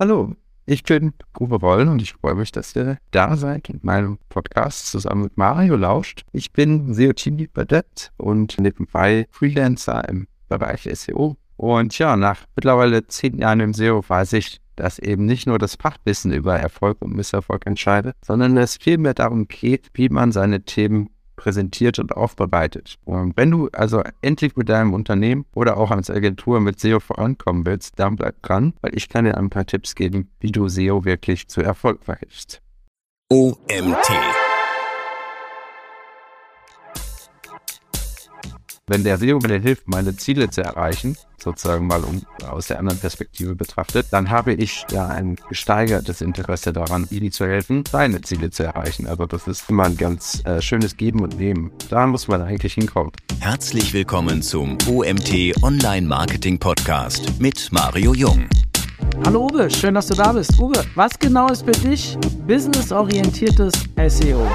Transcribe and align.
Hallo, 0.00 0.34
ich 0.66 0.82
bin 0.82 1.12
Uwe 1.38 1.62
Wollen 1.62 1.88
und 1.88 2.02
ich 2.02 2.14
freue 2.14 2.34
mich, 2.34 2.50
dass 2.50 2.74
ihr 2.74 2.98
da 3.12 3.36
seid 3.36 3.70
und 3.70 3.84
meinem 3.84 4.18
Podcast 4.28 4.88
zusammen 4.88 5.22
mit 5.22 5.36
Mario 5.36 5.76
lauscht. 5.76 6.24
Ich 6.32 6.52
bin 6.52 6.92
SEO-Team 6.92 7.46
bei 7.54 7.64
und 8.16 8.58
nebenbei 8.58 9.28
Freelancer 9.30 10.08
im 10.08 10.26
Bereich 10.48 10.88
SEO. 10.92 11.36
Und 11.56 11.96
ja, 11.96 12.16
nach 12.16 12.40
mittlerweile 12.56 13.06
zehn 13.06 13.38
Jahren 13.38 13.60
im 13.60 13.72
SEO 13.72 14.02
weiß 14.04 14.32
ich, 14.32 14.60
dass 14.74 14.98
eben 14.98 15.26
nicht 15.26 15.46
nur 15.46 15.60
das 15.60 15.76
Fachwissen 15.76 16.32
über 16.32 16.58
Erfolg 16.58 17.00
und 17.00 17.14
Misserfolg 17.14 17.64
entscheidet, 17.64 18.16
sondern 18.26 18.56
es 18.56 18.76
vielmehr 18.76 19.14
darum 19.14 19.46
geht, 19.46 19.90
wie 19.94 20.08
man 20.08 20.32
seine 20.32 20.64
Themen 20.64 21.10
präsentiert 21.44 21.98
und 21.98 22.16
aufbereitet. 22.16 22.96
Und 23.04 23.36
wenn 23.36 23.50
du 23.50 23.68
also 23.72 24.02
endlich 24.22 24.56
mit 24.56 24.70
deinem 24.70 24.94
Unternehmen 24.94 25.44
oder 25.54 25.76
auch 25.76 25.90
als 25.90 26.08
Agentur 26.08 26.58
mit 26.58 26.80
SEO 26.80 27.00
vorankommen 27.00 27.66
willst, 27.66 27.98
dann 27.98 28.16
bleib 28.16 28.40
dran, 28.40 28.72
weil 28.80 28.96
ich 28.96 29.10
kann 29.10 29.26
dir 29.26 29.36
ein 29.36 29.50
paar 29.50 29.66
Tipps 29.66 29.94
geben, 29.94 30.30
wie 30.40 30.52
du 30.52 30.68
SEO 30.68 31.04
wirklich 31.04 31.48
zu 31.48 31.60
Erfolg 31.60 32.02
verhilfst. 32.02 32.62
OMT. 33.30 34.43
Wenn 38.86 39.02
der 39.02 39.16
SEO 39.16 39.38
mir 39.38 39.60
hilft, 39.60 39.88
meine 39.88 40.14
Ziele 40.14 40.50
zu 40.50 40.60
erreichen, 40.60 41.16
sozusagen 41.38 41.86
mal 41.86 42.04
um, 42.04 42.20
aus 42.46 42.66
der 42.66 42.78
anderen 42.78 42.98
Perspektive 42.98 43.54
betrachtet, 43.54 44.08
dann 44.10 44.28
habe 44.28 44.52
ich 44.52 44.84
ja 44.90 45.06
ein 45.06 45.36
gesteigertes 45.48 46.20
Interesse 46.20 46.74
daran, 46.74 47.06
Ili 47.10 47.30
zu 47.30 47.46
helfen, 47.46 47.84
seine 47.90 48.20
Ziele 48.20 48.50
zu 48.50 48.62
erreichen. 48.64 49.06
Also 49.06 49.24
das 49.24 49.46
ist 49.48 49.70
immer 49.70 49.84
ein 49.84 49.96
ganz 49.96 50.42
äh, 50.44 50.60
schönes 50.60 50.98
Geben 50.98 51.22
und 51.22 51.38
Nehmen. 51.38 51.70
Da 51.88 52.06
muss 52.06 52.28
man 52.28 52.42
eigentlich 52.42 52.74
hinkommen. 52.74 53.10
Herzlich 53.40 53.94
willkommen 53.94 54.42
zum 54.42 54.76
OMT 54.86 55.54
Online 55.62 56.06
Marketing 56.06 56.58
Podcast 56.58 57.40
mit 57.40 57.70
Mario 57.72 58.12
Jung. 58.12 58.46
Hallo 59.24 59.46
Uwe, 59.46 59.70
schön, 59.70 59.94
dass 59.94 60.08
du 60.08 60.14
da 60.14 60.30
bist. 60.32 60.60
Uwe, 60.60 60.84
was 60.94 61.18
genau 61.18 61.48
ist 61.48 61.64
für 61.64 61.72
dich 61.72 62.18
businessorientiertes 62.46 63.72
SEO? 64.08 64.46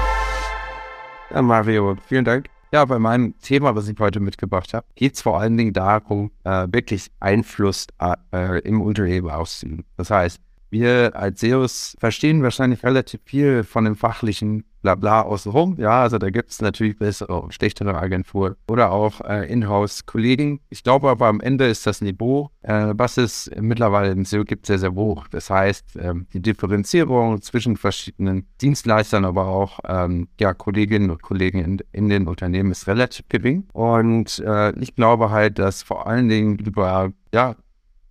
Ja, 1.34 1.42
Mario, 1.42 1.96
vielen 2.06 2.24
Dank. 2.24 2.48
Ja, 2.72 2.84
bei 2.84 3.00
meinem 3.00 3.36
Thema, 3.40 3.74
was 3.74 3.88
ich 3.88 3.98
heute 3.98 4.20
mitgebracht 4.20 4.74
habe, 4.74 4.86
geht 4.94 5.14
es 5.14 5.22
vor 5.22 5.40
allen 5.40 5.56
Dingen 5.56 5.72
darum, 5.72 6.30
äh, 6.44 6.68
wirklich 6.70 7.10
Einfluss 7.18 7.88
äh, 7.98 8.60
im 8.60 8.80
Unternehmen 8.80 9.28
auszuüben. 9.28 9.84
Das 9.96 10.10
heißt, 10.10 10.40
wir 10.70 11.16
als 11.16 11.40
SEOs 11.40 11.96
verstehen 11.98 12.44
wahrscheinlich 12.44 12.84
relativ 12.84 13.22
viel 13.24 13.64
von 13.64 13.86
dem 13.86 13.96
fachlichen 13.96 14.64
Blabla 14.82 15.22
außenrum. 15.22 15.76
Ja, 15.78 16.02
also 16.02 16.18
da 16.18 16.30
gibt 16.30 16.50
es 16.50 16.60
natürlich 16.60 16.98
bessere 16.98 17.40
und 17.40 17.54
schlechtere 17.54 17.94
Agenturen 17.94 18.56
oder 18.68 18.92
auch 18.92 19.20
äh, 19.22 19.50
Inhouse-Kollegen. 19.50 20.60
Ich 20.70 20.82
glaube 20.82 21.10
aber 21.10 21.26
am 21.26 21.40
Ende 21.40 21.66
ist 21.66 21.86
das 21.86 22.00
Niveau, 22.00 22.50
äh, 22.62 22.92
was 22.94 23.16
es 23.16 23.50
mittlerweile 23.60 24.10
im 24.12 24.24
SEO 24.24 24.44
gibt, 24.44 24.66
sehr, 24.66 24.78
sehr 24.78 24.94
hoch. 24.94 25.26
Das 25.28 25.50
heißt, 25.50 25.96
ähm, 26.00 26.26
die 26.32 26.40
Differenzierung 26.40 27.42
zwischen 27.42 27.76
verschiedenen 27.76 28.46
Dienstleistern, 28.60 29.24
aber 29.24 29.46
auch 29.46 29.80
ähm, 29.86 30.28
ja, 30.38 30.54
Kolleginnen 30.54 31.10
und 31.10 31.22
Kollegen 31.22 31.58
in, 31.58 31.78
in, 31.92 32.08
den 32.08 32.26
Unternehmen 32.26 32.70
ist 32.70 32.86
relativ 32.86 33.28
gering. 33.28 33.66
Und 33.72 34.38
äh, 34.40 34.72
ich 34.80 34.94
glaube 34.94 35.30
halt, 35.30 35.58
dass 35.58 35.82
vor 35.82 36.06
allen 36.06 36.28
Dingen 36.28 36.58
über 36.58 37.12
ja, 37.32 37.54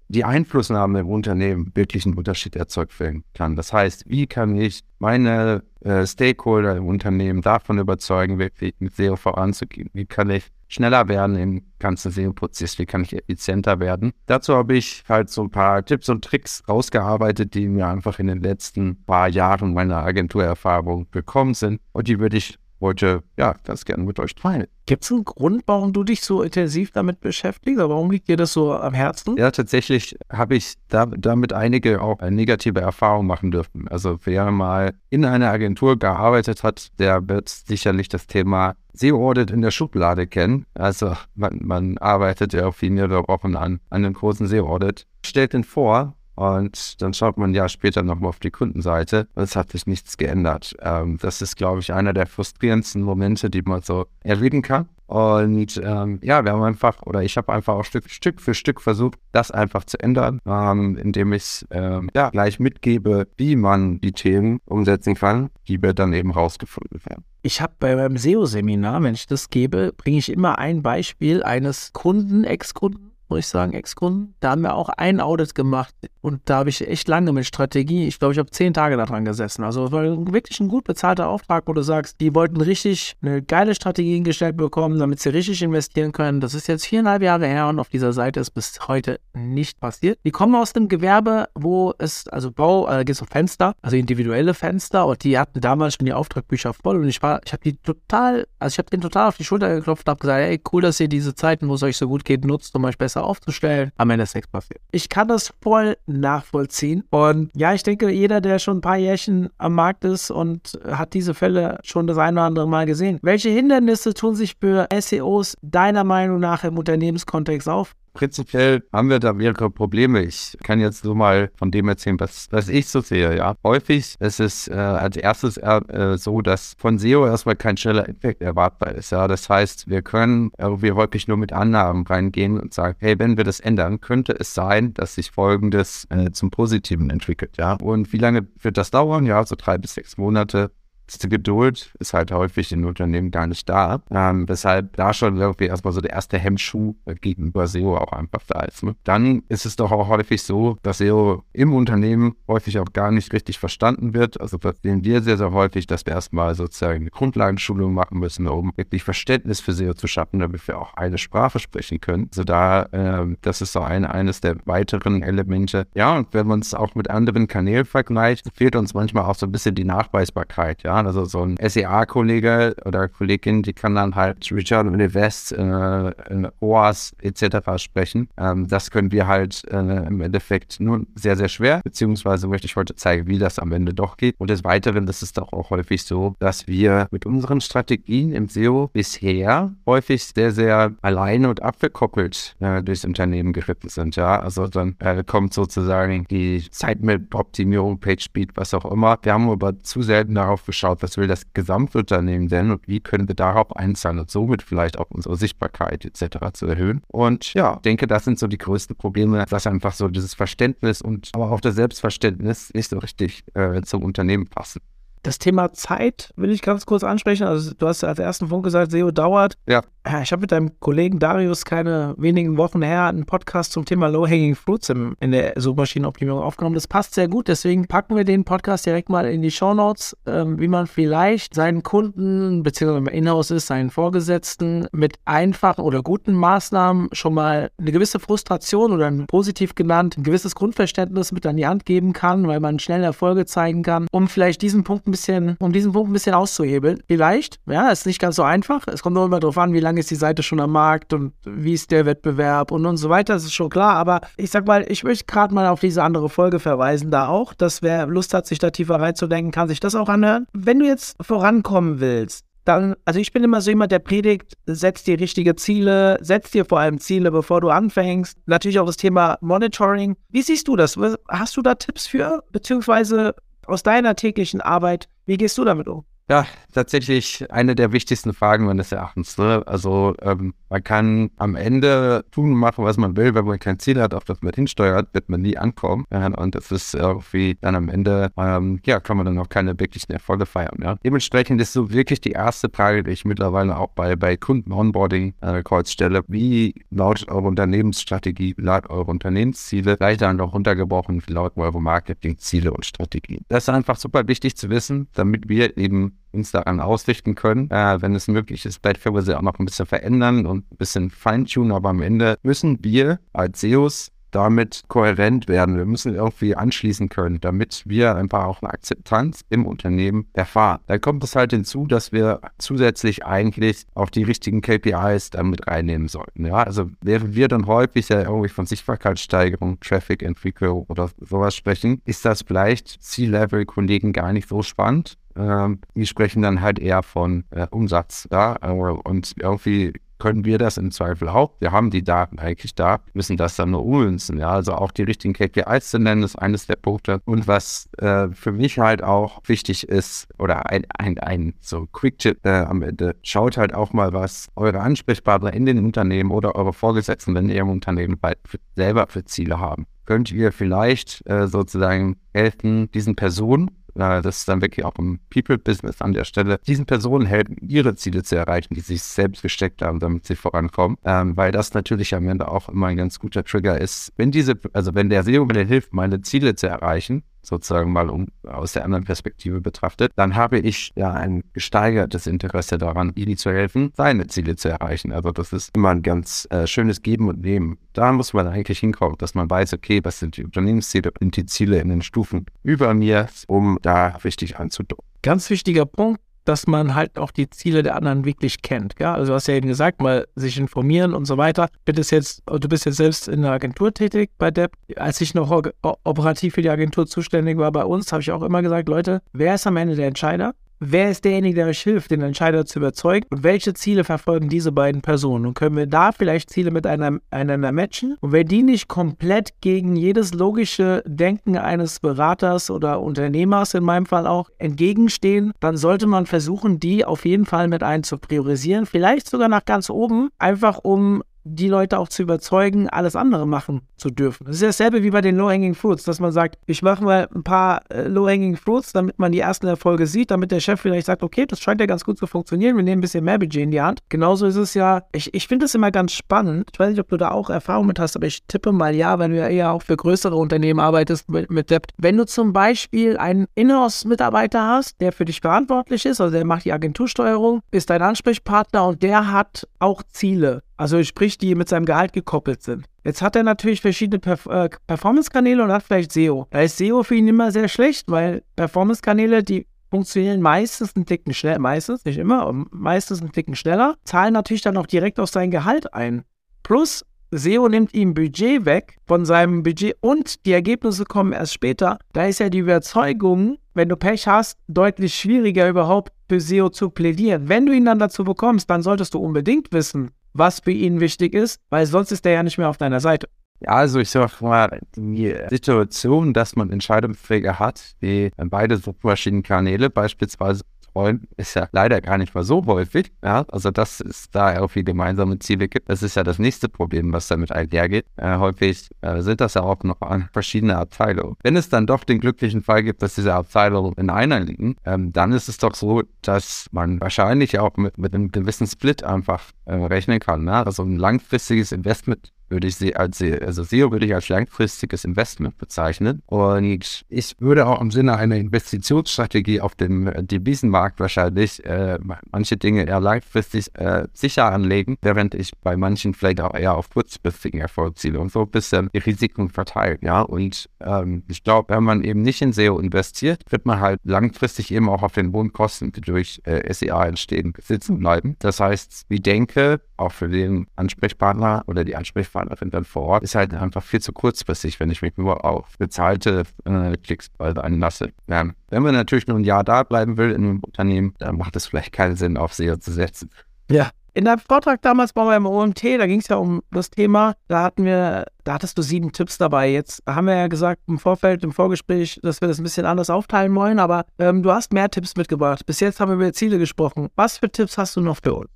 die 0.10 0.26
Einflussnahme 0.26 1.02
im 1.02 1.10
Unternehmen 1.10 1.72
wirklich 1.76 2.06
einen 2.06 2.18
Unterschied 2.18 2.56
erzeugt 2.56 3.00
werden 3.00 3.24
kann. 3.36 3.56
Das 3.56 3.72
heißt, 3.72 4.06
wie 4.08 4.26
kann 4.26 4.56
ich 4.58 4.82
meine 4.98 5.64
äh, 5.82 6.06
Stakeholder 6.06 6.76
im 6.76 6.88
Unternehmen 6.88 7.42
davon 7.42 7.78
überzeugen, 7.78 8.40
wirklich 8.40 8.74
mit 8.80 8.96
SEO 8.96 9.16
voranzugehen? 9.16 9.90
Wie 9.94 10.06
kann 10.06 10.32
ich 10.32 10.48
schneller 10.68 11.08
werden 11.08 11.36
im 11.36 11.62
ganzen 11.78 12.12
SEO-Prozess? 12.12 12.80
Wie 12.80 12.88
kann 12.88 13.04
ich 13.04 13.14
effizienter 13.14 13.80
werden? 13.80 14.12
Dazu 14.26 14.56
habe 14.56 14.76
ich 14.76 15.04
halt 15.08 15.30
so 15.30 15.44
ein 15.44 15.52
paar 15.52 15.86
Tipps 15.86 16.10
und 16.10 16.26
Tricks 16.26 16.64
rausgearbeitet, 16.68 17.54
die 17.54 17.68
mir 17.68 17.88
einfach 17.88 18.18
in 18.18 18.28
den 18.28 18.42
letzten 18.42 19.04
paar 19.06 19.30
Jahren 19.30 19.74
meiner 19.74 19.98
Agenturerfahrung 19.98 21.08
bekommen 21.12 21.54
sind. 21.54 21.82
Und 21.92 22.08
die 22.08 22.20
würde 22.20 22.38
ich 22.38 22.58
heute 22.82 23.24
ja 23.38 23.56
ganz 23.64 23.86
gerne 23.86 24.04
mit 24.04 24.20
euch 24.20 24.36
teilen. 24.36 24.68
Gibt 24.86 25.04
es 25.04 25.12
einen 25.12 25.24
Grund, 25.24 25.64
warum 25.68 25.94
du 25.94 26.04
dich 26.04 26.22
so 26.22 26.42
intensiv 26.42 26.92
damit 26.92 27.20
beschäftigst? 27.20 27.78
Oder 27.78 27.90
warum 27.90 28.10
liegt 28.10 28.28
dir 28.28 28.38
das 28.38 28.54
so 28.54 28.74
am 28.74 28.94
Herzen? 28.94 29.38
Ja, 29.38 29.52
tatsächlich 29.52 30.18
habe 30.32 30.56
ich 30.56 30.76
da, 30.88 31.06
damit 31.06 31.54
einige 31.54 32.02
auch 32.02 32.20
negative 32.22 32.82
Erfahrungen 32.82 33.28
machen 33.28 33.52
dürfen. 33.52 33.88
Also 33.88 34.18
wer 34.24 34.50
mal 34.50 34.94
in 35.10 35.26
einer 35.26 35.52
Agentur 35.52 36.00
gearbeitet 36.00 36.64
hat, 36.64 36.88
der 36.98 37.28
wird 37.30 37.50
sicherlich 37.50 38.10
das 38.10 38.26
Thema 38.26 38.76
SEO-Audit 38.94 39.52
in 39.52 39.62
der 39.62 39.72
Schublade 39.72 40.28
kennen. 40.28 40.66
Also 40.74 41.16
man, 41.36 41.60
man 41.62 41.98
arbeitet 42.00 42.54
ja 42.54 42.66
auf 42.66 42.82
mehrere 42.82 43.28
Wochen 43.28 43.56
an, 43.56 43.80
an 43.90 44.06
einem 44.06 44.14
großen 44.14 44.48
SEO-Audit. 44.48 45.06
Stellt 45.24 45.54
den 45.54 45.64
vor, 45.64 46.16
und 46.40 47.02
dann 47.02 47.14
schaut 47.14 47.38
man 47.38 47.54
ja 47.54 47.68
später 47.68 48.02
nochmal 48.02 48.30
auf 48.30 48.40
die 48.40 48.50
Kundenseite 48.50 49.28
und 49.36 49.44
es 49.44 49.58
hat 49.58 49.72
sich 49.72 49.88
nichts 49.88 50.16
geändert. 50.16 50.74
Ähm, 50.82 51.18
das 51.22 51.42
ist, 51.42 51.58
glaube 51.58 51.82
ich, 51.82 51.92
einer 51.92 52.14
der 52.14 52.28
frustrierendsten 52.28 53.02
Momente, 53.02 53.50
die 53.50 53.62
man 53.62 53.82
so 53.82 54.06
erleben 54.24 54.62
kann. 54.62 54.88
Und 55.08 55.82
ähm, 55.84 56.20
ja, 56.22 56.46
wir 56.46 56.54
haben 56.54 56.64
einfach, 56.64 57.02
oder 57.02 57.24
ich 57.24 57.36
habe 57.36 57.52
einfach 57.52 57.74
auch 57.74 57.84
Stück, 57.84 58.10
Stück 58.10 58.40
für 58.40 58.54
Stück 58.54 58.80
versucht, 58.80 59.20
das 59.34 59.52
einfach 59.52 59.84
zu 59.84 60.00
ändern, 60.00 60.40
ähm, 60.46 60.96
indem 60.96 61.34
ich 61.34 61.66
ähm, 61.72 62.10
ja, 62.16 62.30
gleich 62.30 62.58
mitgebe, 62.58 63.28
wie 63.36 63.58
man 63.58 64.00
die 64.00 64.14
Themen 64.14 64.62
umsetzen 64.64 65.16
kann, 65.16 65.50
die 65.68 65.82
wir 65.82 65.94
dann 65.94 66.14
eben 66.14 66.32
rausgefunden 66.32 67.02
werden. 67.06 67.26
Ich 67.42 67.60
habe 67.60 67.74
bei 67.80 67.96
meinem 67.98 68.16
SEO-Seminar, 68.16 69.04
wenn 69.04 69.16
ich 69.16 69.28
das 69.28 69.50
gebe, 69.50 69.92
bringe 69.98 70.20
ich 70.20 70.32
immer 70.32 70.58
ein 70.58 70.84
Beispiel 70.84 71.44
eines 71.44 71.92
Kunden, 71.92 72.46
Ex-Kunden, 72.46 73.09
muss 73.30 73.40
ich 73.40 73.48
sagen, 73.48 73.74
Ex-Kunden. 73.74 74.36
Da 74.40 74.52
haben 74.52 74.62
wir 74.62 74.76
auch 74.76 74.90
ein 74.90 75.20
Audit 75.20 75.56
gemacht 75.56 75.94
und 76.22 76.42
da 76.46 76.58
habe 76.58 76.70
ich 76.70 76.86
echt 76.86 77.08
lange 77.08 77.32
mit 77.32 77.46
Strategie, 77.46 78.08
ich 78.08 78.20
glaube, 78.20 78.34
ich 78.34 78.40
habe 78.40 78.50
zehn 78.50 78.74
Tage 78.74 78.98
daran 78.98 79.24
gesessen. 79.24 79.64
Also 79.64 79.86
es 79.86 79.92
war 79.92 80.04
wirklich 80.04 80.60
ein 80.60 80.68
gut 80.68 80.84
bezahlter 80.84 81.28
Auftrag, 81.28 81.64
wo 81.68 81.74
du 81.74 81.82
sagst, 81.82 82.20
die 82.20 82.36
wollten 82.36 82.60
richtig 82.60 83.16
eine 83.22 83.42
geile 83.42 83.76
Strategie 83.76 84.16
hingestellt 84.16 84.58
bekommen, 84.58 85.00
damit 85.00 85.20
sie 85.20 85.30
richtig 85.30 85.62
investieren 85.62 86.12
können. 86.12 86.42
Das 86.42 86.54
ist 86.54 86.68
jetzt 86.68 86.86
viereinhalb 86.86 87.22
Jahre 87.22 87.48
her 87.48 87.68
und 87.68 87.80
auf 87.80 87.90
dieser 87.90 88.14
Seite 88.14 88.40
ist 88.40 88.52
bis 88.52 88.88
heute 88.88 89.20
nicht 89.34 89.80
passiert. 89.80 90.20
Die 90.26 90.32
kommen 90.32 90.56
aus 90.56 90.74
dem 90.74 90.88
Gewerbe, 90.88 91.48
wo 91.56 91.94
es, 92.00 92.28
also 92.28 92.52
Bau, 92.52 92.90
äh, 92.90 93.06
geht 93.06 93.16
es 93.16 93.22
um 93.22 93.28
Fenster, 93.28 93.74
also 93.82 93.96
individuelle 93.96 94.54
Fenster 94.54 95.06
und 95.06 95.24
die 95.24 95.38
hatten 95.38 95.62
damals 95.62 95.96
schon 95.96 96.06
die 96.06 96.14
Auftragbücher 96.14 96.74
voll 96.74 96.98
und 96.98 97.08
ich 97.08 97.22
war, 97.22 97.42
ich 97.46 97.54
habe 97.54 97.64
die 97.64 97.78
total, 97.78 98.46
also 98.58 98.74
ich 98.74 98.78
habe 98.80 98.90
denen 98.90 99.02
total 99.02 99.30
auf 99.30 99.38
die 99.38 99.44
Schulter 99.46 99.74
geklopft 99.74 100.08
und 100.08 100.12
habe 100.12 100.20
gesagt, 100.20 100.42
ey, 100.42 100.62
cool, 100.74 100.82
dass 100.82 101.00
ihr 101.00 101.08
diese 101.08 101.36
Zeiten, 101.36 101.70
wo 101.70 101.76
es 101.76 101.84
euch 101.84 101.98
so 101.98 102.08
gut 102.08 102.26
geht, 102.26 102.44
nutzt, 102.44 102.76
um 102.76 102.84
euch 102.84 102.98
besser 102.98 103.19
besser 103.20 103.26
aufzustellen. 103.26 103.92
Am 103.98 104.10
Ende 104.10 104.26
nichts 104.34 104.48
passiert. 104.48 104.82
Ich 104.92 105.10
kann 105.10 105.28
das 105.28 105.54
voll 105.62 105.98
nachvollziehen. 106.06 107.04
Und 107.10 107.52
ja, 107.56 107.74
ich 107.74 107.84
denke, 107.84 108.10
jeder, 108.10 108.42
der 108.42 108.60
schon 108.60 108.78
ein 108.78 108.82
paar 108.82 108.98
Jährchen 108.98 109.50
am 109.58 109.76
Markt 109.76 110.04
ist 110.06 110.32
und 110.32 110.80
hat 110.86 111.14
diese 111.14 111.34
Fälle 111.34 111.80
schon 111.84 112.08
das 112.08 112.18
eine 112.18 112.40
oder 112.40 112.48
andere 112.48 112.68
Mal 112.68 112.86
gesehen. 112.86 113.20
Welche 113.22 113.50
Hindernisse 113.50 114.14
tun 114.14 114.36
sich 114.36 114.56
für 114.60 114.88
SEOs 114.98 115.58
deiner 115.62 116.04
Meinung 116.04 116.40
nach 116.40 116.64
im 116.64 116.78
Unternehmenskontext 116.78 117.68
auf? 117.68 117.96
Prinzipiell 118.14 118.84
haben 118.92 119.10
wir 119.10 119.20
da 119.20 119.34
mehrere 119.34 119.70
Probleme. 119.70 120.24
Ich 120.24 120.58
kann 120.64 120.80
jetzt 120.80 121.04
so 121.04 121.16
mal 121.16 121.52
von 121.56 121.72
dem 121.72 121.88
erzählen, 121.88 122.20
was, 122.20 122.48
was 122.52 122.70
ich 122.70 122.88
so 122.88 123.02
sehe. 123.02 123.38
Ja, 123.38 123.56
häufig 123.64 124.16
ist 124.20 124.40
es 124.40 124.68
äh, 124.68 124.74
als 124.74 125.18
erstes 125.18 125.58
äh, 125.58 126.18
so, 126.18 126.42
dass 126.42 126.76
von 126.78 126.98
SEO 126.98 127.26
erstmal 127.26 127.56
kein 127.56 127.78
schneller 127.78 128.08
Effekt 128.08 128.42
erwartbar 128.42 128.96
ist. 128.96 129.12
Ja, 129.12 129.28
das 129.28 129.50
heißt, 129.50 129.90
wir 129.90 130.02
können 130.02 130.52
irgendwie 130.58 130.92
häufig 130.92 131.28
nur 131.28 131.38
mit 131.38 131.54
Annahmen 131.54 132.06
reingehen 132.06 132.60
und 132.60 132.74
sagen, 132.74 132.98
hey, 133.00 133.18
wenn 133.20 133.38
wir 133.38 133.44
das 133.44 133.60
ändern, 133.60 134.02
könnte 134.02 134.34
es 134.40 134.54
sein, 134.54 134.94
dass 134.94 135.16
sich 135.16 135.32
Folgendes 135.32 136.06
äh, 136.10 136.32
zum 136.32 136.52
Positiven 136.52 137.10
entwickelt. 137.10 137.58
Ja, 137.58 137.74
und 137.74 138.12
wie 138.14 138.18
lange 138.18 138.48
wird 138.62 138.78
das 138.78 138.92
dauern? 138.92 139.26
Ja, 139.26 139.44
so 139.46 139.56
drei 139.58 139.78
bis 139.78 139.94
sechs 139.94 140.18
Monate 140.18 140.72
die 141.18 141.30
Geduld 141.30 141.94
ist 142.00 142.14
halt 142.14 142.32
häufig 142.32 142.72
in 142.72 142.86
Unternehmen 142.86 143.32
gar 143.32 143.48
nicht 143.48 143.68
da. 143.68 144.02
Ähm, 144.12 144.48
weshalb 144.48 144.96
da 144.96 145.14
schon 145.14 145.38
irgendwie 145.38 145.66
erstmal 145.66 145.94
so 145.94 146.02
der 146.02 146.12
erste 146.12 146.38
Hemmschuh 146.38 146.96
gegenüber 147.22 147.68
SEO 147.68 147.98
auch 147.98 148.12
einfach 148.12 148.42
da 148.48 148.62
ist. 148.62 148.84
Ne? 148.84 148.96
Dann 149.04 149.44
ist 149.50 149.66
es 149.66 149.76
doch 149.76 149.92
auch 149.92 150.08
häufig 150.08 150.44
so, 150.44 150.78
dass 150.84 151.00
SEO 151.00 151.44
im 151.54 151.74
Unternehmen 151.74 152.36
häufig 152.48 152.80
auch 152.80 152.92
gar 152.94 153.12
nicht 153.12 153.34
richtig 153.34 153.58
verstanden 153.58 154.14
wird. 154.14 154.40
Also 154.40 154.58
sehen 154.84 155.04
wir 155.04 155.22
sehr, 155.22 155.38
sehr 155.38 155.52
häufig, 155.52 155.88
dass 155.88 156.06
wir 156.06 156.14
erstmal 156.14 156.56
sozusagen 156.56 157.02
eine 157.02 157.10
Grundlagenschulung 157.10 157.94
machen 157.94 158.20
müssen, 158.20 158.48
um 158.48 158.72
wirklich 158.76 159.04
Verständnis 159.04 159.62
für 159.62 159.74
SEO 159.74 159.94
zu 159.94 160.08
schaffen, 160.08 160.40
damit 160.40 160.68
wir 160.68 160.80
auch 160.80 160.94
eine 160.96 161.18
Sprache 161.18 161.60
sprechen 161.60 162.02
können. 162.02 162.30
Also 162.32 162.44
da, 162.44 162.84
äh, 162.92 163.36
das 163.42 163.62
ist 163.62 163.72
so 163.72 163.82
ein, 163.82 164.06
eines 164.06 164.42
der 164.42 164.58
weiteren 164.66 165.24
Elemente. 165.24 165.88
Ja, 165.96 166.18
und 166.18 166.34
wenn 166.34 166.48
man 166.48 166.60
es 166.60 166.74
auch 166.74 166.96
mit 166.96 167.10
anderen 167.10 167.48
Kanälen 167.48 167.86
vergleicht, 167.86 168.48
fehlt 168.54 168.76
uns 168.76 168.94
manchmal 168.94 169.26
auch 169.26 169.36
so 169.36 169.46
ein 169.46 169.52
bisschen 169.52 169.76
die 169.76 169.86
Nachweisbarkeit. 169.86 170.84
Ja, 170.84 170.99
also 171.08 171.26
so 171.26 171.42
ein 171.42 171.58
SEA-Kollege 171.62 172.76
oder 172.86 173.08
Kollegin, 173.08 173.64
die 173.64 173.74
kann 173.74 173.96
dann 173.96 174.16
halt 174.16 174.52
Return 174.52 174.88
on 174.88 175.00
Invest, 175.00 175.52
äh, 175.52 176.12
OAS 176.60 177.14
etc. 177.22 177.78
sprechen. 177.78 178.30
Ähm, 178.38 178.68
das 178.68 178.92
können 178.92 179.12
wir 179.12 179.28
halt 179.28 179.64
äh, 179.72 179.78
im 179.78 180.22
Endeffekt 180.22 180.80
nur 180.80 181.06
sehr, 181.16 181.36
sehr 181.36 181.50
schwer, 181.50 181.82
beziehungsweise 181.84 182.48
möchte 182.48 182.68
ich 182.68 182.76
heute 182.76 182.96
zeigen, 182.96 183.28
wie 183.28 183.40
das 183.40 183.60
am 183.60 183.72
Ende 183.72 183.94
doch 183.94 184.18
geht. 184.18 184.36
Und 184.38 184.50
des 184.50 184.64
Weiteren, 184.64 185.06
das 185.06 185.22
ist 185.22 185.38
doch 185.38 185.54
auch 185.54 185.70
häufig 185.70 186.04
so, 186.04 186.36
dass 186.40 186.68
wir 186.68 187.08
mit 187.12 187.26
unseren 187.26 187.62
Strategien 187.62 188.32
im 188.32 188.48
SEO 188.48 188.90
bisher 188.94 189.74
häufig 189.86 190.24
sehr, 190.24 190.52
sehr 190.52 190.94
alleine 191.02 191.50
und 191.50 191.62
abgekoppelt 191.62 192.56
äh, 192.60 192.82
durchs 192.84 193.06
Unternehmen 193.06 193.54
geritten 193.54 193.90
sind. 193.90 194.16
Ja, 194.16 194.40
also 194.40 194.68
dann 194.68 194.96
äh, 195.00 195.24
kommt 195.24 195.54
sozusagen 195.54 196.26
die 196.30 196.64
Sitemap-Optimierung, 196.72 198.00
PageSpeed, 198.00 198.52
was 198.56 198.74
auch 198.74 198.86
immer. 198.92 199.18
Wir 199.22 199.34
haben 199.34 199.50
aber 199.50 199.80
zu 199.80 200.02
selten 200.02 200.36
darauf 200.36 200.66
geschaut, 200.66 200.89
was 201.00 201.18
will 201.18 201.28
das 201.28 201.44
Gesamtunternehmen 201.54 202.48
denn 202.48 202.72
und 202.72 202.88
wie 202.88 203.00
können 203.00 203.28
wir 203.28 203.36
darauf 203.36 203.76
einzahlen 203.76 204.20
und 204.20 204.32
somit 204.32 204.62
vielleicht 204.62 204.98
auch 204.98 205.10
unsere 205.10 205.36
Sichtbarkeit 205.36 206.06
etc. 206.06 206.38
zu 206.54 206.68
erhöhen. 206.68 207.02
Und 207.08 207.54
ja, 207.54 207.76
ich 207.76 207.82
denke, 207.82 208.08
das 208.08 208.26
sind 208.26 208.40
so 208.40 208.48
die 208.48 208.58
größten 208.58 208.96
Probleme, 208.96 209.46
dass 209.50 209.68
einfach 209.68 209.94
so 209.94 210.08
dieses 210.08 210.34
Verständnis 210.34 211.02
und 211.02 211.30
aber 211.34 211.52
auch 211.52 211.62
das 211.62 211.76
Selbstverständnis 211.76 212.74
nicht 212.74 212.90
so 212.90 213.00
richtig 213.00 213.44
äh, 213.54 213.82
zum 213.82 214.04
Unternehmen 214.04 214.48
passen. 214.48 214.82
Das 215.24 215.38
Thema 215.38 215.74
Zeit 215.74 216.32
will 216.38 216.50
ich 216.50 216.62
ganz 216.62 216.86
kurz 216.86 217.04
ansprechen. 217.04 217.46
Also 217.46 217.74
du 217.74 217.88
hast 217.88 218.04
als 218.04 218.20
ersten 218.20 218.48
Punkt 218.48 218.64
gesagt, 218.64 218.92
SEO 218.92 219.12
dauert. 219.12 219.56
Ja. 219.68 219.84
Ich 220.24 220.32
habe 220.32 220.42
mit 220.42 220.52
deinem 220.52 220.72
Kollegen 220.80 221.20
Darius 221.20 221.66
keine 221.66 222.16
wenigen 222.18 222.58
Wochen 222.58 222.82
her 222.82 223.06
einen 223.06 223.26
Podcast 223.26 223.72
zum 223.72 223.86
Thema 223.86 224.08
Low-Hanging 224.08 224.56
Fruits 224.56 224.90
in 224.90 225.32
der 225.32 225.54
Suchmaschinenoptimierung 225.56 226.42
aufgenommen. 226.42 226.74
Das 226.74 226.88
passt 226.88 227.14
sehr 227.14 227.28
gut. 227.28 227.48
Deswegen 227.48 227.86
packen 227.86 228.16
wir 228.16 228.24
den 228.24 228.44
Podcast 228.44 228.88
direkt 228.88 229.10
mal 229.10 229.28
in 229.28 229.44
die 229.44 229.52
Show 229.52 229.76
Notes, 229.76 230.18
ähm, 230.26 230.60
wie 230.60 230.68
man 230.68 230.88
vielleicht 230.88 231.54
seinen 231.54 231.84
Kunden, 231.84 232.64
beziehungsweise 232.64 233.06
wenn 233.06 233.14
Inhouse 233.14 233.52
ist, 233.52 233.68
seinen 233.68 233.92
Vorgesetzten 233.92 234.88
mit 234.92 235.20
einfachen 235.26 235.82
oder 235.82 236.02
guten 236.02 236.34
Maßnahmen 236.34 237.10
schon 237.12 237.36
mal 237.36 237.70
eine 237.78 237.92
gewisse 237.92 238.20
Frustration 238.20 238.92
oder 238.92 239.12
positiv 239.28 239.76
genannt, 239.76 240.18
ein 240.18 240.24
gewisses 240.24 240.56
Grundverständnis 240.56 241.32
mit 241.32 241.46
an 241.46 241.56
die 241.56 241.68
Hand 241.68 241.86
geben 241.86 242.14
kann, 242.14 242.48
weil 242.48 242.60
man 242.60 242.80
schnell 242.80 243.04
Erfolge 243.04 243.46
zeigen 243.46 243.84
kann, 243.84 244.08
um 244.12 244.28
vielleicht 244.28 244.64
diesen 244.64 244.84
Punkt 244.84 245.08
ein 245.08 245.12
bisschen, 245.12 245.56
um 245.60 245.72
diesen 245.72 245.92
Punkt 245.92 246.10
ein 246.10 246.14
bisschen 246.14 246.34
auszuhebeln. 246.34 247.04
Vielleicht, 247.08 247.60
ja, 247.68 247.90
ist 247.90 248.08
nicht 248.08 248.20
ganz 248.20 248.38
so 248.38 248.44
einfach. 248.44 248.88
Es 248.88 249.04
kommt 249.04 249.16
auch 249.16 249.26
immer 249.26 249.40
darauf 249.40 249.58
an, 249.60 249.72
wie 249.74 249.80
lange 249.80 249.99
ist 250.00 250.12
die 250.12 250.16
Seite 250.16 250.44
schon 250.44 250.60
am 250.60 250.72
Markt 250.72 251.14
und 251.14 251.34
wie 251.46 251.74
ist 251.74 251.92
der 251.92 252.06
Wettbewerb 252.06 252.72
und 252.72 252.86
und 252.86 252.98
so 252.98 253.10
weiter. 253.10 253.34
Das 253.34 253.44
ist 253.44 253.54
schon 253.54 253.70
klar. 253.70 253.96
Aber 253.96 254.22
ich 254.38 254.52
sag 254.52 254.68
mal, 254.68 254.86
ich 254.90 255.04
möchte 255.04 255.26
gerade 255.26 255.54
mal 255.54 255.68
auf 255.68 255.80
diese 255.80 256.04
andere 256.04 256.30
Folge 256.30 256.60
verweisen, 256.60 257.12
da 257.12 257.28
auch, 257.28 257.54
dass 257.54 257.82
wer 257.82 258.08
Lust 258.08 258.34
hat, 258.34 258.48
sich 258.48 258.60
da 258.60 258.70
tiefer 258.70 259.00
reinzudenken, 259.00 259.52
kann 259.52 259.68
sich 259.68 259.80
das 259.80 259.96
auch 259.96 260.10
anhören. 260.10 260.48
Wenn 260.54 260.80
du 260.80 260.86
jetzt 260.86 261.16
vorankommen 261.22 262.00
willst, 262.00 262.46
dann, 262.66 262.96
also 263.06 263.20
ich 263.20 263.34
bin 263.34 263.44
immer 263.44 263.62
so 263.62 263.72
jemand, 263.72 263.92
der 263.92 264.00
predigt, 264.00 264.54
setz 264.66 265.04
dir 265.04 265.20
richtige 265.20 265.56
Ziele, 265.56 266.18
setz 266.22 266.52
dir 266.52 266.66
vor 266.66 266.80
allem 266.80 267.00
Ziele, 267.00 267.32
bevor 267.32 267.62
du 267.62 267.70
anfängst. 267.70 268.38
Natürlich 268.46 268.80
auch 268.80 268.86
das 268.86 268.98
Thema 268.98 269.38
Monitoring. 269.42 270.16
Wie 270.30 270.42
siehst 270.42 270.68
du 270.68 270.76
das? 270.76 270.98
Hast 271.28 271.58
du 271.58 271.62
da 271.62 271.76
Tipps 271.76 272.08
für? 272.08 272.44
Beziehungsweise 272.52 273.34
aus 273.66 273.84
deiner 273.84 274.16
täglichen 274.16 274.62
Arbeit, 274.62 275.08
wie 275.26 275.38
gehst 275.38 275.58
du 275.58 275.64
damit 275.64 275.88
um? 275.88 276.06
Ja, 276.30 276.46
tatsächlich 276.74 277.52
eine 277.52 277.74
der 277.74 277.92
wichtigsten 277.92 278.34
Fragen 278.34 278.66
meines 278.66 278.92
Erachtens. 278.92 279.36
Ne? 279.40 279.64
Also 279.66 280.14
ähm, 280.22 280.54
man 280.70 280.84
kann 280.84 281.32
am 281.38 281.56
Ende 281.56 282.24
tun 282.30 282.54
und 282.54 282.60
machen, 282.60 282.86
was 282.86 282.98
man 282.98 283.18
will. 283.18 283.34
Wenn 283.34 283.46
man 283.46 283.58
kein 283.58 283.80
Ziel 283.80 284.00
hat, 284.00 284.14
auf 284.14 284.26
das 284.26 284.44
man 284.44 284.54
hinsteuert, 284.54 285.12
wird 285.14 285.28
man 285.28 285.42
nie 285.42 285.58
ankommen. 285.58 286.06
Ja? 286.12 286.28
Und 286.28 286.54
das 286.54 286.72
ist 286.72 286.94
irgendwie 286.94 287.58
dann 287.62 287.74
am 287.74 287.90
Ende, 287.90 288.32
ähm, 288.38 288.80
ja, 288.86 289.00
kann 289.00 289.18
man 289.18 289.26
dann 289.26 289.40
auch 289.40 289.50
keine 289.50 289.80
wirklichen 289.80 290.12
Erfolge 290.12 290.46
feiern. 290.46 290.78
Ja? 290.84 290.98
Dementsprechend 291.04 291.60
ist 291.62 291.74
so 291.74 291.92
wirklich 291.92 292.22
die 292.22 292.34
erste 292.34 292.70
Frage, 292.72 293.02
die 293.02 293.10
ich 293.10 293.26
mittlerweile 293.26 293.76
auch 293.76 293.90
bei, 293.90 294.16
bei 294.16 294.38
Kunden-Onboarding-Calls 294.38 295.90
äh, 295.90 295.92
stelle. 295.92 296.22
Wie 296.28 296.76
lautet 296.92 297.30
eure 297.30 297.48
Unternehmensstrategie? 297.48 298.54
Wie 298.56 298.62
lauten 298.62 298.92
eure 298.92 299.10
Unternehmensziele? 299.10 299.98
Vielleicht 299.98 300.22
dann 300.22 300.40
auch 300.40 300.54
runtergebrochen, 300.54 301.24
wie 301.26 301.34
lauten 301.34 301.60
eure 301.60 301.82
Marketingziele 301.82 302.72
und 302.72 302.86
Strategien? 302.86 303.44
Das 303.48 303.64
ist 303.64 303.70
einfach 303.70 303.98
super 303.98 304.28
wichtig 304.28 304.56
zu 304.56 304.70
wissen, 304.70 305.08
damit 305.16 305.50
wir 305.50 305.76
eben 305.76 306.19
uns 306.32 306.52
daran 306.52 306.80
ausrichten 306.80 307.36
können. 307.36 307.70
Äh, 307.72 308.02
wenn 308.02 308.16
es 308.16 308.28
möglich 308.28 308.66
ist, 308.66 308.80
vielleicht 308.82 309.04
können 309.04 309.16
wir 309.16 309.22
sie 309.22 309.38
auch 309.38 309.42
noch 309.42 309.60
ein 309.60 309.66
bisschen 309.66 309.86
verändern 309.86 310.46
und 310.46 310.72
ein 310.72 310.78
bisschen 310.78 311.10
feintunen, 311.10 311.72
aber 311.72 311.90
am 311.90 312.02
Ende 312.02 312.38
müssen 312.44 312.84
wir 312.84 313.20
als 313.34 313.62
SEOs 313.62 314.12
damit 314.32 314.84
kohärent 314.88 315.48
werden. 315.48 315.78
Wir 315.78 315.86
müssen 315.86 316.14
irgendwie 316.14 316.56
anschließen 316.56 317.10
können, 317.10 317.40
damit 317.40 317.84
wir 317.86 318.16
einfach 318.16 318.46
auch 318.46 318.62
eine 318.62 318.72
Akzeptanz 318.72 319.42
im 319.50 319.66
Unternehmen 319.66 320.28
erfahren. 320.34 320.80
Da 320.88 320.98
kommt 320.98 321.24
es 321.24 321.36
halt 321.36 321.52
hinzu, 321.52 321.88
dass 321.88 322.12
wir 322.12 322.42
zusätzlich 322.58 323.26
eigentlich 323.26 323.86
auch 323.96 324.10
die 324.10 324.24
richtigen 324.24 324.62
KPIs 324.62 325.32
damit 325.32 325.68
reinnehmen 325.68 326.08
sollten. 326.08 326.46
Ja, 326.46 326.64
also 326.64 326.90
während 327.02 327.36
wir 327.36 327.48
dann 327.48 327.68
häufig 327.68 328.10
ja 328.10 328.22
irgendwie 328.22 328.50
von 328.50 328.66
Sichtbarkeitssteigerung, 328.66 329.80
Traffic-Entwicklung 329.80 330.86
oder 330.88 331.10
sowas 331.20 331.56
sprechen, 331.56 332.02
ist 332.06 332.26
das 332.26 332.44
vielleicht 332.44 333.02
C-Level-Kollegen 333.02 334.14
gar 334.14 334.34
nicht 334.34 334.48
so 334.48 334.62
spannend. 334.62 335.18
Ähm, 335.40 335.80
die 335.96 336.06
sprechen 336.06 336.42
dann 336.42 336.62
halt 336.62 336.80
eher 336.80 337.02
von 337.04 337.46
äh, 337.52 337.68
Umsatz. 337.72 338.28
Ja? 338.32 338.54
Und 338.54 339.34
irgendwie 339.40 339.94
können 340.20 340.44
wir 340.46 340.58
das 340.58 340.78
im 340.78 340.92
Zweifel 340.92 341.30
auch. 341.30 341.54
Wir 341.60 341.72
haben 341.72 341.90
die 341.90 342.04
Daten 342.04 342.40
eigentlich 342.40 342.76
da, 342.76 343.00
müssen 343.14 343.38
das 343.38 343.56
dann 343.56 343.72
nur 343.72 343.86
ummünzen. 343.86 344.38
Ja, 344.38 344.50
also 344.52 344.74
auch 344.74 344.92
die 344.92 345.04
richtigen 345.04 345.34
KPIs 345.34 345.90
zu 345.90 345.98
nennen, 345.98 346.24
ist 346.24 346.36
eines 346.36 346.68
der 346.68 346.76
Punkte. 346.76 347.22
Und 347.26 347.48
was 347.48 347.90
äh, 347.98 348.28
für 348.30 348.52
mich 348.52 348.78
halt 348.78 349.02
auch 349.02 349.40
wichtig 349.46 349.88
ist, 349.88 350.28
oder 350.38 350.70
ein, 350.70 350.86
ein, 350.98 351.18
ein 351.20 351.54
so 351.62 351.88
Quick-Tip 351.88 352.46
äh, 352.46 352.50
am 352.50 352.82
Ende, 352.82 353.16
schaut 353.24 353.58
halt 353.58 353.74
auch 353.74 353.94
mal, 353.94 354.14
was 354.14 354.50
eure 354.56 354.82
Ansprechpartner 354.82 355.54
in 355.54 355.66
den 355.66 355.84
Unternehmen 355.84 356.32
oder 356.32 356.56
eure 356.56 356.74
Vorgesetzten, 356.74 357.34
wenn 357.34 357.50
ihr 357.50 357.62
im 357.62 357.70
Unternehmen 357.70 358.20
halt 358.22 358.40
für, 358.46 358.60
selber 358.76 359.08
für 359.08 359.24
Ziele 359.24 359.60
haben. 359.60 359.88
Könnt 360.06 360.32
ihr 360.32 360.52
vielleicht 360.52 361.26
äh, 361.30 361.48
sozusagen 361.48 362.18
helfen, 362.34 362.92
diesen 362.92 363.16
Personen 363.16 363.70
das 364.00 364.40
ist 364.40 364.48
dann 364.48 364.62
wirklich 364.62 364.86
auch 364.86 364.96
im 364.98 365.20
People-Business 365.30 366.02
an 366.02 366.14
der 366.14 366.24
Stelle, 366.24 366.60
diesen 366.68 366.86
Personen 366.86 367.26
helfen, 367.26 367.58
ihre 367.62 367.96
Ziele 367.96 368.24
zu 368.24 368.36
erreichen, 368.36 368.74
die 368.74 368.82
sich 368.82 369.04
selbst 369.04 369.42
gesteckt 369.42 369.82
haben, 369.82 370.00
damit 370.00 370.26
sie 370.26 370.36
vorankommen. 370.36 370.98
Ähm, 371.04 371.36
weil 371.38 371.52
das 371.52 371.74
natürlich 371.74 372.16
am 372.16 372.28
Ende 372.28 372.48
auch 372.48 372.70
immer 372.70 372.88
ein 372.88 372.98
ganz 372.98 373.20
guter 373.20 373.44
Trigger 373.44 373.80
ist. 373.80 374.14
Wenn 374.18 374.32
diese, 374.32 374.60
also 374.74 374.96
wenn 374.96 375.10
der 375.10 375.24
SEO 375.24 375.46
mir 375.46 375.66
hilft, 375.66 375.94
meine 375.94 376.22
Ziele 376.22 376.56
zu 376.56 376.68
erreichen, 376.68 377.24
sozusagen 377.42 377.92
mal 377.92 378.10
um, 378.10 378.28
aus 378.44 378.74
der 378.74 378.86
anderen 378.86 379.06
Perspektive 379.06 379.62
betrachtet, 379.62 380.12
dann 380.16 380.36
habe 380.36 380.60
ich 380.60 380.92
ja 380.96 381.14
ein 381.14 381.44
gesteigertes 381.54 382.28
Interesse 382.28 382.78
daran, 382.78 383.12
ihnen 383.16 383.38
zu 383.38 383.52
helfen, 383.52 383.92
seine 383.96 384.28
Ziele 384.28 384.56
zu 384.56 384.70
erreichen. 384.70 385.12
Also 385.12 385.32
das 385.32 385.54
ist 385.54 385.76
immer 385.76 385.90
ein 385.90 386.02
ganz 386.02 386.48
äh, 386.52 386.68
schönes 386.68 387.02
Geben 387.02 387.28
und 387.30 387.42
Nehmen. 387.42 387.78
Da 387.94 388.12
muss 388.12 388.34
man 388.34 388.48
eigentlich 388.48 388.80
hinkommen, 388.80 389.18
dass 389.18 389.36
man 389.36 389.50
weiß, 389.50 389.74
okay, 389.74 390.00
was 390.04 390.20
sind 390.20 390.38
die 390.38 390.44
Unternehmensziele, 390.44 391.12
sind 391.20 391.36
die 391.36 391.46
Ziele 391.46 391.80
in 391.80 391.90
den 391.90 392.02
Stufen 392.02 392.46
über 392.64 392.94
mir, 392.94 393.28
um 393.48 393.80
da 393.82 394.08
richtig 394.24 394.60
anzudocken. 394.60 395.06
Ganz 395.22 395.50
wichtiger 395.50 395.86
Punkt, 395.86 396.22
dass 396.50 396.66
man 396.66 396.96
halt 396.96 397.20
auch 397.20 397.30
die 397.30 397.48
Ziele 397.48 397.84
der 397.84 397.96
anderen 397.96 398.26
wirklich 398.26 398.64
kennt. 398.64 398.96
Ja? 399.00 399.14
Also 399.14 399.32
du 399.32 399.36
hast 399.36 399.48
ja 399.48 399.54
eben 399.54 399.68
gesagt, 399.68 400.02
mal 400.02 400.28
sich 400.36 400.58
informieren 400.58 401.14
und 401.14 401.26
so 401.26 401.38
weiter. 401.38 401.70
Bist 401.86 402.12
jetzt, 402.12 402.42
du 402.48 402.68
bist 402.68 402.86
jetzt 402.86 402.98
selbst 402.98 403.28
in 403.28 403.44
der 403.44 403.52
Agentur 403.52 403.94
tätig 403.94 404.32
bei 404.40 404.50
Depp. 404.50 404.72
Als 404.96 405.22
ich 405.22 405.36
noch 405.36 405.52
operativ 405.82 406.56
für 406.56 406.64
die 406.64 406.72
Agentur 406.72 407.06
zuständig 407.06 407.60
war 407.60 407.72
bei 407.72 407.86
uns, 407.86 408.12
habe 408.12 408.24
ich 408.24 408.32
auch 408.32 408.42
immer 408.42 408.64
gesagt, 408.64 408.90
Leute, 408.90 409.22
wer 409.32 409.54
ist 409.54 409.68
am 409.68 409.78
Ende 409.78 409.96
der 409.96 410.08
Entscheider? 410.08 410.56
Wer 410.82 411.12
ist 411.12 411.26
derjenige, 411.26 411.56
der 411.56 411.68
euch 411.68 411.82
hilft, 411.82 412.10
den 412.10 412.22
Entscheider 412.22 412.66
zu 412.66 412.80
überzeugen? 412.80 413.28
Und 413.32 413.44
welche 413.44 413.74
Ziele 413.74 414.06
verfolgen 414.06 414.48
diese 414.48 414.72
beiden 414.72 415.02
Personen? 415.02 415.46
Und 415.46 415.54
können 415.54 415.76
wir 415.76 415.88
da 415.88 416.14
vielleicht 416.14 416.50
Ziele 416.50 416.72
miteinander, 416.72 417.22
einander 417.32 417.74
matchen? 417.74 418.16
Und 418.22 418.32
wenn 418.32 418.48
die 418.48 418.64
nicht 418.64 418.88
komplett 418.88 419.60
gegen 419.60 419.98
jedes 419.98 420.34
logische 420.34 421.04
Denken 421.06 421.58
eines 421.58 422.00
Beraters 422.00 422.72
oder 422.72 423.02
Unternehmers 423.02 423.74
in 423.74 423.84
meinem 423.84 424.06
Fall 424.06 424.26
auch 424.26 424.50
entgegenstehen, 424.58 425.52
dann 425.60 425.76
sollte 425.76 426.08
man 426.08 426.26
versuchen, 426.26 426.80
die 426.80 427.04
auf 427.04 427.26
jeden 427.26 427.46
Fall 427.46 427.68
mit 427.68 427.84
einzupriorisieren. 427.84 428.86
Vielleicht 428.86 429.30
sogar 429.30 429.50
nach 429.50 429.66
ganz 429.66 429.90
oben, 429.90 430.30
einfach 430.38 430.80
um 430.82 431.24
die 431.44 431.68
Leute 431.68 432.00
auch 432.00 432.10
zu 432.10 432.22
überzeugen, 432.22 432.90
alles 432.90 433.16
andere 433.16 433.48
machen 433.48 433.82
zu 433.98 434.10
dürfen. 434.10 434.46
Das 434.46 434.56
ist 434.56 434.64
dasselbe 434.64 435.04
wie 435.04 435.12
bei 435.12 435.22
den 435.22 435.36
Low-Hanging 435.36 435.76
Fruits, 435.76 436.04
dass 436.04 436.20
man 436.20 436.32
sagt, 436.32 436.58
ich 436.66 436.82
mache 436.82 437.04
mal 437.04 437.28
ein 437.34 437.44
paar 437.44 437.82
äh, 437.90 438.08
Low-Hanging 438.08 438.56
Fruits, 438.56 438.94
damit 438.94 439.20
man 439.20 439.32
die 439.32 439.40
ersten 439.40 439.68
Erfolge 439.68 440.08
sieht, 440.08 440.32
damit 440.32 440.52
der 440.52 440.60
Chef 440.60 440.80
vielleicht 440.80 441.08
sagt, 441.08 441.24
okay, 441.24 441.46
das 441.46 441.60
scheint 441.60 441.80
ja 441.80 441.88
ganz 441.88 442.04
gut 442.04 442.18
zu 442.18 442.28
funktionieren, 442.28 442.76
wir 442.76 442.84
nehmen 442.84 443.00
ein 443.00 443.02
bisschen 443.02 443.24
mehr 443.24 443.40
Budget 443.40 443.64
in 443.64 443.72
die 443.72 443.82
Hand. 443.82 444.02
Genauso 444.10 444.46
ist 444.46 444.56
es 444.56 444.74
ja, 444.74 445.04
ich, 445.12 445.34
ich 445.34 445.48
finde 445.48 445.66
es 445.66 445.76
immer 445.76 445.92
ganz 445.92 446.14
spannend, 446.14 446.70
ich 446.74 446.80
weiß 446.80 446.92
nicht, 446.92 447.00
ob 447.00 447.10
du 447.10 447.18
da 447.18 447.32
auch 447.32 447.50
Erfahrung 447.50 447.88
mit 447.88 448.00
hast, 448.00 448.16
aber 448.16 448.28
ich 448.28 448.44
tippe 448.48 448.72
mal 448.72 448.96
ja, 448.96 449.20
wenn 449.20 449.32
du 449.32 449.38
ja 449.38 449.48
eher 449.48 449.72
auch 449.72 449.82
für 449.82 449.98
größere 449.98 450.36
Unternehmen 450.36 450.80
arbeitest 450.80 451.30
mit, 451.30 451.50
mit 451.50 451.70
Debt. 451.70 451.92
Wenn 451.98 452.18
du 452.18 452.26
zum 452.26 452.54
Beispiel 452.54 453.18
einen 453.18 453.48
Inhouse-Mitarbeiter 453.56 454.66
hast, 454.66 455.00
der 455.02 455.12
für 455.12 455.26
dich 455.26 455.42
verantwortlich 455.42 456.06
ist, 456.06 456.22
also 456.22 456.32
der 456.32 456.46
macht 456.46 456.66
die 456.66 456.74
Agentursteuerung, 456.74 457.62
ist 457.72 457.90
dein 457.90 458.02
Ansprechpartner 458.02 458.88
und 458.88 459.04
der 459.04 459.32
hat 459.32 459.68
auch 459.80 460.04
Ziele 460.04 460.62
also 460.80 461.04
sprich, 461.04 461.38
die 461.38 461.56
mit 461.56 461.68
seinem 461.68 461.86
Gehalt 461.86 462.14
gekoppelt 462.14 462.64
sind. 462.64 462.86
Jetzt 463.04 463.22
hat 463.22 463.36
er 463.36 463.44
natürlich 463.44 463.82
verschiedene 463.82 464.20
Perf 464.20 464.46
äh, 464.46 464.70
Performance-Kanäle 464.88 465.62
und 465.62 465.74
hat 465.74 465.84
vielleicht 465.84 466.14
SEO. 466.14 466.48
Da 466.52 466.62
ist 466.62 466.78
SEO 466.78 467.04
für 467.04 467.16
ihn 467.16 467.28
immer 467.28 467.52
sehr 467.52 467.68
schlecht, 467.68 468.10
weil 468.10 468.44
Performance-Kanäle, 468.56 469.44
die 469.44 469.68
funktionieren 469.92 470.42
meistens 470.42 470.96
einen 470.96 471.06
Ticken 471.06 471.34
schneller, 471.34 471.60
meistens, 471.60 472.06
nicht 472.06 472.18
immer, 472.18 472.50
meistens 472.72 473.20
einen 473.20 473.34
Ticken 473.34 473.56
schneller, 473.56 473.96
zahlen 474.06 474.34
natürlich 474.34 474.62
dann 474.62 474.78
auch 474.78 474.86
direkt 474.86 475.20
auf 475.20 475.30
sein 475.30 475.52
Gehalt 475.52 475.94
ein. 475.94 476.24
Plus, 476.64 477.04
SEO 477.32 477.68
nimmt 477.68 477.94
ihm 477.94 478.14
Budget 478.14 478.64
weg 478.64 479.00
von 479.06 479.26
seinem 479.26 479.64
Budget 479.64 479.98
und 480.00 480.46
die 480.46 480.54
Ergebnisse 480.54 481.04
kommen 481.04 481.34
erst 481.34 481.54
später. 481.54 482.00
Da 482.14 482.26
ist 482.26 482.40
ja 482.40 482.48
die 482.48 482.60
Überzeugung, 482.60 483.58
wenn 483.74 483.90
du 483.90 483.98
Pech 483.98 484.28
hast, 484.28 484.58
deutlich 484.70 485.14
schwieriger 485.14 485.68
überhaupt 485.68 486.14
für 486.30 486.40
SEO 486.40 486.70
zu 486.70 486.90
plädieren. 486.90 487.50
Wenn 487.50 487.66
du 487.66 487.74
ihn 487.74 487.86
dann 487.86 488.00
dazu 488.00 488.24
bekommst, 488.24 488.70
dann 488.70 488.82
solltest 488.82 489.14
du 489.14 489.20
unbedingt 489.20 489.74
wissen, 489.74 490.12
was 490.34 490.60
für 490.60 490.72
ihn 490.72 491.00
wichtig 491.00 491.34
ist, 491.34 491.62
weil 491.70 491.86
sonst 491.86 492.12
ist 492.12 492.26
er 492.26 492.34
ja 492.34 492.44
nicht 492.44 492.58
mehr 492.58 492.70
auf 492.70 492.78
deiner 492.78 493.00
Seite. 493.00 493.28
Ja, 493.62 493.72
also 493.72 494.00
ich 494.00 494.10
sag 494.10 494.40
mal, 494.42 494.80
die 494.96 495.36
Situation, 495.50 496.34
dass 496.34 496.56
man 496.56 496.72
Entscheidungsträger 496.72 497.60
hat, 497.60 497.96
die 498.02 498.32
beide 498.38 498.78
Suchmaschinenkanäle 498.78 499.90
beispielsweise 499.90 500.64
betreuen, 500.90 501.28
ist 501.38 501.56
ja 501.56 501.68
leider 501.72 502.02
gar 502.02 502.18
nicht 502.18 502.36
mal 502.36 502.44
so 502.44 502.66
häufig. 502.66 503.12
Ja, 503.24 503.46
also 503.52 503.72
dass 503.72 504.00
es 504.02 504.30
da 504.32 504.54
irgendwie 504.56 504.84
gemeinsame 504.84 505.40
Ziele 505.40 505.68
gibt, 505.68 505.90
das 505.90 506.04
ist 506.04 506.16
ja 506.16 506.24
das 506.24 506.40
nächste 506.40 506.70
Problem, 506.70 507.14
was 507.14 507.28
damit 507.28 507.52
einhergeht. 507.52 508.06
Äh, 508.18 508.38
häufig 508.38 508.90
äh, 509.02 509.22
sind 509.22 509.42
das 509.42 509.54
ja 509.54 509.62
auch 509.62 509.84
noch 509.84 509.98
verschiedene 510.32 510.78
Abteilungen. 510.78 511.36
Wenn 511.44 511.56
es 511.56 511.70
dann 511.70 511.88
doch 511.88 512.04
den 512.04 512.20
glücklichen 512.20 512.62
Fall 512.62 512.84
gibt, 512.84 513.02
dass 513.02 513.16
diese 513.16 513.34
Abteilungen 513.34 513.94
in 513.98 514.10
einer 514.10 514.40
liegen, 514.40 514.76
ähm, 514.86 515.12
dann 515.14 515.32
ist 515.32 515.50
es 515.50 515.58
doch 515.58 515.76
so, 515.76 516.04
dass 516.22 516.68
man 516.72 517.00
wahrscheinlich 517.02 517.60
auch 517.60 517.78
mit, 517.78 517.98
mit 517.98 518.14
einem 518.14 518.32
gewissen 518.32 518.68
Split 518.68 519.04
einfach 519.04 519.44
äh, 519.66 519.74
rechnen 519.74 520.20
kann. 520.20 520.44
Ne? 520.44 520.66
Also 520.66 520.84
ein 520.84 520.98
langfristiges 520.98 521.72
Investment 521.72 522.32
würde 522.50 522.68
ich 522.68 522.76
sie 522.76 522.96
als, 522.96 523.22
also 523.22 523.64
SEO 523.64 523.92
würde 523.92 524.06
ich 524.06 524.14
als 524.14 524.30
langfristiges 524.30 525.06
Investment 525.06 525.58
bezeichnen. 525.58 526.22
Und 526.26 527.04
ich 527.10 527.36
würde 527.40 527.68
auch 527.68 527.82
im 527.82 527.92
Sinne 527.92 528.18
einer 528.18 528.36
Investitionsstrategie 528.36 529.62
auf 529.62 529.76
dem 529.76 530.08
äh, 530.08 530.24
Devisenmarkt 530.24 531.00
wahrscheinlich 531.00 531.64
äh, 531.66 532.00
manche 532.32 532.58
Dinge 532.58 532.86
eher 532.86 533.00
langfristig 533.00 533.76
äh, 533.76 534.08
sicher 534.14 534.52
anlegen, 534.52 534.98
während 535.02 535.36
ich 535.36 535.52
bei 535.62 535.76
manchen 535.78 536.14
vielleicht 536.14 536.42
auch 536.42 536.54
eher 536.54 536.76
auf 536.76 536.90
kurzfristigen 536.90 537.60
Erfolg 537.60 537.98
ziele 537.98 538.20
und 538.20 538.32
so 538.32 538.42
ein 538.42 538.50
bisschen 538.50 538.90
die 538.94 539.00
Risiken 539.00 539.50
verteilen. 539.50 539.98
Ja, 540.02 540.22
und 540.22 540.70
ähm, 540.80 541.24
ich 541.28 541.44
glaube, 541.44 541.74
wenn 541.74 541.84
man 541.84 542.04
eben 542.04 542.22
nicht 542.22 542.42
in 542.42 542.54
SEO 542.54 542.80
investiert, 542.80 543.44
wird 543.50 543.66
man 543.66 543.80
halt 543.80 544.00
langfristig 544.04 544.72
eben 544.72 544.90
auch 544.90 545.04
auf 545.04 545.14
den 545.14 545.32
hohen 545.32 545.54
Kosten, 545.54 545.92
die 545.92 546.02
durch 546.02 546.42
äh, 546.44 546.74
SEA 546.74 547.06
entstehen, 547.06 547.54
sitzen 547.62 548.00
bleiben. 548.00 548.36
Das 548.40 548.60
heißt, 548.60 549.06
ich 549.10 549.22
denke, 549.22 549.82
auch 549.98 550.12
für 550.12 550.30
den 550.30 550.68
Ansprechpartner 550.76 551.64
oder 551.68 551.84
die 551.84 551.96
Ansprechpartnerin 552.40 552.72
dann 552.72 552.86
vor 552.86 553.04
Ort, 553.04 553.24
ist 553.24 553.36
halt 553.36 553.54
einfach 553.54 553.84
viel 553.84 554.02
zu 554.02 554.14
kurzfristig, 554.14 554.80
wenn 554.80 554.90
ich 554.90 555.02
mich 555.02 555.18
nur 555.18 555.46
auf 555.46 555.78
bezahlte 555.78 556.44
äh, 556.66 556.98
Klicks 556.98 557.30
einlasse. 557.40 558.12
Ja. 558.28 558.46
Wenn 558.70 558.84
man 558.84 558.94
natürlich 558.94 559.28
nur 559.28 559.38
ein 559.38 559.44
Jahr 559.44 559.64
da 559.64 559.84
bleiben 559.84 560.18
will 560.18 560.32
in 560.32 560.44
einem 560.44 560.60
Unternehmen, 560.60 561.14
dann 561.20 561.38
macht 561.38 561.56
es 561.56 561.68
vielleicht 561.68 561.94
keinen 561.94 562.16
Sinn, 562.16 562.38
auf 562.38 562.54
SEO 562.54 562.78
zu 562.78 562.92
setzen. 562.92 563.30
Ja. 563.70 563.90
In 564.16 564.26
deinem 564.26 564.40
Vortrag 564.40 564.82
damals 564.82 565.14
beim 565.14 565.46
OMT, 565.46 565.84
da 565.84 566.08
ging 566.08 566.20
es 566.20 566.28
ja 566.28 566.38
um 566.38 566.62
das 566.72 566.90
Thema, 566.90 567.36
da 567.48 567.62
hatten 567.62 567.86
wir, 567.86 568.26
da 568.44 568.56
hattest 568.56 568.78
du 568.78 568.82
sieben 568.82 569.12
Tipps 569.12 569.38
dabei. 569.38 569.72
Jetzt 569.72 570.02
haben 570.08 570.26
wir 570.26 570.36
ja 570.36 570.48
gesagt 570.48 570.82
im 570.88 570.98
Vorfeld, 570.98 571.44
im 571.44 571.52
Vorgespräch, 571.52 572.20
dass 572.24 572.42
wir 572.42 572.48
das 572.48 572.58
ein 572.58 572.64
bisschen 572.64 572.88
anders 572.88 573.12
aufteilen 573.12 573.54
wollen, 573.54 573.80
aber 573.80 574.06
ähm, 574.18 574.42
du 574.42 574.52
hast 574.52 574.74
mehr 574.74 574.90
Tipps 574.90 575.16
mitgebracht. 575.16 575.64
Bis 575.66 575.80
jetzt 575.80 576.00
haben 576.00 576.10
wir 576.10 576.16
über 576.16 576.34
Ziele 576.34 576.58
gesprochen. 576.58 577.10
Was 577.16 577.38
für 577.38 577.52
Tipps 577.52 577.78
hast 577.78 577.96
du 577.96 578.02
noch 578.02 578.18
für 578.22 578.34
uns? 578.34 578.50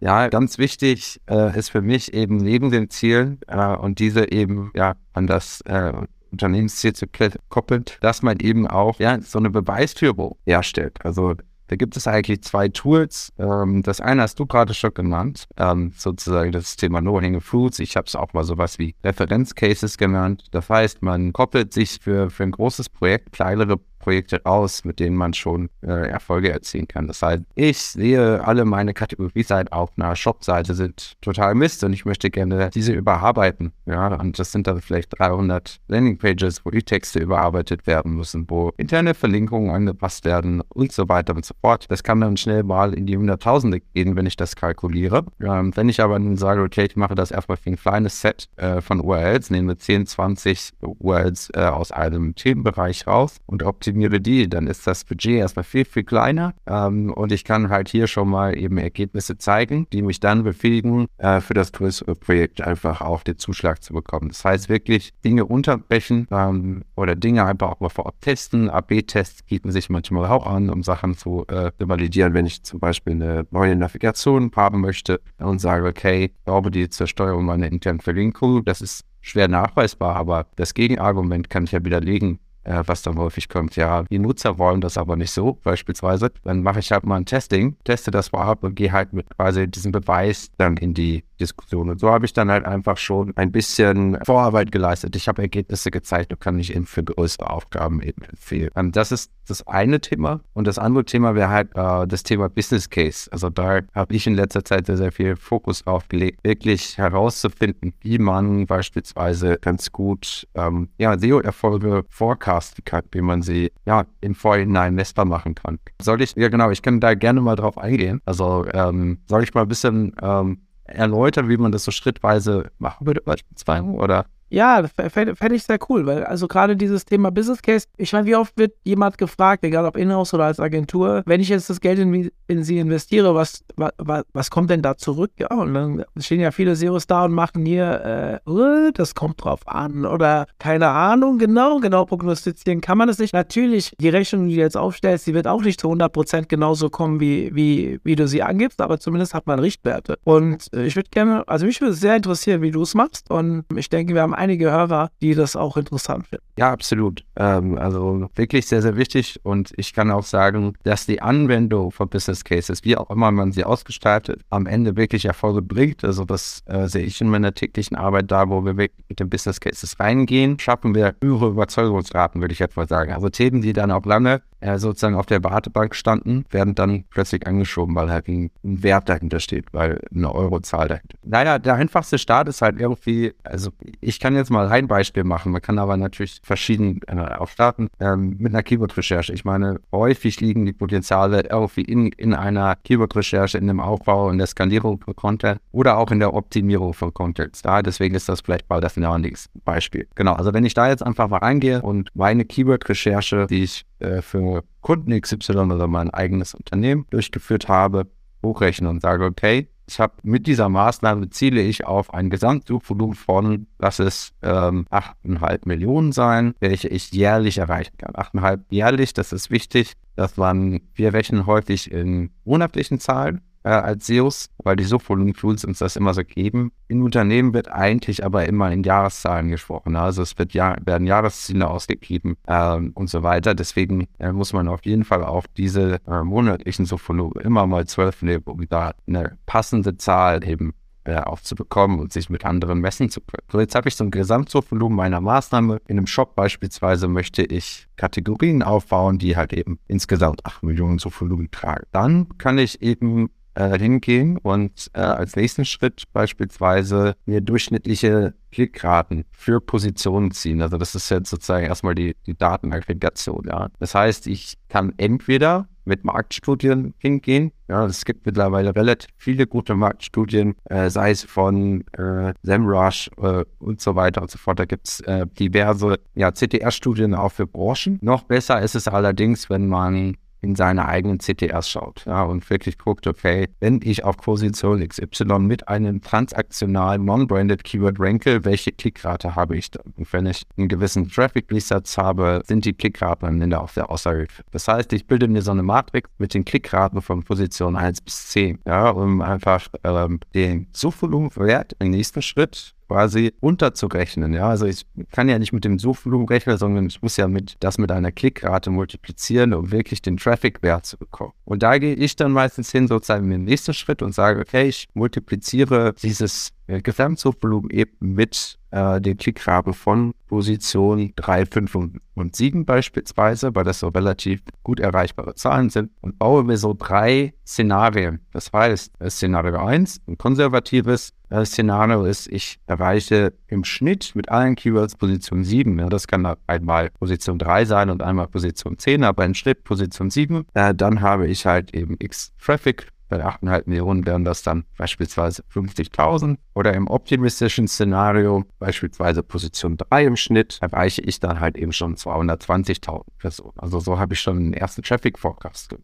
Ja, 0.00 0.28
ganz 0.28 0.56
wichtig 0.56 1.20
äh, 1.28 1.56
ist 1.58 1.70
für 1.70 1.82
mich 1.82 2.14
eben 2.14 2.38
neben 2.38 2.70
den 2.70 2.88
Zielen 2.88 3.38
äh, 3.46 3.76
und 3.76 3.98
diese 3.98 4.32
eben 4.32 4.70
ja 4.74 4.94
an 5.12 5.26
das 5.26 5.60
äh, 5.62 5.92
Unternehmensziel 6.32 6.94
zu 6.94 7.06
koppeln, 7.48 7.84
dass 8.00 8.22
man 8.22 8.38
eben 8.40 8.66
auch 8.66 8.98
ja 8.98 9.20
so 9.20 9.38
eine 9.38 9.50
Beweisführung 9.50 10.36
herstellt. 10.46 10.98
Also 11.04 11.34
da 11.70 11.76
gibt 11.76 11.96
es 11.96 12.08
eigentlich 12.08 12.42
zwei 12.42 12.68
Tools. 12.68 13.32
Ähm, 13.38 13.82
das 13.82 14.00
eine 14.00 14.22
hast 14.22 14.40
du 14.40 14.46
gerade 14.46 14.74
schon 14.74 14.92
genannt, 14.92 15.46
ähm, 15.56 15.92
sozusagen 15.96 16.50
das 16.50 16.76
Thema 16.76 17.00
No-Hanging 17.00 17.40
Fruits. 17.40 17.78
Ich 17.78 17.96
habe 17.96 18.06
es 18.06 18.16
auch 18.16 18.32
mal 18.32 18.42
sowas 18.42 18.80
wie 18.80 18.96
Referenzcases 19.04 19.96
genannt. 19.96 20.46
Das 20.50 20.68
heißt, 20.68 21.02
man 21.02 21.32
koppelt 21.32 21.72
sich 21.72 21.98
für, 22.00 22.30
für 22.30 22.42
ein 22.42 22.50
großes 22.50 22.88
Projekt 22.88 23.32
kleinere 23.32 23.78
Projekte 24.00 24.42
raus, 24.44 24.84
mit 24.84 24.98
denen 24.98 25.14
man 25.14 25.32
schon 25.34 25.68
äh, 25.82 26.08
Erfolge 26.08 26.50
erzielen 26.50 26.88
kann. 26.88 27.06
Das 27.06 27.22
heißt, 27.22 27.44
ich 27.54 27.78
sehe 27.78 28.44
alle 28.44 28.64
meine 28.64 28.94
Kategorieseiten 28.94 29.72
auf 29.72 29.90
einer 29.96 30.16
Shop-Seite 30.16 30.74
sind 30.74 31.20
total 31.20 31.54
Mist 31.54 31.84
und 31.84 31.92
ich 31.92 32.04
möchte 32.04 32.30
gerne 32.30 32.70
diese 32.74 32.92
überarbeiten. 32.92 33.72
Ja, 33.86 34.08
und 34.08 34.38
das 34.38 34.50
sind 34.50 34.66
dann 34.66 34.80
vielleicht 34.80 35.18
300 35.18 35.80
Landingpages, 35.88 36.64
wo 36.64 36.70
die 36.70 36.82
Texte 36.82 37.20
überarbeitet 37.20 37.86
werden 37.86 38.16
müssen, 38.16 38.46
wo 38.48 38.72
interne 38.76 39.14
Verlinkungen 39.14 39.70
angepasst 39.70 40.24
werden 40.24 40.62
und 40.68 40.92
so 40.92 41.08
weiter 41.08 41.36
und 41.36 41.44
so 41.44 41.54
fort. 41.60 41.86
Das 41.88 42.02
kann 42.02 42.20
dann 42.20 42.36
schnell 42.36 42.62
mal 42.62 42.94
in 42.94 43.06
die 43.06 43.16
Hunderttausende 43.16 43.80
gehen, 43.94 44.16
wenn 44.16 44.26
ich 44.26 44.36
das 44.36 44.56
kalkuliere. 44.56 45.26
Ähm, 45.40 45.76
wenn 45.76 45.88
ich 45.88 46.00
aber 46.00 46.18
nun 46.18 46.36
sage, 46.36 46.62
okay, 46.62 46.86
ich 46.86 46.96
mache 46.96 47.14
das 47.14 47.30
erstmal 47.30 47.58
für 47.58 47.70
ein 47.70 47.76
kleines 47.76 48.20
Set 48.20 48.48
äh, 48.56 48.80
von 48.80 49.00
URLs, 49.00 49.50
nehme 49.50 49.76
10, 49.76 50.06
20 50.06 50.72
URLs 50.80 51.50
äh, 51.54 51.60
aus 51.60 51.92
einem 51.92 52.34
Themenbereich 52.34 53.06
raus 53.06 53.36
und 53.46 53.62
optimiere 53.62 53.89
optimiere 53.90 54.20
die, 54.20 54.48
dann 54.48 54.66
ist 54.66 54.86
das 54.86 55.04
Budget 55.04 55.38
erstmal 55.38 55.64
viel, 55.64 55.84
viel 55.84 56.04
kleiner 56.04 56.54
ähm, 56.66 57.12
und 57.12 57.32
ich 57.32 57.44
kann 57.44 57.68
halt 57.68 57.88
hier 57.88 58.06
schon 58.06 58.28
mal 58.28 58.56
eben 58.56 58.78
Ergebnisse 58.78 59.36
zeigen, 59.36 59.86
die 59.92 60.02
mich 60.02 60.20
dann 60.20 60.44
befähigen, 60.44 61.06
äh, 61.18 61.40
für 61.40 61.54
das 61.54 61.72
größere 61.72 62.14
Projekt 62.14 62.60
einfach 62.60 63.00
auch 63.00 63.22
den 63.22 63.38
Zuschlag 63.38 63.82
zu 63.82 63.92
bekommen. 63.92 64.28
Das 64.28 64.44
heißt 64.44 64.68
wirklich 64.68 65.12
Dinge 65.24 65.44
unterbrechen 65.44 66.28
ähm, 66.30 66.84
oder 66.96 67.16
Dinge 67.16 67.44
einfach 67.44 67.70
auch 67.70 67.80
mal 67.80 67.88
vor 67.88 68.06
Ort 68.06 68.20
testen. 68.20 68.70
AB-Tests 68.70 69.42
bieten 69.42 69.72
sich 69.72 69.90
manchmal 69.90 70.26
auch 70.26 70.46
an, 70.46 70.70
um 70.70 70.82
Sachen 70.82 71.16
zu 71.16 71.44
äh, 71.48 71.72
validieren, 71.78 72.34
wenn 72.34 72.46
ich 72.46 72.62
zum 72.62 72.80
Beispiel 72.80 73.14
eine 73.14 73.46
neue 73.50 73.76
Navigation 73.76 74.50
haben 74.54 74.80
möchte 74.80 75.20
und 75.38 75.60
sage, 75.60 75.86
okay, 75.86 76.26
ich 76.26 76.44
glaube 76.44 76.70
die 76.70 76.88
zur 76.88 77.08
meiner 77.42 77.66
internen 77.66 78.00
Verlinkung, 78.00 78.64
das 78.64 78.80
ist 78.80 79.04
schwer 79.20 79.48
nachweisbar, 79.48 80.16
aber 80.16 80.46
das 80.56 80.74
Gegenargument 80.74 81.50
kann 81.50 81.64
ich 81.64 81.72
ja 81.72 81.84
widerlegen 81.84 82.38
äh, 82.64 82.82
was 82.86 83.02
dann 83.02 83.18
häufig 83.18 83.48
kommt. 83.48 83.76
Ja, 83.76 84.04
die 84.04 84.18
Nutzer 84.18 84.58
wollen 84.58 84.80
das 84.80 84.98
aber 84.98 85.16
nicht 85.16 85.30
so, 85.30 85.58
beispielsweise. 85.62 86.30
Dann 86.44 86.62
mache 86.62 86.80
ich 86.80 86.92
halt 86.92 87.04
mal 87.04 87.16
ein 87.16 87.26
Testing, 87.26 87.76
teste 87.84 88.10
das 88.10 88.32
mal 88.32 88.42
ab 88.42 88.64
und 88.64 88.74
gehe 88.74 88.92
halt 88.92 89.12
mit 89.12 89.28
quasi 89.36 89.68
diesem 89.68 89.92
Beweis 89.92 90.50
dann 90.58 90.76
in 90.76 90.94
die 90.94 91.24
Diskussion. 91.40 91.90
Und 91.90 92.00
so 92.00 92.10
habe 92.10 92.26
ich 92.26 92.32
dann 92.32 92.50
halt 92.50 92.64
einfach 92.64 92.98
schon 92.98 93.36
ein 93.36 93.50
bisschen 93.50 94.18
Vorarbeit 94.24 94.70
geleistet. 94.70 95.16
Ich 95.16 95.28
habe 95.28 95.42
Ergebnisse 95.42 95.90
gezeigt 95.90 96.32
und 96.32 96.40
kann 96.40 96.56
mich 96.56 96.74
eben 96.74 96.86
für 96.86 97.02
größere 97.02 97.48
Aufgaben 97.48 98.02
eben 98.02 98.22
empfehlen. 98.22 98.70
Und 98.74 98.96
das 98.96 99.10
ist 99.12 99.30
das 99.50 99.66
eine 99.66 100.00
Thema. 100.00 100.40
Und 100.52 100.66
das 100.66 100.78
andere 100.78 101.04
Thema 101.04 101.34
wäre 101.34 101.50
halt 101.50 101.70
äh, 101.74 102.06
das 102.06 102.22
Thema 102.22 102.48
Business 102.48 102.88
Case. 102.88 103.30
Also 103.32 103.50
da 103.50 103.80
habe 103.94 104.14
ich 104.14 104.26
in 104.26 104.34
letzter 104.34 104.64
Zeit 104.64 104.86
sehr, 104.86 104.96
sehr 104.96 105.12
viel 105.12 105.36
Fokus 105.36 105.84
drauf 105.84 106.08
gelegt, 106.08 106.44
wirklich 106.44 106.98
herauszufinden, 106.98 107.94
wie 108.00 108.18
man 108.18 108.66
beispielsweise 108.66 109.58
ganz 109.60 109.92
gut 109.92 110.46
ähm, 110.54 110.88
ja, 110.98 111.18
SEO-Erfolge 111.18 112.04
forecasten 112.08 112.84
kann, 112.84 113.02
wie 113.12 113.20
man 113.20 113.42
sie 113.42 113.72
ja 113.86 114.04
im 114.20 114.34
Vorhinein 114.34 114.94
messbar 114.94 115.24
machen 115.24 115.54
kann. 115.54 115.78
Soll 116.00 116.22
ich, 116.22 116.34
ja 116.36 116.48
genau, 116.48 116.70
ich 116.70 116.82
kann 116.82 117.00
da 117.00 117.14
gerne 117.14 117.40
mal 117.40 117.56
drauf 117.56 117.78
eingehen. 117.78 118.20
Also 118.24 118.64
ähm, 118.72 119.18
soll 119.28 119.42
ich 119.42 119.54
mal 119.54 119.62
ein 119.62 119.68
bisschen 119.68 120.14
ähm, 120.22 120.58
erläutern, 120.90 121.48
wie 121.48 121.56
man 121.56 121.72
das 121.72 121.84
so 121.84 121.90
schrittweise 121.90 122.70
machen 122.78 123.06
würde, 123.06 123.20
beispielsweise? 123.20 123.84
Oder 123.84 124.26
ja, 124.50 124.82
fände 125.08 125.54
ich 125.54 125.62
sehr 125.62 125.78
cool, 125.88 126.06
weil 126.06 126.24
also 126.24 126.48
gerade 126.48 126.76
dieses 126.76 127.04
Thema 127.04 127.30
Business 127.30 127.62
Case, 127.62 127.86
ich 127.96 128.12
meine, 128.12 128.26
wie 128.26 128.34
oft 128.34 128.56
wird 128.58 128.72
jemand 128.84 129.16
gefragt, 129.16 129.64
egal 129.64 129.86
ob 129.86 129.96
Inhouse 129.96 130.34
oder 130.34 130.44
als 130.44 130.58
Agentur, 130.58 131.22
wenn 131.24 131.40
ich 131.40 131.48
jetzt 131.48 131.70
das 131.70 131.80
Geld 131.80 132.00
in, 132.00 132.30
in 132.48 132.64
sie 132.64 132.78
investiere, 132.78 133.34
was, 133.34 133.64
was, 133.76 134.24
was 134.32 134.50
kommt 134.50 134.70
denn 134.70 134.82
da 134.82 134.96
zurück? 134.96 135.30
Ja, 135.38 135.48
und 135.54 135.74
dann 135.74 136.04
stehen 136.18 136.40
ja 136.40 136.50
viele 136.50 136.74
Zeros 136.74 137.06
da 137.06 137.24
und 137.24 137.32
machen 137.32 137.64
hier, 137.64 138.40
äh, 138.46 138.50
uh, 138.50 138.90
das 138.92 139.14
kommt 139.14 139.42
drauf 139.44 139.60
an 139.66 140.04
oder 140.04 140.46
keine 140.58 140.88
Ahnung, 140.88 141.38
genau, 141.38 141.78
genau 141.78 142.04
prognostizieren 142.04 142.80
kann 142.80 142.98
man 142.98 143.08
es 143.08 143.18
nicht. 143.18 143.32
Natürlich, 143.32 143.94
die 144.00 144.08
Rechnung, 144.08 144.48
die 144.48 144.56
du 144.56 144.60
jetzt 144.60 144.76
aufstellst, 144.76 145.28
die 145.28 145.34
wird 145.34 145.46
auch 145.46 145.62
nicht 145.62 145.80
zu 145.80 145.88
100% 145.88 146.46
genauso 146.48 146.90
kommen, 146.90 147.20
wie, 147.20 147.54
wie, 147.54 148.00
wie 148.02 148.16
du 148.16 148.26
sie 148.26 148.42
angibst, 148.42 148.80
aber 148.80 148.98
zumindest 148.98 149.32
hat 149.32 149.46
man 149.46 149.60
Richtwerte. 149.60 150.18
Und 150.24 150.72
äh, 150.74 150.86
ich 150.86 150.96
würde 150.96 151.10
gerne, 151.10 151.46
also 151.46 151.66
mich 151.66 151.80
würde 151.80 151.94
sehr 151.94 152.16
interessieren, 152.16 152.62
wie 152.62 152.72
du 152.72 152.82
es 152.82 152.94
machst 152.94 153.30
und 153.30 153.64
ich 153.76 153.88
denke, 153.88 154.14
wir 154.14 154.22
haben 154.22 154.34
einige 154.40 154.70
Hörer, 154.70 155.10
die 155.20 155.34
das 155.34 155.54
auch 155.54 155.76
interessant 155.76 156.26
finden. 156.26 156.44
Ja, 156.58 156.72
absolut. 156.72 157.24
Ähm, 157.36 157.78
also 157.78 158.28
wirklich 158.34 158.66
sehr, 158.66 158.82
sehr 158.82 158.96
wichtig. 158.96 159.38
Und 159.42 159.72
ich 159.76 159.92
kann 159.92 160.10
auch 160.10 160.24
sagen, 160.24 160.74
dass 160.82 161.06
die 161.06 161.22
Anwendung 161.22 161.92
von 161.92 162.08
Business 162.08 162.42
Cases, 162.42 162.84
wie 162.84 162.96
auch 162.96 163.10
immer 163.10 163.30
man 163.30 163.52
sie 163.52 163.64
ausgestaltet, 163.64 164.42
am 164.50 164.66
Ende 164.66 164.96
wirklich 164.96 165.26
Erfolge 165.26 165.62
bringt. 165.62 166.04
Also 166.04 166.24
das 166.24 166.62
äh, 166.66 166.86
sehe 166.88 167.04
ich 167.04 167.20
in 167.20 167.28
meiner 167.28 167.54
täglichen 167.54 167.96
Arbeit 167.96 168.30
da, 168.30 168.48
wo 168.48 168.64
wir 168.64 168.74
mit 168.74 168.92
den 169.10 169.28
Business 169.28 169.60
Cases 169.60 169.98
reingehen, 170.00 170.58
schaffen 170.58 170.94
wir 170.94 171.14
höhere 171.22 171.48
Überzeugungsraten, 171.48 172.40
würde 172.40 172.52
ich 172.52 172.60
etwa 172.60 172.86
sagen. 172.86 173.12
Also 173.12 173.28
Themen, 173.28 173.60
die 173.60 173.72
dann 173.72 173.90
auch 173.90 174.04
lange 174.06 174.42
äh, 174.60 174.78
sozusagen 174.78 175.14
auf 175.14 175.26
der 175.26 175.42
Wartebank 175.42 175.94
standen, 175.94 176.44
werden 176.50 176.74
dann 176.74 177.04
plötzlich 177.10 177.46
angeschoben, 177.46 177.94
weil 177.94 178.10
halt 178.10 178.28
ein, 178.28 178.50
Wert 178.62 179.08
dahinter 179.08 179.40
steht, 179.40 179.72
weil 179.72 180.00
eine 180.14 180.34
Eurozahl 180.34 180.88
dahinter. 180.88 181.16
Naja, 181.24 181.58
der 181.58 181.74
einfachste 181.74 182.18
Start 182.18 182.48
ist 182.48 182.62
halt 182.62 182.78
irgendwie, 182.78 183.32
also 183.42 183.70
ich 184.00 184.20
kann 184.20 184.29
kann 184.30 184.36
jetzt 184.36 184.50
mal 184.50 184.68
ein 184.68 184.86
Beispiel 184.86 185.24
machen. 185.24 185.50
Man 185.50 185.60
kann 185.60 185.80
aber 185.80 185.96
natürlich 185.96 186.40
verschieden 186.44 187.00
äh, 187.08 187.16
auch 187.16 187.48
starten 187.48 187.88
ähm, 187.98 188.36
mit 188.38 188.52
einer 188.52 188.62
Keyword-Recherche. 188.62 189.32
Ich 189.32 189.44
meine, 189.44 189.80
häufig 189.90 190.40
liegen 190.40 190.64
die 190.64 190.72
Potenziale 190.72 191.48
irgendwie 191.50 191.82
in, 191.82 192.12
in 192.12 192.32
einer 192.32 192.76
Keyword-Recherche, 192.76 193.58
in 193.58 193.66
dem 193.66 193.80
Aufbau, 193.80 194.30
in 194.30 194.38
der 194.38 194.46
Skalierung 194.46 195.00
von 195.00 195.16
Content 195.16 195.60
oder 195.72 195.98
auch 195.98 196.12
in 196.12 196.20
der 196.20 196.32
Optimierung 196.32 196.94
von 196.94 197.12
Content. 197.12 197.58
Da, 197.64 197.82
deswegen 197.82 198.14
ist 198.14 198.28
das 198.28 198.40
vielleicht 198.40 198.70
mal 198.70 198.80
das 198.80 198.96
nächste 198.96 199.50
Beispiel. 199.64 200.06
Genau, 200.14 200.34
also 200.34 200.54
wenn 200.54 200.64
ich 200.64 200.74
da 200.74 200.88
jetzt 200.88 201.02
einfach 201.02 201.28
mal 201.28 201.38
reingehe 201.38 201.82
und 201.82 202.10
meine 202.14 202.44
Keyword-Recherche, 202.44 203.48
die 203.50 203.64
ich 203.64 203.84
äh, 203.98 204.22
für 204.22 204.62
Kunden 204.80 205.20
XY 205.20 205.72
oder 205.72 205.88
mein 205.88 206.10
eigenes 206.10 206.54
Unternehmen 206.54 207.04
durchgeführt 207.10 207.66
habe, 207.66 208.06
hochrechne 208.44 208.88
und 208.88 209.02
sage, 209.02 209.24
okay, 209.24 209.68
ich 209.90 209.98
habe 209.98 210.14
mit 210.22 210.46
dieser 210.46 210.68
Maßnahme 210.68 211.30
ziele 211.30 211.60
ich 211.60 211.84
auf 211.84 212.14
ein 212.14 212.30
Gesamtsuchvolumen 212.30 213.16
von, 213.16 213.66
lass 213.78 213.98
es 213.98 214.32
ähm, 214.40 214.86
8,5 214.90 215.62
Millionen 215.64 216.12
sein, 216.12 216.54
welche 216.60 216.88
ich 216.88 217.10
jährlich 217.10 217.58
erreichen 217.58 217.96
kann. 217.98 218.14
8,5 218.14 218.60
jährlich, 218.70 219.14
das 219.14 219.32
ist 219.32 219.50
wichtig, 219.50 219.94
dass 220.14 220.36
man, 220.36 220.80
wir 220.94 221.12
rechnen 221.12 221.46
häufig 221.46 221.90
in 221.90 222.30
monatlichen 222.44 223.00
Zahlen 223.00 223.40
äh, 223.64 223.68
als 223.70 224.06
SEOs, 224.06 224.50
weil 224.58 224.76
die 224.76 224.84
Subvolumen-Tools 224.84 225.64
uns 225.64 225.78
das 225.78 225.96
immer 225.96 226.14
so 226.14 226.22
geben. 226.24 226.72
In 226.88 227.02
Unternehmen 227.02 227.54
wird 227.54 227.68
eigentlich 227.68 228.24
aber 228.24 228.46
immer 228.46 228.70
in 228.72 228.82
Jahreszahlen 228.82 229.48
gesprochen. 229.48 229.96
Also 229.96 230.22
es 230.22 230.38
wird 230.38 230.54
ja, 230.54 230.76
werden 230.84 231.06
Jahresziele 231.06 231.68
ausgegeben 231.68 232.36
ähm, 232.46 232.92
und 232.94 233.10
so 233.10 233.22
weiter. 233.22 233.54
Deswegen 233.54 234.08
äh, 234.18 234.32
muss 234.32 234.52
man 234.52 234.68
auf 234.68 234.84
jeden 234.84 235.04
Fall 235.04 235.24
auf 235.24 235.46
diese 235.48 236.00
äh, 236.06 236.22
monatlichen 236.22 236.86
Subvolumen 236.86 237.42
immer 237.42 237.66
mal 237.66 237.86
zwölf 237.86 238.22
nehmen, 238.22 238.44
um 238.44 238.66
da 238.68 238.92
eine 239.06 239.38
passende 239.46 239.96
Zahl 239.96 240.46
eben 240.46 240.72
äh, 241.04 241.16
aufzubekommen 241.16 241.98
und 241.98 242.12
sich 242.12 242.28
mit 242.28 242.44
anderen 242.44 242.80
messen 242.80 243.08
zu 243.08 243.20
können. 243.20 243.46
So, 243.50 243.58
jetzt 243.58 243.74
habe 243.74 243.88
ich 243.88 243.96
so 243.96 244.04
ein 244.04 244.10
Gesamtsuchvolumen 244.10 244.96
meiner 244.96 245.20
Maßnahme. 245.20 245.80
In 245.88 245.96
einem 245.96 246.06
Shop 246.06 246.34
beispielsweise 246.34 247.08
möchte 247.08 247.42
ich 247.42 247.88
Kategorien 247.96 248.62
aufbauen, 248.62 249.18
die 249.18 249.36
halt 249.36 249.52
eben 249.52 249.78
insgesamt 249.88 250.44
8 250.44 250.62
Millionen 250.62 250.98
Suchvolumen 250.98 251.50
tragen. 251.50 251.84
Dann 251.92 252.28
kann 252.36 252.58
ich 252.58 252.82
eben 252.82 253.30
äh, 253.60 253.78
hingehen 253.78 254.38
und 254.38 254.90
äh, 254.94 255.00
als 255.00 255.36
nächsten 255.36 255.64
Schritt 255.64 256.04
beispielsweise 256.12 257.14
mir 257.26 257.40
durchschnittliche 257.42 258.34
Klickraten 258.52 259.24
für 259.30 259.60
Positionen 259.60 260.30
ziehen. 260.30 260.62
Also 260.62 260.78
das 260.78 260.94
ist 260.94 261.10
jetzt 261.10 261.28
sozusagen 261.28 261.66
erstmal 261.66 261.94
die, 261.94 262.16
die 262.26 262.36
Datenaggregation. 262.36 263.44
Ja. 263.46 263.68
Das 263.78 263.94
heißt, 263.94 264.26
ich 264.28 264.54
kann 264.68 264.94
entweder 264.96 265.68
mit 265.84 266.04
Marktstudien 266.04 266.94
hingehen. 266.98 267.52
Ja, 267.68 267.84
es 267.84 268.04
gibt 268.04 268.24
mittlerweile 268.24 268.74
relativ 268.74 269.10
viele 269.16 269.46
gute 269.46 269.74
Marktstudien, 269.74 270.54
äh, 270.64 270.88
sei 270.88 271.10
es 271.10 271.24
von 271.24 271.84
äh, 271.92 272.32
SEMrush 272.42 273.10
äh, 273.20 273.44
und 273.58 273.80
so 273.80 273.94
weiter 273.94 274.22
und 274.22 274.30
so 274.30 274.38
fort. 274.38 274.58
Da 274.58 274.64
gibt 274.64 274.88
es 274.88 275.00
äh, 275.00 275.26
diverse 275.26 275.98
ja, 276.14 276.32
CTR-Studien 276.32 277.14
auch 277.14 277.32
für 277.32 277.46
Branchen. 277.46 277.98
Noch 278.00 278.22
besser 278.22 278.60
ist 278.62 278.74
es 278.74 278.88
allerdings, 278.88 279.50
wenn 279.50 279.68
man 279.68 280.16
in 280.40 280.54
seine 280.54 280.86
eigenen 280.86 281.18
CTRs 281.18 281.68
schaut 281.68 282.04
ja, 282.06 282.22
und 282.22 282.48
wirklich 282.50 282.78
guckt, 282.78 283.06
okay, 283.06 283.48
wenn 283.60 283.80
ich 283.82 284.04
auf 284.04 284.16
Position 284.16 284.86
XY 284.86 285.40
mit 285.40 285.68
einem 285.68 286.00
transaktionalen 286.00 287.04
Non-Branded 287.04 287.64
Keyword 287.64 287.96
ranke, 287.98 288.44
welche 288.44 288.72
Klickrate 288.72 289.36
habe 289.36 289.56
ich 289.56 289.70
dann? 289.70 289.92
Und 289.96 290.12
wenn 290.12 290.26
ich 290.26 290.42
einen 290.56 290.68
gewissen 290.68 291.08
Traffic-Resatz 291.08 291.98
habe, 291.98 292.42
sind 292.46 292.64
die 292.64 292.72
Klickraten 292.72 293.28
am 293.28 293.40
Ende 293.40 293.60
auch 293.60 293.68
sehr 293.68 293.90
aussagekräftig. 293.90 294.46
Das 294.50 294.68
heißt, 294.68 294.92
ich 294.92 295.06
bilde 295.06 295.28
mir 295.28 295.42
so 295.42 295.50
eine 295.50 295.62
Matrix 295.62 296.10
mit 296.18 296.34
den 296.34 296.44
Klickraten 296.44 297.02
von 297.02 297.22
Position 297.22 297.76
1 297.76 298.00
bis 298.00 298.28
10, 298.28 298.60
ja, 298.66 298.90
um 298.90 299.20
einfach 299.20 299.68
ähm, 299.84 300.20
den 300.34 300.68
Suchvolumenwert 300.72 301.76
im 301.78 301.90
nächsten 301.90 302.22
Schritt 302.22 302.74
quasi 302.90 303.32
unterzurechnen. 303.38 304.32
Ja, 304.32 304.48
also 304.48 304.66
ich 304.66 304.84
kann 305.12 305.28
ja 305.28 305.38
nicht 305.38 305.52
mit 305.52 305.64
dem 305.64 305.78
Suchvolumen 305.78 306.26
rechnen, 306.26 306.58
sondern 306.58 306.88
ich 306.88 307.00
muss 307.02 307.16
ja 307.16 307.28
mit 307.28 307.54
das 307.60 307.78
mit 307.78 307.92
einer 307.92 308.10
Klickrate 308.10 308.70
multiplizieren, 308.70 309.54
um 309.54 309.70
wirklich 309.70 310.02
den 310.02 310.16
Traffic-Wert 310.16 310.86
zu 310.86 310.98
bekommen. 310.98 311.32
Und 311.44 311.62
da 311.62 311.78
gehe 311.78 311.94
ich 311.94 312.16
dann 312.16 312.32
meistens 312.32 312.72
hin, 312.72 312.88
sozusagen 312.88 313.30
im 313.30 313.44
nächsten 313.44 313.74
Schritt 313.74 314.02
und 314.02 314.12
sage, 314.12 314.40
okay, 314.40 314.66
ich 314.66 314.88
multipliziere 314.94 315.94
dieses 316.02 316.50
Gesamtsuchvolumen 316.78 317.70
eben 317.70 318.14
mit 318.14 318.58
äh, 318.70 319.00
den 319.00 319.16
Klickraten 319.16 319.74
von 319.74 320.14
Position 320.28 321.12
3, 321.16 321.46
5 321.46 321.74
und, 321.74 322.00
und 322.14 322.36
7 322.36 322.64
beispielsweise, 322.64 323.54
weil 323.54 323.64
das 323.64 323.80
so 323.80 323.88
relativ 323.88 324.42
gut 324.62 324.80
erreichbare 324.80 325.34
Zahlen 325.34 325.70
sind 325.70 325.90
und 326.00 326.18
baue 326.18 326.44
mir 326.44 326.56
so 326.56 326.74
drei 326.78 327.34
Szenarien. 327.46 328.20
Das 328.32 328.52
heißt, 328.52 328.92
Szenario 329.08 329.56
1, 329.58 330.02
ein 330.06 330.18
konservatives 330.18 331.12
äh, 331.30 331.44
Szenario 331.44 332.04
ist, 332.04 332.28
ich 332.28 332.60
erreiche 332.66 333.32
im 333.48 333.64
Schnitt 333.64 334.12
mit 334.14 334.28
allen 334.28 334.54
Keywords 334.54 334.96
Position 334.96 335.44
7. 335.44 335.78
Ja, 335.78 335.88
das 335.88 336.06
kann 336.06 336.36
einmal 336.46 336.90
Position 336.90 337.38
3 337.38 337.64
sein 337.64 337.90
und 337.90 338.02
einmal 338.02 338.28
Position 338.28 338.78
10, 338.78 339.04
aber 339.04 339.24
im 339.24 339.34
Schnitt 339.34 339.64
Position 339.64 340.10
7. 340.10 340.46
Äh, 340.54 340.74
dann 340.74 341.00
habe 341.00 341.26
ich 341.26 341.46
halt 341.46 341.74
eben 341.74 341.96
x 341.98 342.32
Traffic 342.38 342.86
bei 343.10 343.22
8,5 343.22 343.62
Millionen 343.66 344.06
wären 344.06 344.24
das 344.24 344.42
dann 344.42 344.64
beispielsweise 344.78 345.42
50.000 345.52 346.38
oder 346.54 346.72
im 346.72 346.88
optimistischen 346.88 347.68
Szenario 347.68 348.44
beispielsweise 348.58 349.22
Position 349.22 349.76
3 349.76 350.04
im 350.06 350.16
Schnitt 350.16 350.58
erreiche 350.62 351.02
ich 351.02 351.20
dann 351.20 351.40
halt 351.40 351.58
eben 351.58 351.72
schon 351.72 351.96
220.000 351.96 353.02
Personen. 353.18 353.52
Also 353.58 353.80
so 353.80 353.98
habe 353.98 354.14
ich 354.14 354.20
schon 354.20 354.38
den 354.38 354.54
ersten 354.54 354.82
Traffic 354.82 355.18
Forecast. 355.18 355.76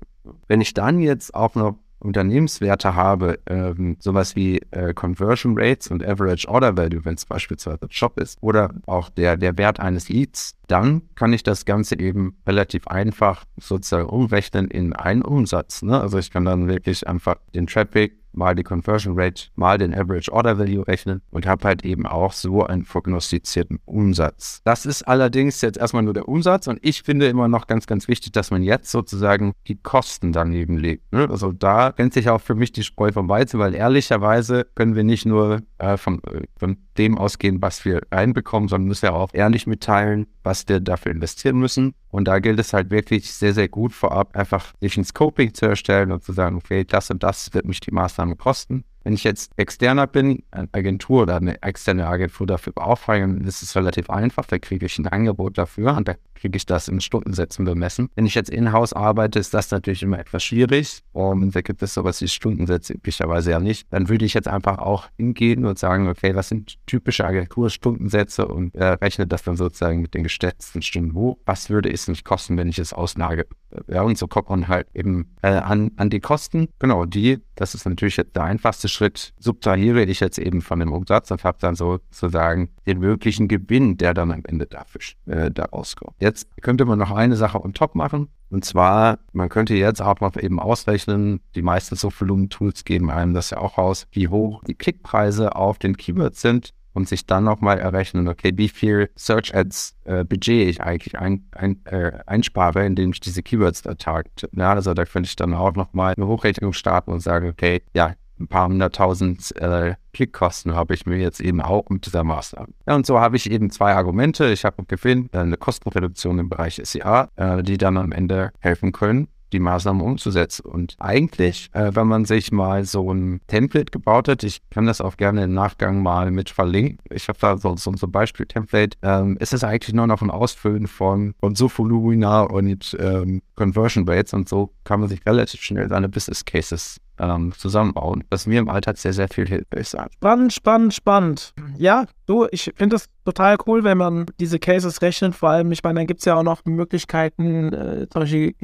Wenn 0.49 0.61
ich 0.61 0.73
dann 0.73 1.01
jetzt 1.01 1.35
auch 1.35 1.55
noch 1.55 1.77
Unternehmenswerte 1.99 2.95
habe, 2.95 3.39
ähm, 3.47 3.97
sowas 4.01 4.37
wie 4.37 4.59
äh, 4.71 4.93
Conversion 4.95 5.55
Rates 5.59 5.89
und 5.89 6.05
Average 6.05 6.49
Order 6.49 6.77
Value, 6.77 7.05
wenn 7.05 7.15
es 7.15 7.25
beispielsweise 7.25 7.83
ein 7.83 7.91
Shop 7.91 8.19
ist, 8.21 8.39
oder 8.43 8.75
auch 8.87 9.09
der, 9.09 9.37
der 9.37 9.57
Wert 9.59 9.81
eines 9.81 10.09
Leads, 10.09 10.57
dann 10.69 11.03
kann 11.15 11.33
ich 11.33 11.43
das 11.43 11.65
Ganze 11.65 11.99
eben 11.99 12.37
relativ 12.47 12.87
einfach 12.89 13.45
sozusagen 13.59 14.09
umrechnen 14.09 14.69
in 14.69 14.93
einen 14.93 15.23
Umsatz. 15.23 15.83
Ne? 15.83 16.01
Also 16.01 16.19
ich 16.19 16.31
kann 16.31 16.45
dann 16.45 16.69
wirklich 16.69 17.07
einfach 17.07 17.37
den 17.55 17.67
Traffic 17.67 18.19
mal 18.37 18.55
die 18.55 18.63
Conversion 18.63 19.19
Rate, 19.19 19.49
mal 19.57 19.79
den 19.79 19.95
Average 19.95 20.33
Order 20.33 20.59
Value 20.59 20.87
rechnen 20.87 21.23
und 21.31 21.47
habe 21.47 21.65
halt 21.65 21.85
eben 21.85 22.07
auch 22.07 22.33
so 22.33 22.65
einen 22.65 22.85
prognostizierten 22.85 23.79
Umsatz. 23.85 24.61
Das 24.65 24.87
ist 24.87 25.03
allerdings 25.03 25.61
jetzt 25.61 25.79
erstmal 25.79 26.03
nur 26.03 26.15
der 26.15 26.29
Umsatz 26.29 26.67
und 26.67 26.79
ich 26.83 27.03
finde 27.03 27.29
immer 27.29 27.49
noch 27.49 27.67
ganz, 27.67 27.87
ganz 27.87 28.09
wichtig, 28.09 28.33
dass 28.33 28.51
man 28.51 28.63
jetzt 28.63 28.91
sozusagen 28.91 29.53
die 29.67 29.77
Kosten 29.77 30.33
daneben 30.33 30.77
legt. 30.79 31.13
Ne? 31.13 31.29
Also 31.31 31.53
da 31.53 31.93
kennt 31.93 32.15
sich 32.15 32.29
auch 32.29 32.41
für 32.41 32.55
mich 32.55 32.73
die 32.73 32.83
Spreu 32.83 33.13
vom 33.13 33.29
Weizen, 33.29 33.59
weil 33.59 33.75
ehrlicherweise 33.75 34.67
können 34.75 34.95
wir 34.95 35.05
nicht 35.05 35.27
nur 35.27 35.63
äh, 35.79 35.97
von, 35.97 36.23
äh, 36.25 36.43
von 36.59 36.77
dem 36.99 37.19
ausgehen, 37.19 37.61
was 37.61 37.85
wir 37.85 38.03
reinbekommen, 38.11 38.69
sondern 38.69 38.89
müssen 38.89 39.07
ja 39.07 39.13
auch 39.13 39.31
ehrlich 39.33 39.67
mitteilen, 39.67 40.27
was 40.43 40.69
wir 40.69 40.81
dafür 40.81 41.13
investieren 41.13 41.59
müssen. 41.59 41.95
Und 42.09 42.29
da 42.29 42.39
gilt 42.39 42.59
es 42.59 42.73
halt 42.73 42.91
wirklich 42.91 43.33
sehr, 43.33 43.53
sehr 43.53 43.69
gut 43.69 43.93
vorab, 43.93 44.35
einfach 44.37 44.73
sich 44.81 44.97
ein 44.97 45.05
Scoping 45.05 45.53
zu 45.53 45.67
erstellen 45.67 46.13
und 46.13 46.23
zu 46.23 46.33
sagen, 46.33 46.57
okay, 46.57 46.85
das 46.85 47.11
und 47.11 47.23
das 47.23 47.53
wird 47.53 47.67
mich 47.67 47.81
die 47.81 47.93
Maßnahme 48.27 48.37
kosten. 48.37 48.85
Wenn 49.05 49.15
ich 49.15 49.23
jetzt 49.23 49.53
externer 49.57 50.09
bin, 50.09 50.43
eine 50.51 50.69
Agentur 50.73 51.23
oder 51.23 51.37
eine 51.37 51.63
externe 51.63 52.09
Agentur 52.09 52.45
dafür 52.45 52.73
beauftrage, 52.73 53.25
ist 53.47 53.63
es 53.63 53.77
relativ 53.77 54.11
einfach. 54.11 54.47
Da 54.47 54.59
kriege 54.59 54.85
ich 54.85 54.99
ein 54.99 55.07
Angebot 55.07 55.59
dafür 55.59 55.97
und 55.97 56.09
da 56.09 56.15
kriege 56.35 56.57
ich 56.57 56.67
das 56.67 56.89
in 56.89 57.01
Stundensätzen 57.01 57.65
bemessen. 57.65 58.09
Wenn 58.17 58.27
ich 58.27 58.35
jetzt 58.35 58.51
in-house 58.51 58.93
arbeite, 58.93 59.39
ist 59.39 59.55
das 59.55 59.71
natürlich 59.71 60.03
immer 60.03 60.19
etwas 60.19 60.43
schwierig. 60.43 61.05
Und 61.13 61.55
da 61.55 61.61
gibt 61.61 61.85
es 61.85 61.95
sowas 61.95 62.21
wie 62.21 62.27
Stundensätze 62.27 62.95
üblicherweise 62.95 63.53
ja 63.53 63.61
nicht. 63.61 63.87
Dann 63.93 64.09
würde 64.09 64.25
ich 64.25 64.35
jetzt 64.35 64.49
einfach 64.49 64.79
auch 64.79 65.07
hingehen 65.17 65.67
und 65.67 65.79
sagen, 65.79 66.09
okay, 66.09 66.35
was 66.35 66.49
sind 66.49 66.75
typische 66.87 67.25
Agenturstundensätze 67.25 68.49
und 68.49 68.75
äh, 68.75 68.87
rechne 68.87 69.29
das 69.29 69.45
dann 69.45 69.57
sozusagen 69.57 70.03
mit 70.03 70.15
den 70.15 70.25
geschätzten 70.25 70.83
Stunden 70.83 71.15
hoch. 71.15 71.39
Was 71.47 71.71
würde 71.71 71.93
es 71.93 72.09
mich 72.09 72.25
kosten, 72.25 72.57
wenn 72.57 72.69
ich 72.69 72.81
es 72.81 72.93
auslage? 72.93 73.47
Ja, 73.89 74.03
und 74.03 74.19
so 74.19 74.27
kommt 74.27 74.49
man 74.49 74.69
halt 74.69 74.89
eben 74.95 75.35
äh, 75.43 75.49
an, 75.49 75.93
an 75.97 76.11
die 76.11 76.21
Kosten. 76.21 76.69
Genau, 76.79 77.05
die, 77.05 77.39
das 77.55 77.75
ist 77.75 77.87
natürlich 77.87 78.17
jetzt 78.17 78.37
der 78.37 78.45
einfachste 78.45 78.89
Schritt, 78.89 79.33
subtrahiere 79.39 80.05
ich 80.05 80.21
jetzt 80.21 80.39
eben 80.39 80.63
von 80.63 80.81
dem 80.81 80.93
Umsatz 80.93 81.31
und 81.31 81.45
habe 81.45 81.59
dann 81.61 81.75
sozusagen 81.75 82.71
den 82.87 82.99
möglichen 82.99 83.49
Gewinn, 83.49 83.97
der 83.97 84.15
dann 84.15 84.33
am 84.33 84.43
Ende 84.45 84.67
dafür, 84.67 85.01
äh, 85.27 85.51
daraus 85.51 85.97
kommt. 85.97 86.17
Jetzt 86.21 86.49
könnte 86.63 86.85
man 86.85 86.99
noch 86.99 87.11
eine 87.11 87.37
Sache 87.37 87.63
on 87.63 87.75
top 87.75 87.95
machen. 87.95 88.29
Und 88.49 88.65
zwar, 88.65 89.19
man 89.33 89.49
könnte 89.49 89.75
jetzt 89.75 90.01
auch 90.01 90.21
mal 90.21 90.31
eben 90.41 90.61
ausrechnen, 90.61 91.41
die 91.57 91.63
meisten 91.63 91.97
Suchvolumen-Tools 91.97 92.85
geben 92.85 93.11
einem 93.11 93.35
das 93.35 93.51
ja 93.51 93.59
auch 93.59 93.77
raus, 93.77 94.07
wie 94.13 94.29
hoch 94.29 94.63
die 94.65 94.75
Klickpreise 94.75 95.57
auf 95.57 95.79
den 95.79 95.97
Keywords 95.97 96.41
sind 96.41 96.73
und 96.97 97.07
sich 97.07 97.27
dann 97.27 97.45
nochmal 97.45 97.79
errechnen, 97.79 98.27
okay, 98.27 98.53
wie 98.55 98.71
viel 98.71 99.11
Search 99.17 99.55
Ads 99.55 99.97
äh, 100.05 100.25
Budget 100.25 100.67
ich 100.67 100.81
eigentlich 100.81 101.19
ein, 101.19 101.47
ein, 101.53 101.85
äh, 101.85 102.13
einspare, 102.25 102.87
indem 102.87 103.11
ich 103.11 103.21
diese 103.21 103.43
Keywords 103.43 103.83
da 103.83 103.95
targete. 103.95 104.49
Ja, 104.57 104.73
also 104.73 104.95
da 104.95 105.05
könnte 105.05 105.29
ich 105.29 105.37
dann 105.37 105.53
auch 105.53 105.75
nochmal 105.75 106.15
eine 106.17 106.27
Hochrechnung 106.27 106.73
starten 106.73 107.13
und 107.13 107.21
sagen, 107.21 107.51
okay, 107.51 107.83
ja, 107.95 108.15
ein 108.41 108.49
paar 108.49 108.69
hunderttausend 108.69 109.55
äh, 109.57 109.95
Klickkosten 110.15 110.75
habe 110.75 110.95
ich 110.95 111.05
mir 111.05 111.19
jetzt 111.19 111.41
eben 111.41 111.61
auch 111.61 111.85
mit 111.91 112.07
dieser 112.07 112.25
Maßnahme. 112.25 112.69
Ja, 112.87 112.95
und 112.95 113.05
so 113.05 113.21
habe 113.21 113.37
ich 113.37 113.51
eben 113.51 113.71
zwei 113.71 113.95
Argumente. 113.95 114.51
Ich 114.51 114.65
habe 114.65 114.83
einen 115.05 115.29
eine 115.33 115.57
Kostenreduktion 115.59 116.39
im 116.39 116.49
Bereich 116.49 116.81
SEA, 116.83 117.29
äh, 117.37 117.63
die 117.63 117.77
dann 117.77 117.99
am 117.99 118.13
Ende 118.13 118.53
helfen 118.59 118.93
können. 118.93 119.29
Die 119.53 119.61
Maßnahmen 119.61 120.03
umzusetzen. 120.03 120.67
Und 120.67 120.97
eigentlich, 120.99 121.71
äh, 121.73 121.95
wenn 121.95 122.07
man 122.07 122.25
sich 122.25 122.53
mal 122.53 122.85
so 122.85 123.13
ein 123.13 123.41
Template 123.47 123.91
gebaut 123.91 124.29
hat, 124.29 124.43
ich 124.43 124.61
kann 124.71 124.87
das 124.87 125.01
auch 125.01 125.17
gerne 125.17 125.45
im 125.45 125.55
Nachgang 125.55 126.03
mal 126.03 126.31
mit 126.31 126.51
verlinken. 126.51 126.99
Ich 127.11 127.29
habe 127.29 127.39
da 127.41 127.57
so, 127.57 127.77
so 127.77 127.91
ein 127.91 128.13
Beispiel-Template. 128.13 128.97
Ähm, 129.03 129.37
ist 129.41 129.65
eigentlich 129.65 129.95
nur 129.95 130.07
noch 130.07 130.23
ein 130.23 130.31
Ausfüllen 130.31 130.87
von, 130.87 131.35
von 131.41 131.55
Sofulumina 131.55 132.43
und 132.43 132.97
ähm, 133.01 133.43
Conversion 133.55 134.09
Rates 134.09 134.35
und 134.35 134.49
so 134.49 134.71
kann 134.85 135.01
man 135.01 135.09
sich 135.09 135.25
relativ 135.27 135.63
schnell 135.63 135.89
seine 135.89 136.09
Business 136.09 136.45
Cases 136.45 137.01
ähm, 137.19 137.53
zusammenbauen, 137.57 138.25
was 138.31 138.47
mir 138.47 138.59
im 138.59 138.69
Alltag 138.69 138.99
sehr, 138.99 139.13
sehr 139.13 139.29
viel 139.29 139.47
hilft, 139.47 139.75
ich 139.75 139.89
sagen. 139.89 140.11
Spannend, 140.15 140.53
spannend, 140.53 140.95
spannend. 140.95 141.55
Ja, 141.79 142.07
du, 142.27 142.47
ich 142.51 142.73
finde 142.77 142.97
das 142.97 143.07
total 143.25 143.57
cool, 143.67 143.85
wenn 143.85 143.99
man 143.99 144.27
diese 144.39 144.59
Cases 144.59 145.01
rechnet. 145.03 145.35
Vor 145.35 145.51
allem, 145.51 145.73
ich 145.73 145.83
meine, 145.83 146.01
dann 146.01 146.07
gibt 146.07 146.21
es 146.21 146.27
ja 146.27 146.35
auch 146.35 146.43
noch 146.43 146.65
Möglichkeiten, 146.65 147.73
äh, 147.73 148.07
Beispiel 148.07 148.55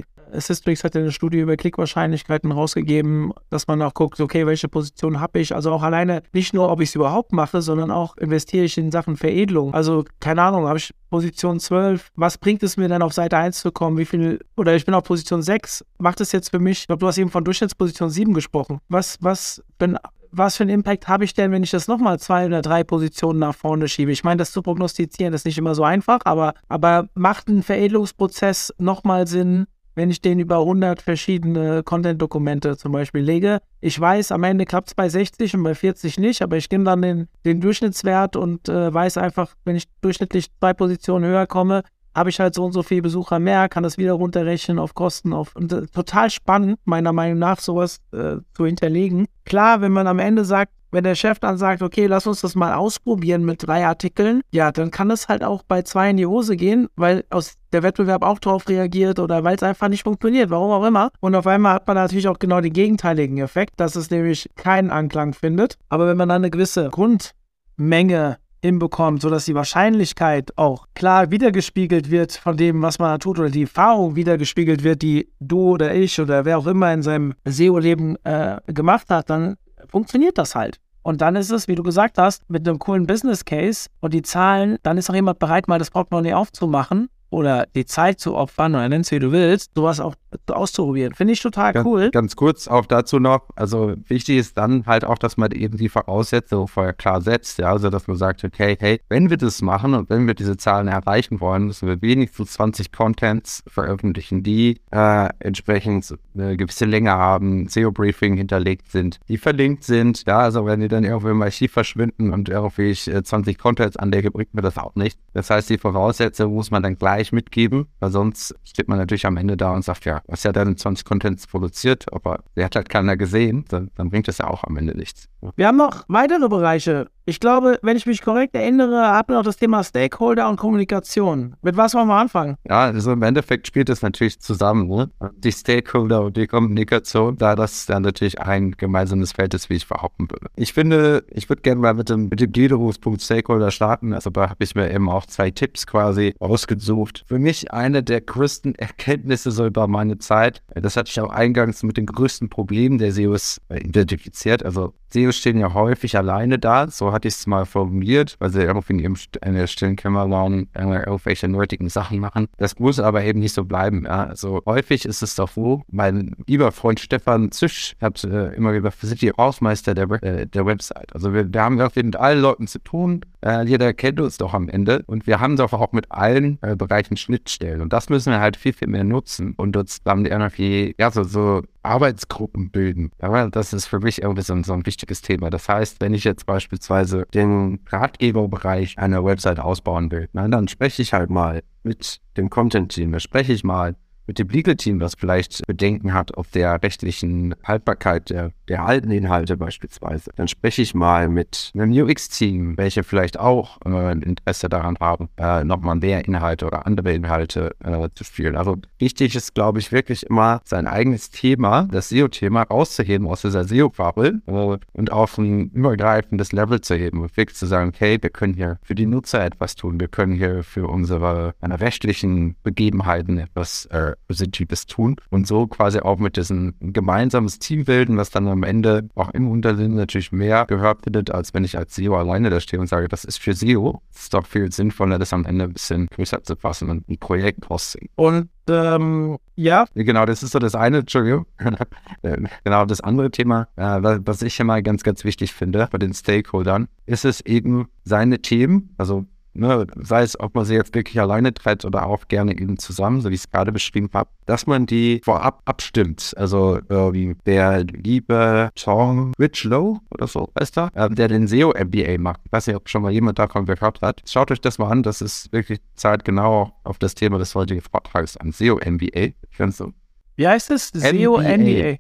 Systrix 0.40 0.85
hat 0.85 0.95
ja 0.95 1.01
eine 1.01 1.12
Studie 1.12 1.38
über 1.38 1.57
Klickwahrscheinlichkeiten 1.57 2.53
rausgegeben, 2.53 3.33
dass 3.51 3.66
man 3.66 3.83
auch 3.83 3.95
guckt, 3.95 4.21
okay, 4.21 4.47
welche 4.47 4.68
Position 4.68 5.21
habe 5.21 5.40
ich? 5.40 5.55
Also 5.55 5.73
auch 5.73 5.83
alleine 5.83 6.23
nicht 6.33 6.55
nur, 6.55 6.71
ob 6.71 6.81
ich 6.81 6.90
es 6.90 6.95
überhaupt 6.95 7.33
mache, 7.33 7.62
sondern 7.62 7.90
auch 7.90 8.16
investiere 8.16 8.64
ich 8.64 8.79
in 8.79 8.90
Sachen 8.90 9.16
Veredelung. 9.16 9.75
Also 9.75 10.05
keine 10.21 10.42
Ahnung, 10.42 10.66
habe 10.66 10.79
ich 10.79 10.95
Position 11.11 11.61
12, 11.61 12.09
was 12.16 12.38
bringt 12.38 12.62
es 12.62 12.77
mir 12.77 12.88
dann 12.88 13.03
auf 13.03 13.12
Seite 13.12 13.37
1 13.37 13.61
zu 13.61 13.71
kommen? 13.71 13.99
Wie 13.99 14.07
viel, 14.07 14.40
oder 14.57 14.75
ich 14.75 14.85
bin 14.85 14.95
auf 14.95 15.05
Position 15.05 15.42
6, 15.42 15.85
macht 15.99 16.21
es 16.21 16.33
jetzt 16.33 16.51
für 16.51 16.59
mich, 16.59 16.81
ich 16.81 16.87
glaube, 16.87 17.01
du 17.01 17.07
hast 17.07 17.18
eben 17.18 17.31
von 17.31 17.45
Durchschnittsposition 17.45 18.11
7 18.11 18.33
gesprochen. 18.33 18.79
Was, 18.88 19.18
was, 19.21 19.62
wenn 19.79 19.99
was 20.33 20.57
für 20.57 20.64
einen 20.64 20.71
Impact 20.71 21.09
habe 21.09 21.25
ich 21.25 21.35
denn, 21.35 21.53
wenn 21.53 21.62
ich 21.62 21.71
das 21.71 21.87
nochmal 21.87 22.18
zwei 22.18 22.47
oder 22.47 22.62
drei 22.62 22.83
Positionen 22.83 23.38
nach 23.38 23.55
vorne 23.55 23.87
schiebe? 23.87 24.11
Ich 24.11 24.25
meine, 24.25 24.38
das 24.38 24.51
zu 24.51 24.62
prognostizieren 24.62 25.35
ist 25.35 25.45
nicht 25.45 25.59
immer 25.59 25.75
so 25.75 25.85
einfach, 25.85 26.21
aber, 26.25 26.55
aber 26.68 27.09
macht 27.14 27.49
ein 27.49 27.62
Veredelungsprozess 27.62 28.75
nochmal 28.79 29.27
Sinn, 29.27 29.66
wenn 29.95 30.11
ich 30.11 30.21
den 30.21 30.39
über 30.39 30.59
100 30.59 31.03
verschiedene 31.03 31.83
Content-Dokumente 31.83 32.77
zum 32.77 32.93
Beispiel 32.93 33.23
lege. 33.23 33.59
Ich 33.81 33.99
weiß, 33.99 34.33
am 34.33 34.45
Ende 34.45 34.65
klappt 34.65 34.89
es 34.89 34.95
bei 34.95 35.09
60 35.09 35.55
und 35.57 35.63
bei 35.63 35.75
40 35.75 36.19
nicht, 36.19 36.43
aber 36.43 36.57
ich 36.57 36.71
nehme 36.71 36.85
dann 36.85 37.03
den, 37.03 37.29
den 37.45 37.61
Durchschnittswert 37.61 38.37
und 38.37 38.69
äh, 38.69 38.93
weiß 38.93 39.19
einfach, 39.19 39.55
wenn 39.65 39.77
ich 39.77 39.85
durchschnittlich 40.01 40.49
zwei 40.59 40.73
Positionen 40.73 41.25
höher 41.25 41.47
komme, 41.47 41.83
habe 42.15 42.31
ich 42.31 42.41
halt 42.41 42.55
so 42.55 42.65
und 42.65 42.73
so 42.73 42.83
viele 42.83 43.03
Besucher 43.03 43.39
mehr, 43.39 43.69
kann 43.69 43.83
das 43.83 43.97
wieder 43.97 44.13
runterrechnen 44.13 44.79
auf 44.79 44.95
Kosten. 44.95 45.33
Auf, 45.33 45.57
und 45.57 45.73
äh, 45.73 45.87
total 45.87 46.31
spannend, 46.31 46.79
meiner 46.85 47.13
Meinung 47.13 47.39
nach, 47.39 47.59
sowas 47.59 48.01
äh, 48.13 48.37
zu 48.55 48.67
hinterlegen. 48.67 49.27
Klar, 49.45 49.81
wenn 49.81 49.93
man 49.93 50.07
am 50.07 50.19
Ende 50.19 50.45
sagt, 50.45 50.73
wenn 50.93 51.05
der 51.05 51.15
Chef 51.15 51.39
dann 51.39 51.59
sagt, 51.59 51.83
okay, 51.83 52.07
lass 52.07 52.27
uns 52.27 52.43
das 52.43 52.55
mal 52.55 52.75
ausprobieren 52.75 53.45
mit 53.45 53.67
drei 53.67 53.87
Artikeln, 53.87 54.43
ja, 54.53 54.71
dann 54.71 54.91
kann 54.91 55.11
es 55.11 55.29
halt 55.29 55.43
auch 55.43 55.63
bei 55.63 55.83
zwei 55.83 56.11
in 56.11 56.19
die 56.19 56.27
Hose 56.27 56.57
gehen, 56.57 56.89
weil 56.97 57.25
aus 57.31 57.55
der 57.73 57.83
Wettbewerb 57.83 58.23
auch 58.23 58.39
darauf 58.39 58.69
reagiert 58.69 59.19
oder 59.19 59.43
weil 59.43 59.57
es 59.57 59.63
einfach 59.63 59.89
nicht 59.89 60.05
funktioniert, 60.05 60.51
warum 60.51 60.71
auch 60.71 60.87
immer. 60.87 61.11
Und 61.21 61.35
auf 61.35 61.47
einmal 61.47 61.75
hat 61.75 61.87
man 61.87 61.97
natürlich 61.97 62.29
auch 62.29 62.39
genau 62.39 62.61
den 62.61 62.73
gegenteiligen 62.73 63.39
Effekt, 63.39 63.81
dass 63.81 63.97
es 63.97 64.11
nämlich 64.11 64.49
keinen 64.57 64.91
Anklang 64.91 65.33
findet. 65.33 65.79
Aber 65.89 66.07
wenn 66.07 66.17
man 66.17 66.29
dann 66.29 66.43
eine 66.43 66.51
gewisse 66.51 66.91
Grundmenge 66.91 68.37
hinbekommt, 68.63 69.23
sodass 69.23 69.47
die 69.47 69.55
Wahrscheinlichkeit 69.55 70.57
auch 70.57 70.87
klar 70.95 71.31
wiedergespiegelt 71.31 72.11
wird 72.11 72.33
von 72.33 72.57
dem, 72.57 72.81
was 72.83 72.99
man 72.99 73.09
da 73.09 73.19
tut, 73.19 73.39
oder 73.39 73.51
die 73.51 73.63
Erfahrung 73.63 74.15
wiedergespiegelt 74.15 74.85
wird, 74.85 75.03
die 75.03 75.29
du 75.41 75.71
oder 75.71 75.95
ich 75.95 76.21
oder 76.21 76.45
wer 76.45 76.59
auch 76.59 76.67
immer 76.67 76.93
in 76.93 77.03
seinem 77.03 77.35
SEO-Leben 77.45 78.17
äh, 78.25 78.61
gemacht 78.67 79.11
hat, 79.11 79.31
dann 79.31 79.57
funktioniert 79.89 80.39
das 80.39 80.55
halt. 80.55 80.79
Und 81.03 81.21
dann 81.21 81.37
ist 81.37 81.51
es, 81.51 81.69
wie 81.69 81.75
du 81.75 81.83
gesagt 81.83 82.19
hast, 82.19 82.49
mit 82.49 82.67
einem 82.67 82.79
coolen 82.79 83.07
Business 83.07 83.45
Case 83.45 83.88
und 84.01 84.15
die 84.15 84.23
Zahlen, 84.23 84.79
dann 84.83 84.99
ist 84.99 85.11
auch 85.11 85.15
jemand 85.15 85.38
bereit, 85.38 85.69
mal 85.69 85.79
das 85.79 85.91
Portemonnaie 85.91 86.35
aufzumachen 86.35 87.09
oder 87.31 87.67
die 87.75 87.85
Zeit 87.85 88.21
zu 88.21 88.35
opfern 88.37 88.75
oder 88.75 88.88
nennst 88.88 89.11
wie 89.11 89.19
du 89.19 89.33
willst, 89.33 89.73
sowas 89.75 90.01
auch 90.01 90.15
auszuprobieren. 90.47 91.14
Finde 91.14 91.33
ich 91.33 91.40
total 91.40 91.73
ganz, 91.73 91.87
cool. 91.87 92.11
Ganz 92.11 92.37
kurz 92.37 92.68
auch 92.68 92.87
dazu 92.87 93.18
noch, 93.18 93.49
also 93.57 93.95
wichtig 94.09 94.38
ist 94.38 94.59
dann 94.59 94.85
halt 94.87 95.05
auch, 95.05 95.18
dass 95.18 95.37
man 95.37 95.53
eben 95.53 95.77
die 95.77 95.88
Voraussetzungen 95.88 96.68
vorher 96.68 96.92
klar 96.92 97.21
setzt, 97.23 97.59
ja, 97.59 97.71
also 97.71 97.90
dass 97.90 98.07
man 98.07 98.16
sagt, 98.16 98.45
okay, 98.45 98.77
hey, 98.79 99.01
wenn 99.09 99.31
wir 99.31 99.37
das 99.37 99.62
machen 99.62 99.95
und 99.95 100.11
wenn 100.11 100.27
wir 100.27 100.35
diese 100.35 100.57
Zahlen 100.57 100.88
erreichen 100.88 101.40
wollen, 101.40 101.64
müssen 101.64 101.88
wir 101.88 102.03
wenigstens 102.03 102.53
20 102.53 102.92
Contents 102.92 103.62
veröffentlichen, 103.66 104.42
die 104.42 104.81
äh, 104.90 105.29
entsprechend 105.38 106.14
eine 106.35 106.57
gewisse 106.57 106.85
Länge 106.85 107.12
haben, 107.12 107.68
SEO-Briefing 107.68 108.37
hinterlegt 108.37 108.90
sind, 108.90 109.21
die 109.29 109.38
verlinkt 109.38 109.85
sind, 109.85 110.25
ja, 110.27 110.40
also 110.40 110.66
wenn 110.66 110.81
die 110.81 110.88
dann 110.88 111.05
irgendwie 111.05 111.31
im 111.31 111.42
Archiv 111.42 111.73
verschwinden 111.73 112.33
und 112.33 112.49
irgendwie 112.49 112.90
ich 112.90 113.11
20 113.11 113.59
Contents 113.59 113.97
anlege, 113.97 114.31
bringt 114.31 114.55
mir 114.55 114.62
das 114.62 114.77
auch 114.77 114.95
nicht. 114.95 115.18
Das 115.33 115.51
heißt, 115.51 115.71
die 115.71 115.79
Voraussetzungen 115.79 116.55
muss 116.55 116.71
man 116.71 116.83
dann 116.83 116.97
gleich 116.97 117.12
gleich 117.12 117.33
mitgeben, 117.33 117.87
weil 118.01 118.11
sonst 118.11 118.55
steht 118.64 118.88
man 118.88 118.99
natürlich 118.99 119.27
am 119.27 119.37
Ende 119.37 119.57
da 119.57 119.73
und 119.73 119.85
sagt, 119.85 120.07
ja, 120.07 120.22
was 120.27 120.43
ja 120.43 120.53
dann 120.53 120.77
20 120.77 121.05
Contents 121.05 121.47
produziert, 121.47 122.13
aber 122.13 122.45
der 122.57 122.67
hat 122.67 122.77
halt 122.77 122.89
keiner 122.89 123.17
gesehen, 123.17 123.65
dann, 123.69 123.91
dann 123.95 124.11
bringt 124.11 124.29
das 124.29 124.39
ja 124.39 124.49
auch 124.49 124.65
am 124.65 124.77
Ende 124.77 124.97
nichts. 124.97 125.29
Wir 125.57 125.67
haben 125.67 125.77
noch 125.77 126.05
weitere 126.09 126.49
Bereiche. 126.49 127.09
Ich 127.25 127.39
glaube, 127.39 127.79
wenn 127.83 127.97
ich 127.97 128.05
mich 128.05 128.21
korrekt 128.21 128.57
erinnere, 128.57 129.13
hatten 129.13 129.31
wir 129.31 129.37
noch 129.37 129.45
das 129.45 129.57
Thema 129.57 129.85
Stakeholder 129.85 130.49
und 130.49 130.57
Kommunikation. 130.57 131.55
Mit 131.63 131.77
was 131.77 131.95
wollen 131.95 132.09
wir 132.09 132.17
anfangen? 132.17 132.57
Ja, 132.69 132.87
also 132.87 133.13
im 133.13 133.23
Endeffekt 133.23 133.69
spielt 133.69 133.89
das 133.89 134.03
natürlich 134.03 134.41
zusammen. 134.41 134.89
Ne? 134.89 135.09
Die 135.37 135.53
Stakeholder 135.53 136.23
und 136.23 136.37
die 136.37 136.49
Kommunikation, 136.49 137.37
da 137.37 137.55
das 137.55 137.87
dann 137.87 138.03
natürlich 138.03 138.41
ein 138.41 138.73
gemeinsames 138.73 139.33
Feld 139.33 139.55
ist, 139.55 139.71
wie 139.71 139.75
ich 139.75 139.87
behaupten 139.87 140.29
würde. 140.33 140.49
Ich 140.57 140.73
finde, 140.73 141.25
ich 141.31 141.49
würde 141.49 141.63
gerne 141.63 141.81
mal 141.81 141.95
mit 141.95 142.09
dem, 142.09 142.29
mit 142.29 142.41
dem 142.41 142.51
Gliederungspunkt 142.51 143.23
Stakeholder 143.23 143.71
starten. 143.71 144.15
Also 144.15 144.31
da 144.31 144.51
habe 144.51 144.65
ich 144.65 144.75
mir 144.75 144.93
eben 144.93 145.09
auch 145.09 145.27
zwei 145.27 145.53
Tipps 145.53 145.87
quasi 145.87 146.35
ausgesucht. 146.41 147.23
Für 147.29 147.39
mich 147.39 147.73
eine 147.73 148.03
der 148.03 148.21
größten 148.21 148.75
Erkenntnisse 148.75 149.53
so 149.53 149.65
über 149.65 149.87
meine 149.87 150.19
Zeit, 150.19 150.61
das 150.75 150.97
hatte 150.97 151.11
ich 151.11 151.21
auch 151.21 151.31
eingangs 151.31 151.85
mit 151.85 151.97
den 151.97 152.07
größten 152.07 152.49
Problemen 152.49 152.99
der 152.99 153.13
SEOs 153.13 153.61
identifiziert. 153.71 154.65
Also 154.65 154.93
SEOs 155.13 155.37
stehen 155.37 155.59
ja 155.59 155.75
häufig 155.75 156.17
alleine 156.17 156.59
da, 156.59 156.89
so 156.89 157.12
hatte 157.12 157.29
ich 157.29 157.35
es 157.35 157.46
mal 157.46 157.66
formuliert, 157.66 158.37
weil 158.38 158.51
sie 158.51 158.62
irgendwie 158.62 158.94
in, 158.94 158.98
ihrem, 158.98 159.16
in 159.44 159.55
der 159.55 159.66
stillen 159.66 159.96
irgendwelche 159.96 161.48
nerdigen 161.48 161.88
Sachen 161.88 162.18
machen. 162.18 162.48
Das 162.57 162.79
muss 162.79 162.98
aber 162.98 163.25
eben 163.25 163.40
nicht 163.40 163.55
so 163.55 163.64
bleiben. 163.64 164.05
Ja. 164.05 164.25
Also 164.25 164.62
häufig 164.66 165.05
ist 165.05 165.22
es 165.22 165.35
doch 165.35 165.51
so, 165.51 165.83
mein 165.90 166.35
lieber 166.46 166.72
Freund 166.72 167.01
Stefan 167.01 167.53
Zisch 167.53 167.94
hat 168.01 168.25
äh, 168.25 168.55
immer 168.55 168.72
gesagt, 168.72 169.03
wir 169.03 169.09
sind 169.09 169.22
die 169.22 169.33
Hausmeister 169.33 169.94
der, 169.94 170.11
äh, 170.22 170.46
der 170.46 170.66
Website. 170.66 171.14
Also 171.14 171.33
wir, 171.33 171.53
wir 171.53 171.62
haben 171.62 171.79
irgendwie 171.79 172.03
mit 172.03 172.16
allen 172.16 172.40
Leuten 172.40 172.66
zu 172.66 172.79
tun. 172.79 173.22
Äh, 173.45 173.65
jeder 173.65 173.93
kennt 173.93 174.21
uns 174.21 174.39
doch 174.39 174.55
am 174.55 174.69
Ende. 174.69 175.03
Und 175.07 175.27
wir 175.27 175.41
haben 175.41 175.57
doch 175.57 175.73
auch 175.73 175.93
mit 175.93 176.11
allen 176.11 176.59
äh, 176.63 176.77
Bereichen 176.77 177.17
Schnittstellen. 177.17 177.81
Und 177.81 177.93
das 177.93 178.09
müssen 178.09 178.33
wir 178.33 178.41
halt 178.41 178.57
viel, 178.57 178.73
viel 178.73 178.89
mehr 178.89 179.05
nutzen 179.05 179.55
und 179.57 179.77
uns 179.77 180.03
dann 180.03 180.25
irgendwie, 180.25 180.95
ja, 180.99 181.11
so, 181.11 181.25
so 181.25 181.63
Arbeitsgruppen 181.83 182.71
bilden. 182.71 183.11
Ja, 183.21 183.49
das 183.49 183.73
ist 183.73 183.87
für 183.87 184.01
mich 184.01 184.23
irgendwie 184.23 184.43
so, 184.43 184.61
so 184.63 184.73
ein 184.73 184.87
wichtiges 184.87 185.23
Thema. 185.23 185.51
Das 185.51 185.69
heißt, 185.69 186.01
wenn 186.01 186.15
ich 186.15 186.25
jetzt 186.25 186.47
beispielsweise 186.47 187.27
den 187.35 187.81
Ratgeberbereich 187.89 188.99
einer 188.99 189.25
Website 189.25 189.59
ausbauen 189.59 190.11
will, 190.11 190.29
na, 190.33 190.47
dann 190.49 190.69
spreche 190.69 191.03
ich 191.03 191.13
halt 191.13 191.31
mal 191.31 191.63
mit 191.83 192.21
dem 192.37 192.49
Content-Team, 192.49 193.13
da 193.13 193.21
spreche 193.21 193.53
ich 193.53 193.65
mal 193.65 193.97
mit 194.27 194.39
dem 194.39 194.49
Legal-Team, 194.49 194.99
das 194.99 195.15
vielleicht 195.15 195.67
Bedenken 195.67 196.15
hat 196.15 196.35
auf 196.35 196.49
der 196.49 196.83
rechtlichen 196.83 197.55
Haltbarkeit 197.65 198.31
der, 198.31 198.53
der 198.69 198.85
alten 198.85 199.11
Inhalte 199.11 199.57
beispielsweise. 199.57 200.31
Dann 200.37 200.49
spreche 200.49 200.83
ich 200.83 200.95
mal 200.95 201.29
mit 201.29 201.71
einem 201.75 201.93
UX-Team, 201.93 202.77
welche 202.77 203.05
vielleicht 203.05 203.39
auch 203.39 203.79
äh, 203.85 204.13
Interesse 204.13 204.69
daran 204.69 204.97
haben, 205.01 205.29
äh, 205.37 205.65
nochmal 205.65 205.97
mehr 205.97 206.25
Inhalte 206.25 206.67
oder 206.67 206.87
andere 206.87 207.13
Inhalte 207.13 207.75
äh, 207.85 208.09
zu 208.15 208.25
spielen. 208.25 208.57
Also 208.57 208.77
wichtig 208.99 209.35
ist, 209.35 209.55
glaube 209.55 209.81
ich, 209.81 209.93
wirklich 209.93 210.25
immer 210.25 210.61
sein 210.65 210.87
eigenes 210.87 211.31
Thema, 211.31 211.89
das 211.91 212.09
SEO-Thema 212.09 212.63
rauszuheben 212.63 213.27
aus 213.27 213.43
dieser 213.43 213.65
SEO-Bubble 213.65 214.41
äh, 214.47 214.79
und 214.93 215.13
auf 215.13 215.39
ein 215.39 215.71
übergreifendes 215.71 216.53
Level 216.53 216.81
zu 216.81 216.95
heben 216.95 217.21
und 217.23 217.37
wirklich 217.37 217.57
zu 217.57 217.67
sagen, 217.67 217.89
okay, 217.89 218.19
wir 218.21 218.31
können 218.31 218.55
hier 218.55 218.79
für 218.83 218.95
die 218.95 219.07
Nutzer 219.07 219.45
etwas 219.45 219.75
tun, 219.75 220.01
wir 220.01 220.09
können 220.09 220.35
hier 220.35 220.63
für 220.63 220.87
unsere 220.87 221.55
rechtlichen 221.63 222.57
Begebenheiten 222.63 223.39
etwas 223.39 223.87
äh, 223.87 224.12
Positives 224.29 224.87
tun 224.87 225.16
und 225.31 225.46
so 225.46 225.66
quasi 225.66 226.01
auch 226.01 226.18
mit 226.18 226.37
diesem 226.37 226.75
gemeinsames 226.81 227.59
Team 227.59 227.85
bilden, 227.85 228.16
was 228.16 228.31
dann 228.31 228.48
am 228.48 228.62
Ende 228.62 229.09
auch 229.14 229.31
im 229.31 229.51
Unternehmen 229.51 229.96
natürlich 229.96 230.33
mehr 230.33 230.66
gehört 230.66 231.03
findet, 231.03 231.31
als 231.31 231.55
wenn 231.55 231.64
ich 231.64 231.77
als 231.77 231.94
SEO 231.94 232.16
alleine 232.16 232.51
da 232.51 232.61
stehe 232.61 232.81
und 232.81 232.87
sage, 232.87 233.09
das 233.09 233.25
ist 233.25 233.38
für 233.38 233.55
SEO. 233.55 234.03
Es 234.14 234.22
ist 234.22 234.35
doch 234.35 234.46
viel 234.46 234.70
sinnvoller, 234.72 235.18
das 235.18 235.33
am 235.33 235.44
Ende 235.44 235.64
ein 235.64 235.72
bisschen 235.72 236.07
größer 236.07 236.42
zu 236.42 236.57
fassen 236.57 236.90
und 236.90 237.09
ein 237.09 237.18
Projekt 237.18 237.70
rausziehen. 237.70 238.09
Und 238.16 238.48
ähm, 238.68 239.38
ja. 239.57 239.87
Genau, 239.94 240.25
das 240.25 240.42
ist 240.42 240.53
so 240.53 240.59
das 240.59 240.75
eine, 240.75 240.98
Entschuldigung. 240.98 241.46
genau, 242.64 242.85
das 242.85 243.01
andere 243.01 243.31
Thema, 243.31 243.68
äh, 243.77 243.83
was 243.83 244.42
ich 244.42 244.59
immer 244.61 244.81
ganz, 244.83 245.03
ganz 245.03 245.25
wichtig 245.25 245.53
finde 245.53 245.88
bei 245.90 245.98
den 245.98 246.14
Stakeholdern, 246.14 246.88
ist 247.07 247.25
es 247.25 247.40
eben 247.40 247.88
seine 248.05 248.40
Themen, 248.40 248.94
also 248.98 249.27
ne, 249.55 249.87
sei 249.97 250.23
es, 250.23 250.38
ob 250.38 250.55
man 250.55 250.65
sie 250.65 250.75
jetzt 250.75 250.95
wirklich 250.95 251.21
alleine 251.21 251.53
treibt 251.55 251.85
oder 251.85 252.07
auch 252.07 252.29
gerne 252.29 252.53
eben 252.53 252.79
zusammen, 252.79 253.21
so 253.21 253.31
wie 253.31 253.35
ich 253.35 253.41
es 253.41 253.51
gerade 253.51 253.73
beschrieben 253.73 254.11
habe, 254.12 254.31
dass 254.47 254.67
man 254.67 254.87
die 254.87 255.21
vorab 255.25 255.62
abstimmt. 255.65 256.35
Also 256.37 256.79
äh, 256.88 257.12
wie 257.12 257.37
der 257.47 257.85
liebe 257.85 258.71
Tom 258.75 259.33
Richlow 259.38 260.01
oder 260.11 260.27
so, 260.27 260.51
weißt 260.55 260.77
du, 260.77 260.88
äh, 260.95 261.11
der 261.11 261.29
den 261.29 261.47
SEO 261.47 261.73
MBA 261.73 262.19
macht. 262.19 262.41
Ich 262.45 262.53
weiß 262.53 262.67
nicht, 262.67 262.77
ob 262.77 262.88
schon 262.88 263.03
mal 263.03 263.12
jemand 263.12 263.38
davon 263.38 263.67
gehört 263.67 264.01
hat. 264.01 264.23
Schaut 264.27 264.51
euch 264.51 264.61
das 264.61 264.79
mal 264.79 264.88
an, 264.88 265.03
das 265.03 265.21
ist 265.23 265.53
wirklich 265.53 265.81
zeitgenau 265.95 266.73
auf 266.85 266.99
das 266.99 267.15
Thema 267.15 267.38
des 267.38 267.55
heutigen 267.55 267.81
Vortrags 267.81 268.37
an 268.37 268.53
SEO 268.53 268.79
MBA. 268.85 269.31
Ganz 269.57 269.77
so 269.79 269.93
Wie 270.37 270.49
heißt 270.49 270.71
es? 270.71 270.88
SEO 270.88 271.38
MBA. 271.38 271.99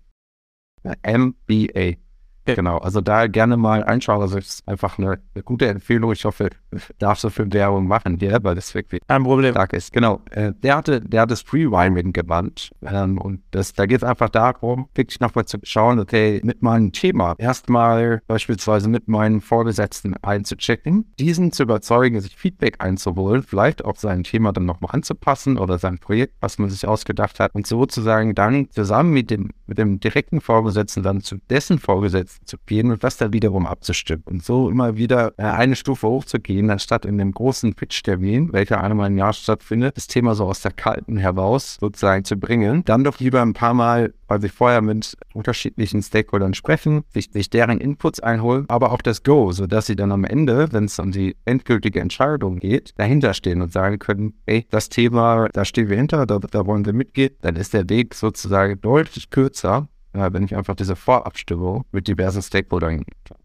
Genau, 2.44 2.78
also 2.78 3.00
da 3.00 3.28
gerne 3.28 3.56
mal 3.56 3.84
einschauen. 3.84 4.20
Also 4.20 4.38
es 4.38 4.48
ist 4.48 4.68
einfach 4.68 4.98
eine, 4.98 5.20
eine 5.34 5.44
gute 5.44 5.68
Empfehlung. 5.68 6.12
Ich 6.12 6.24
hoffe, 6.24 6.50
darfst 6.98 7.22
du 7.24 7.30
für 7.30 7.50
Werbung 7.52 7.86
machen 7.86 8.18
hier, 8.18 8.38
weil 8.42 8.54
das 8.54 8.74
wirklich 8.74 9.00
ein 9.06 9.22
Problem 9.22 9.52
stark 9.52 9.72
ist. 9.72 9.92
Genau, 9.92 10.20
äh, 10.30 10.52
der 10.62 10.76
hatte, 10.76 11.00
der 11.00 11.22
hat 11.22 11.30
das 11.30 11.42
Free-Rhyming 11.42 12.12
gewandt 12.12 12.70
ähm, 12.82 13.18
und 13.18 13.42
das, 13.52 13.72
da 13.74 13.86
geht 13.86 13.98
es 13.98 14.04
einfach 14.04 14.28
darum, 14.28 14.88
wirklich 14.94 15.20
nochmal 15.20 15.44
zu 15.44 15.58
schauen, 15.62 16.00
okay, 16.00 16.40
mit 16.42 16.62
meinem 16.62 16.92
Thema 16.92 17.34
erstmal 17.38 18.22
beispielsweise 18.26 18.88
mit 18.88 19.08
meinen 19.08 19.40
Vorgesetzten 19.40 20.14
einzuchecken, 20.22 21.12
diesen 21.18 21.52
zu 21.52 21.62
überzeugen, 21.62 22.20
sich 22.20 22.36
Feedback 22.36 22.82
einzuholen, 22.82 23.42
vielleicht 23.42 23.84
auch 23.84 23.96
sein 23.96 24.24
Thema 24.24 24.52
dann 24.52 24.66
nochmal 24.66 24.90
anzupassen 24.94 25.58
oder 25.58 25.78
sein 25.78 25.98
Projekt, 25.98 26.34
was 26.40 26.58
man 26.58 26.70
sich 26.70 26.86
ausgedacht 26.86 27.38
hat 27.38 27.54
und 27.54 27.66
sozusagen 27.66 28.34
dann 28.34 28.68
zusammen 28.70 29.12
mit 29.12 29.30
dem, 29.30 29.50
mit 29.66 29.78
dem 29.78 30.00
direkten 30.00 30.40
Vorgesetzten 30.40 31.02
dann 31.02 31.20
zu 31.20 31.36
dessen 31.48 31.78
Vorgesetzten 31.78 32.31
zu 32.44 32.56
gehen 32.66 32.90
und 32.90 33.04
das 33.04 33.16
dann 33.16 33.32
wiederum 33.32 33.66
abzustimmen. 33.66 34.24
Und 34.26 34.44
so 34.44 34.70
immer 34.70 34.96
wieder 34.96 35.32
äh, 35.36 35.42
eine 35.42 35.76
Stufe 35.76 36.08
hochzugehen, 36.08 36.70
anstatt 36.70 37.04
in 37.04 37.18
dem 37.18 37.32
großen 37.32 37.74
Pitch-Termin, 37.74 38.52
welcher 38.52 38.82
einmal 38.82 39.08
im 39.08 39.18
Jahr 39.18 39.32
stattfindet, 39.32 39.96
das 39.96 40.06
Thema 40.06 40.34
so 40.34 40.46
aus 40.46 40.60
der 40.60 40.72
Kalten 40.72 41.16
heraus 41.16 41.78
sozusagen 41.80 42.24
zu 42.24 42.36
bringen. 42.36 42.84
Dann 42.84 43.04
doch 43.04 43.18
lieber 43.18 43.42
ein 43.42 43.52
paar 43.52 43.74
Mal, 43.74 44.14
weil 44.28 44.40
sie 44.40 44.48
vorher 44.48 44.82
mit 44.82 45.16
unterschiedlichen 45.34 46.02
Stakeholdern 46.02 46.54
sprechen, 46.54 47.02
sich, 47.12 47.30
sich 47.32 47.50
deren 47.50 47.78
Inputs 47.78 48.20
einholen, 48.20 48.64
aber 48.68 48.92
auch 48.92 49.02
das 49.02 49.22
Go, 49.22 49.52
sodass 49.52 49.86
sie 49.86 49.96
dann 49.96 50.12
am 50.12 50.24
Ende, 50.24 50.72
wenn 50.72 50.84
es 50.84 50.98
um 50.98 51.12
die 51.12 51.36
endgültige 51.44 52.00
Entscheidung 52.00 52.58
geht, 52.58 52.92
dahinter 52.96 53.34
stehen 53.34 53.62
und 53.62 53.72
sagen 53.72 53.98
können, 53.98 54.34
hey, 54.46 54.66
das 54.70 54.88
Thema, 54.88 55.48
da 55.52 55.64
stehen 55.64 55.88
wir 55.88 55.96
hinter, 55.96 56.26
da, 56.26 56.38
da 56.38 56.66
wollen 56.66 56.84
wir 56.84 56.92
mitgehen, 56.92 57.34
dann 57.40 57.56
ist 57.56 57.74
der 57.74 57.88
Weg 57.88 58.14
sozusagen 58.14 58.80
deutlich 58.80 59.30
kürzer 59.30 59.88
wenn 60.12 60.42
ich 60.44 60.54
einfach 60.56 60.74
diese 60.74 60.96
Vorabstimmung 60.96 61.84
mit 61.92 62.08
diversen 62.08 62.42
Stakeholdern. 62.42 63.04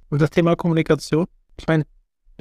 Und 0.10 0.22
das 0.22 0.30
Thema 0.30 0.56
Kommunikation? 0.56 1.26
Ich 1.58 1.68
meine, 1.68 1.86